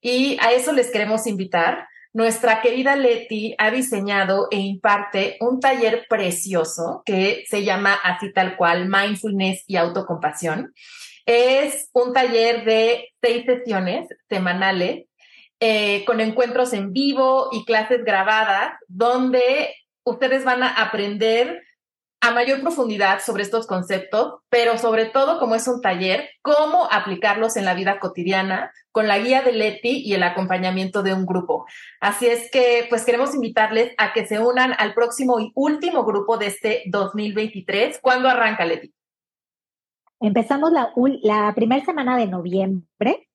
Y 0.00 0.36
a 0.40 0.50
eso 0.50 0.72
les 0.72 0.90
queremos 0.90 1.28
invitar. 1.28 1.86
Nuestra 2.12 2.60
querida 2.60 2.96
Leti 2.96 3.54
ha 3.56 3.70
diseñado 3.70 4.48
e 4.50 4.58
imparte 4.58 5.36
un 5.40 5.60
taller 5.60 6.06
precioso 6.08 7.02
que 7.06 7.44
se 7.48 7.62
llama 7.62 7.94
así 7.94 8.32
tal 8.32 8.56
cual, 8.56 8.88
Mindfulness 8.88 9.62
y 9.68 9.76
Autocompasión. 9.76 10.74
Es 11.26 11.90
un 11.92 12.12
taller 12.12 12.64
de 12.64 13.12
seis 13.20 13.44
sesiones 13.44 14.08
semanales 14.28 15.06
eh, 15.60 16.04
con 16.04 16.20
encuentros 16.20 16.72
en 16.72 16.92
vivo 16.92 17.48
y 17.52 17.64
clases 17.64 18.04
grabadas 18.04 18.74
donde 18.88 19.74
ustedes 20.04 20.44
van 20.44 20.62
a 20.62 20.68
aprender 20.68 21.62
a 22.20 22.30
mayor 22.30 22.60
profundidad 22.60 23.20
sobre 23.20 23.42
estos 23.42 23.66
conceptos, 23.66 24.40
pero 24.48 24.78
sobre 24.78 25.06
todo, 25.06 25.38
como 25.38 25.54
es 25.54 25.68
un 25.68 25.80
taller, 25.80 26.30
cómo 26.42 26.88
aplicarlos 26.90 27.56
en 27.56 27.64
la 27.64 27.74
vida 27.74 28.00
cotidiana 28.00 28.72
con 28.90 29.06
la 29.06 29.18
guía 29.18 29.42
de 29.42 29.52
Leti 29.52 30.02
y 30.04 30.14
el 30.14 30.22
acompañamiento 30.22 31.02
de 31.02 31.12
un 31.12 31.26
grupo. 31.26 31.66
Así 32.00 32.26
es 32.26 32.50
que, 32.50 32.86
pues 32.88 33.04
queremos 33.04 33.34
invitarles 33.34 33.92
a 33.98 34.12
que 34.12 34.26
se 34.26 34.38
unan 34.38 34.74
al 34.78 34.94
próximo 34.94 35.38
y 35.40 35.52
último 35.54 36.04
grupo 36.04 36.38
de 36.38 36.46
este 36.46 36.82
2023. 36.86 37.98
¿Cuándo 38.00 38.28
arranca, 38.28 38.64
Leti? 38.64 38.95
Empezamos 40.20 40.72
la, 40.72 40.92
la 41.22 41.52
primera 41.54 41.84
semana 41.84 42.16
de 42.16 42.26
noviembre 42.26 43.28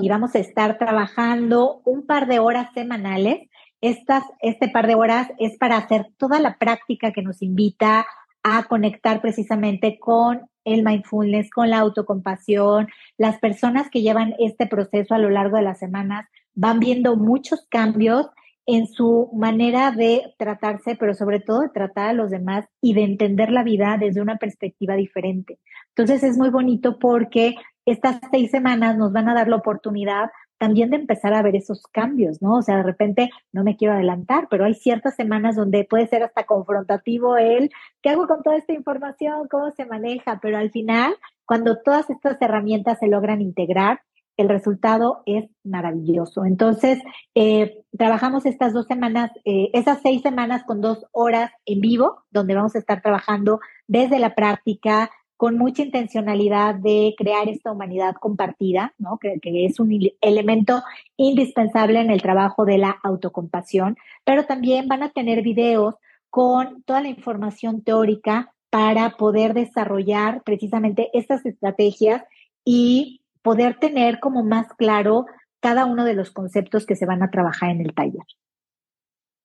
y 0.00 0.08
vamos 0.08 0.34
a 0.34 0.38
estar 0.38 0.78
trabajando 0.78 1.82
un 1.84 2.06
par 2.06 2.26
de 2.26 2.38
horas 2.38 2.70
semanales 2.72 3.48
estas, 3.84 4.24
este 4.40 4.68
par 4.68 4.86
de 4.86 4.94
horas 4.94 5.28
es 5.38 5.58
para 5.58 5.76
hacer 5.76 6.06
toda 6.16 6.40
la 6.40 6.56
práctica 6.56 7.12
que 7.12 7.20
nos 7.20 7.42
invita 7.42 8.06
a 8.42 8.64
conectar 8.64 9.20
precisamente 9.20 9.98
con 9.98 10.48
el 10.64 10.82
mindfulness, 10.82 11.50
con 11.50 11.68
la 11.68 11.80
autocompasión. 11.80 12.88
Las 13.18 13.38
personas 13.40 13.90
que 13.90 14.00
llevan 14.00 14.34
este 14.38 14.66
proceso 14.66 15.14
a 15.14 15.18
lo 15.18 15.28
largo 15.28 15.58
de 15.58 15.64
las 15.64 15.78
semanas 15.80 16.26
van 16.54 16.80
viendo 16.80 17.16
muchos 17.16 17.66
cambios 17.68 18.28
en 18.66 18.86
su 18.86 19.30
manera 19.34 19.90
de 19.90 20.34
tratarse, 20.38 20.96
pero 20.96 21.14
sobre 21.14 21.40
todo 21.40 21.60
de 21.60 21.68
tratar 21.68 22.10
a 22.10 22.12
los 22.14 22.30
demás 22.30 22.66
y 22.80 22.94
de 22.94 23.04
entender 23.04 23.50
la 23.50 23.62
vida 23.62 23.96
desde 23.98 24.22
una 24.22 24.36
perspectiva 24.36 24.94
diferente. 24.94 25.58
Entonces 25.88 26.22
es 26.22 26.38
muy 26.38 26.50
bonito 26.50 26.98
porque 26.98 27.56
estas 27.84 28.20
seis 28.30 28.50
semanas 28.50 28.96
nos 28.96 29.12
van 29.12 29.28
a 29.28 29.34
dar 29.34 29.48
la 29.48 29.56
oportunidad 29.56 30.30
también 30.58 30.90
de 30.90 30.96
empezar 30.96 31.34
a 31.34 31.42
ver 31.42 31.56
esos 31.56 31.82
cambios, 31.92 32.40
¿no? 32.40 32.54
O 32.54 32.62
sea, 32.62 32.78
de 32.78 32.84
repente, 32.84 33.30
no 33.52 33.64
me 33.64 33.76
quiero 33.76 33.94
adelantar, 33.94 34.46
pero 34.48 34.64
hay 34.64 34.74
ciertas 34.74 35.14
semanas 35.14 35.56
donde 35.56 35.84
puede 35.84 36.06
ser 36.06 36.22
hasta 36.22 36.44
confrontativo 36.44 37.36
el, 37.36 37.70
¿qué 38.02 38.10
hago 38.10 38.26
con 38.26 38.42
toda 38.42 38.56
esta 38.56 38.72
información? 38.72 39.48
¿Cómo 39.50 39.70
se 39.72 39.84
maneja? 39.84 40.38
Pero 40.40 40.56
al 40.56 40.70
final, 40.70 41.16
cuando 41.44 41.82
todas 41.82 42.08
estas 42.08 42.40
herramientas 42.40 42.98
se 42.98 43.08
logran 43.08 43.42
integrar, 43.42 44.00
el 44.36 44.48
resultado 44.48 45.22
es 45.26 45.44
maravilloso. 45.62 46.44
Entonces, 46.44 47.00
eh, 47.34 47.82
trabajamos 47.96 48.46
estas 48.46 48.72
dos 48.72 48.86
semanas, 48.86 49.30
eh, 49.44 49.70
esas 49.72 50.00
seis 50.02 50.22
semanas 50.22 50.64
con 50.64 50.80
dos 50.80 51.06
horas 51.12 51.52
en 51.66 51.80
vivo, 51.80 52.24
donde 52.30 52.54
vamos 52.54 52.74
a 52.74 52.78
estar 52.78 53.00
trabajando 53.02 53.60
desde 53.86 54.18
la 54.18 54.34
práctica, 54.34 55.10
con 55.36 55.58
mucha 55.58 55.82
intencionalidad 55.82 56.76
de 56.76 57.14
crear 57.18 57.48
esta 57.48 57.72
humanidad 57.72 58.14
compartida, 58.20 58.94
¿no? 58.98 59.18
que, 59.18 59.40
que, 59.42 59.66
es 59.66 59.80
un 59.80 59.90
elemento 60.20 60.82
indispensable 61.16 62.00
en 62.00 62.10
el 62.10 62.22
trabajo 62.22 62.64
de 62.64 62.78
la 62.78 62.96
autocompasión, 63.02 63.96
pero 64.24 64.46
también 64.46 64.86
van 64.86 65.02
a 65.02 65.10
tener 65.10 65.42
videos 65.42 65.96
con 66.30 66.82
toda 66.84 67.02
la 67.02 67.08
información 67.08 67.82
teórica 67.82 68.54
para 68.70 69.10
poder 69.16 69.54
desarrollar 69.54 70.42
precisamente 70.44 71.10
estas 71.12 71.44
estrategias 71.46 72.22
y 72.64 73.20
poder 73.44 73.78
tener 73.78 74.18
como 74.18 74.42
más 74.42 74.66
claro 74.76 75.26
cada 75.60 75.84
uno 75.84 76.04
de 76.04 76.14
los 76.14 76.32
conceptos 76.32 76.86
que 76.86 76.96
se 76.96 77.06
van 77.06 77.22
a 77.22 77.30
trabajar 77.30 77.70
en 77.70 77.82
el 77.82 77.94
taller. 77.94 78.24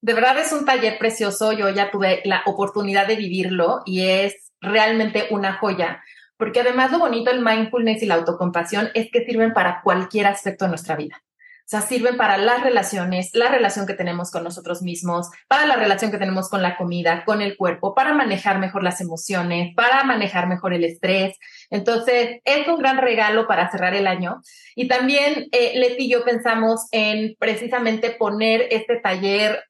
De 0.02 0.14
verdad 0.14 0.40
es 0.40 0.54
un 0.54 0.66
taller 0.66 0.98
precioso, 0.98 1.52
yo 1.52 1.70
ya 1.70 1.92
tuve 1.92 2.22
la 2.24 2.42
oportunidad 2.46 3.06
de 3.06 3.18
vivirlo 3.18 3.82
y 3.86 4.04
es 4.08 4.54
realmente 4.62 5.28
una 5.32 5.54
joya, 5.58 6.02
porque 6.38 6.62
además 6.62 6.92
lo 6.92 7.00
bonito 7.00 7.30
del 7.30 7.44
mindfulness 7.44 8.02
y 8.02 8.06
la 8.06 8.16
autocompasión 8.16 8.88
es 8.94 9.12
que 9.12 9.26
sirven 9.26 9.54
para 9.54 9.82
cualquier 9.84 10.28
aspecto 10.28 10.64
de 10.64 10.70
nuestra 10.70 10.96
vida. 10.96 11.22
O 11.70 11.72
sea, 11.72 11.82
sirven 11.82 12.18
para 12.18 12.40
las 12.40 12.64
relaciones, 12.64 13.30
la 13.34 13.48
relación 13.48 13.86
que 13.86 13.94
tenemos 13.94 14.32
con 14.32 14.44
nosotros 14.44 14.82
mismos, 14.82 15.30
para 15.48 15.68
la 15.68 15.76
relación 15.76 16.10
que 16.10 16.18
tenemos 16.18 16.50
con 16.50 16.64
la 16.64 16.76
comida, 16.76 17.24
con 17.26 17.44
el 17.44 17.58
cuerpo, 17.58 17.94
para 17.94 18.12
manejar 18.16 18.58
mejor 18.58 18.82
las 18.82 19.02
emociones, 19.02 19.76
para 19.76 20.04
manejar 20.04 20.48
mejor 20.48 20.74
el 20.74 20.84
estrés. 20.84 21.38
Entonces, 21.70 22.40
es 22.44 22.68
un 22.68 22.80
gran 22.80 22.98
regalo 22.98 23.46
para 23.46 23.70
cerrar 23.70 23.94
el 23.94 24.08
año. 24.08 24.42
Y 24.74 24.88
también 24.88 25.48
eh, 25.52 25.74
Leti 25.76 26.06
y 26.06 26.10
yo 26.10 26.26
pensamos 26.26 26.88
en 26.92 27.36
precisamente 27.38 28.10
poner 28.10 28.66
este 28.72 28.96
taller 28.96 29.64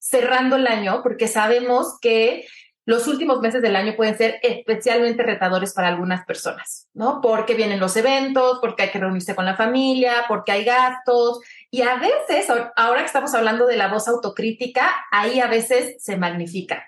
cerrando 0.00 0.56
el 0.56 0.66
año, 0.66 1.04
porque 1.04 1.28
sabemos 1.28 1.98
que 2.00 2.46
los 2.86 3.06
últimos 3.06 3.40
meses 3.40 3.62
del 3.62 3.76
año 3.76 3.96
pueden 3.96 4.16
ser 4.16 4.38
especialmente 4.42 5.22
retadores 5.22 5.72
para 5.72 5.88
algunas 5.88 6.26
personas, 6.26 6.88
¿no? 6.92 7.20
Porque 7.22 7.54
vienen 7.54 7.80
los 7.80 7.96
eventos, 7.96 8.58
porque 8.60 8.84
hay 8.84 8.90
que 8.90 8.98
reunirse 8.98 9.34
con 9.34 9.46
la 9.46 9.56
familia, 9.56 10.24
porque 10.28 10.52
hay 10.52 10.64
gastos. 10.64 11.40
Y 11.70 11.82
a 11.82 11.96
veces, 11.96 12.46
ahora 12.76 13.00
que 13.00 13.06
estamos 13.06 13.34
hablando 13.34 13.66
de 13.66 13.76
la 13.76 13.88
voz 13.88 14.06
autocrítica, 14.06 14.90
ahí 15.10 15.40
a 15.40 15.46
veces 15.46 15.96
se 15.98 16.18
magnifica, 16.18 16.84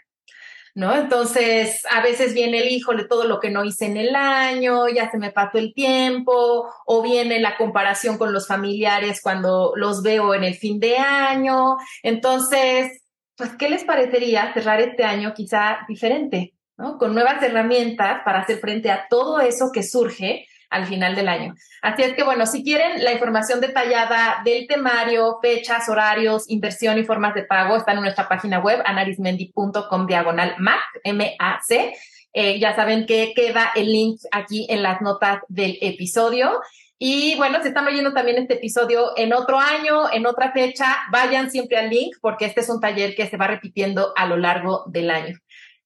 ¿no? 0.74 0.94
Entonces, 0.94 1.82
a 1.90 2.02
veces 2.02 2.34
viene 2.34 2.58
el 2.58 2.68
hijo 2.68 2.92
de 2.94 3.06
todo 3.06 3.24
lo 3.24 3.40
que 3.40 3.50
no 3.50 3.64
hice 3.64 3.86
en 3.86 3.96
el 3.96 4.14
año, 4.14 4.88
ya 4.88 5.10
se 5.10 5.16
me 5.16 5.32
pasó 5.32 5.56
el 5.56 5.72
tiempo, 5.72 6.70
o 6.84 7.02
viene 7.02 7.40
la 7.40 7.56
comparación 7.56 8.18
con 8.18 8.34
los 8.34 8.46
familiares 8.46 9.22
cuando 9.22 9.72
los 9.76 10.02
veo 10.02 10.34
en 10.34 10.44
el 10.44 10.56
fin 10.56 10.78
de 10.78 10.98
año. 10.98 11.78
Entonces, 12.02 13.05
pues, 13.36 13.50
¿qué 13.58 13.68
les 13.68 13.84
parecería 13.84 14.52
cerrar 14.54 14.80
este 14.80 15.04
año 15.04 15.34
quizá 15.34 15.78
diferente, 15.88 16.54
¿no? 16.76 16.98
Con 16.98 17.14
nuevas 17.14 17.42
herramientas 17.42 18.22
para 18.24 18.40
hacer 18.40 18.58
frente 18.58 18.90
a 18.90 19.06
todo 19.08 19.40
eso 19.40 19.70
que 19.72 19.82
surge 19.82 20.46
al 20.70 20.86
final 20.86 21.14
del 21.14 21.28
año. 21.28 21.54
Así 21.82 22.02
es 22.02 22.14
que, 22.14 22.24
bueno, 22.24 22.46
si 22.46 22.64
quieren 22.64 23.04
la 23.04 23.12
información 23.12 23.60
detallada 23.60 24.42
del 24.44 24.66
temario, 24.66 25.38
fechas, 25.40 25.88
horarios, 25.88 26.50
inversión 26.50 26.98
y 26.98 27.04
formas 27.04 27.34
de 27.34 27.44
pago, 27.44 27.76
están 27.76 27.96
en 27.96 28.02
nuestra 28.02 28.28
página 28.28 28.58
web, 28.58 28.82
anarismendi.com 28.84 30.06
diagonal 30.06 30.54
MAC, 30.58 30.80
M-A-C. 31.04 31.94
Eh, 32.32 32.58
ya 32.58 32.74
saben 32.74 33.06
que 33.06 33.32
queda 33.34 33.72
el 33.76 33.92
link 33.92 34.20
aquí 34.32 34.66
en 34.68 34.82
las 34.82 35.00
notas 35.00 35.40
del 35.48 35.78
episodio. 35.80 36.60
Y 36.98 37.36
bueno, 37.36 37.60
si 37.60 37.68
están 37.68 37.86
oyendo 37.86 38.14
también 38.14 38.38
este 38.38 38.54
episodio 38.54 39.12
en 39.16 39.34
otro 39.34 39.58
año, 39.58 40.10
en 40.10 40.26
otra 40.26 40.52
fecha, 40.52 40.96
vayan 41.10 41.50
siempre 41.50 41.76
al 41.76 41.90
link 41.90 42.16
porque 42.22 42.46
este 42.46 42.60
es 42.60 42.70
un 42.70 42.80
taller 42.80 43.14
que 43.14 43.26
se 43.26 43.36
va 43.36 43.46
repitiendo 43.46 44.12
a 44.16 44.26
lo 44.26 44.36
largo 44.36 44.84
del 44.86 45.10
año. 45.10 45.36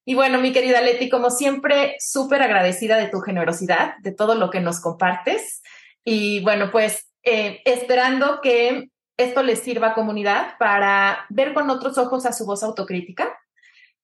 Y 0.04 0.14
bueno, 0.14 0.40
mi 0.40 0.52
querida 0.52 0.80
Leti, 0.80 1.08
como 1.08 1.30
siempre, 1.30 1.96
súper 1.98 2.42
agradecida 2.42 2.96
de 2.96 3.08
tu 3.08 3.20
generosidad, 3.20 3.94
de 4.02 4.12
todo 4.12 4.34
lo 4.34 4.50
que 4.50 4.60
nos 4.60 4.80
compartes. 4.80 5.62
Y 6.04 6.40
bueno, 6.40 6.70
pues 6.70 7.10
eh, 7.22 7.60
esperando 7.64 8.40
que 8.40 8.88
esto 9.16 9.42
les 9.42 9.60
sirva 9.60 9.88
a 9.88 9.94
comunidad 9.94 10.56
para 10.58 11.26
ver 11.28 11.52
con 11.52 11.68
otros 11.70 11.98
ojos 11.98 12.24
a 12.24 12.32
su 12.32 12.46
voz 12.46 12.62
autocrítica 12.62 13.36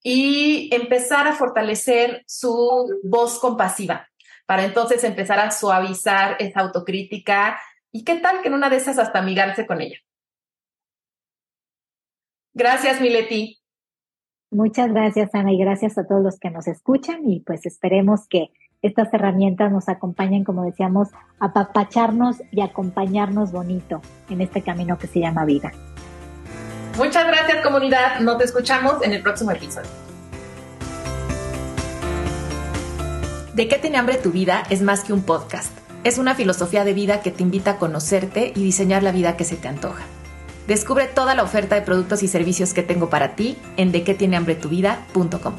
y 0.03 0.69
empezar 0.75 1.27
a 1.27 1.33
fortalecer 1.33 2.23
su 2.27 3.01
voz 3.03 3.39
compasiva, 3.39 4.09
para 4.47 4.65
entonces 4.65 5.03
empezar 5.05 5.39
a 5.39 5.51
suavizar 5.51 6.37
esa 6.39 6.61
autocrítica 6.61 7.59
y 7.93 8.05
qué 8.05 8.17
tal 8.17 8.43
que 8.43 8.49
en 8.49 8.55
una 8.55 8.71
de 8.71 8.77
esas 8.77 8.99
hasta 8.99 9.19
amigarse 9.19 9.67
con 9.67 9.81
ella. 9.81 9.99
Gracias, 12.55 13.01
Mileti. 13.01 13.61
Muchas 14.51 14.93
gracias, 14.93 15.35
Ana, 15.35 15.53
y 15.53 15.59
gracias 15.59 15.99
a 15.99 16.07
todos 16.07 16.23
los 16.23 16.39
que 16.39 16.51
nos 16.51 16.67
escuchan 16.69 17.29
y 17.29 17.41
pues 17.41 17.67
esperemos 17.67 18.27
que 18.29 18.51
estas 18.81 19.13
herramientas 19.13 19.73
nos 19.73 19.89
acompañen, 19.89 20.45
como 20.45 20.65
decíamos, 20.65 21.09
a 21.41 21.53
papacharnos 21.53 22.37
y 22.53 22.61
acompañarnos 22.61 23.53
bonito 23.53 24.01
en 24.31 24.41
este 24.41 24.63
camino 24.63 24.99
que 24.99 25.09
se 25.09 25.21
llama 25.21 25.45
vida. 25.45 25.73
Muchas 26.97 27.27
gracias, 27.27 27.63
comunidad. 27.63 28.21
Nos 28.21 28.41
escuchamos 28.41 29.03
en 29.03 29.13
el 29.13 29.23
próximo 29.23 29.51
episodio. 29.51 30.06
De 33.57 33.69
qué 33.69 33.79
tiene 33.79 33.97
hambre 33.97 34.19
tu 34.19 34.33
vida 34.33 34.65
es 34.69 34.83
más 34.83 35.03
que 35.03 35.15
un 35.15 35.23
podcast. 35.23 35.73
Es 36.05 36.19
una 36.19 36.35
filosofía 36.35 36.85
de 36.85 36.93
vida 36.93 37.23
que 37.23 37.31
te 37.31 37.43
invita 37.43 37.71
a 37.71 37.79
conocerte 37.79 38.53
y 38.55 38.63
diseñar 38.63 39.03
la 39.03 39.13
vida 39.13 39.39
que 39.39 39.45
se 39.45 39.57
te 39.57 39.67
antoja. 39.67 40.05
Descubre 40.69 41.07
toda 41.07 41.35
la 41.35 41.43
oferta 41.43 41.75
de 41.75 41.81
productos 41.81 42.23
y 42.23 42.29
servicios 42.29 42.75
que 42.75 42.83
tengo 42.83 43.09
para 43.09 43.35
ti 43.35 43.57
en 43.79 43.93
dequetienehambretuvida.com. 43.93 45.55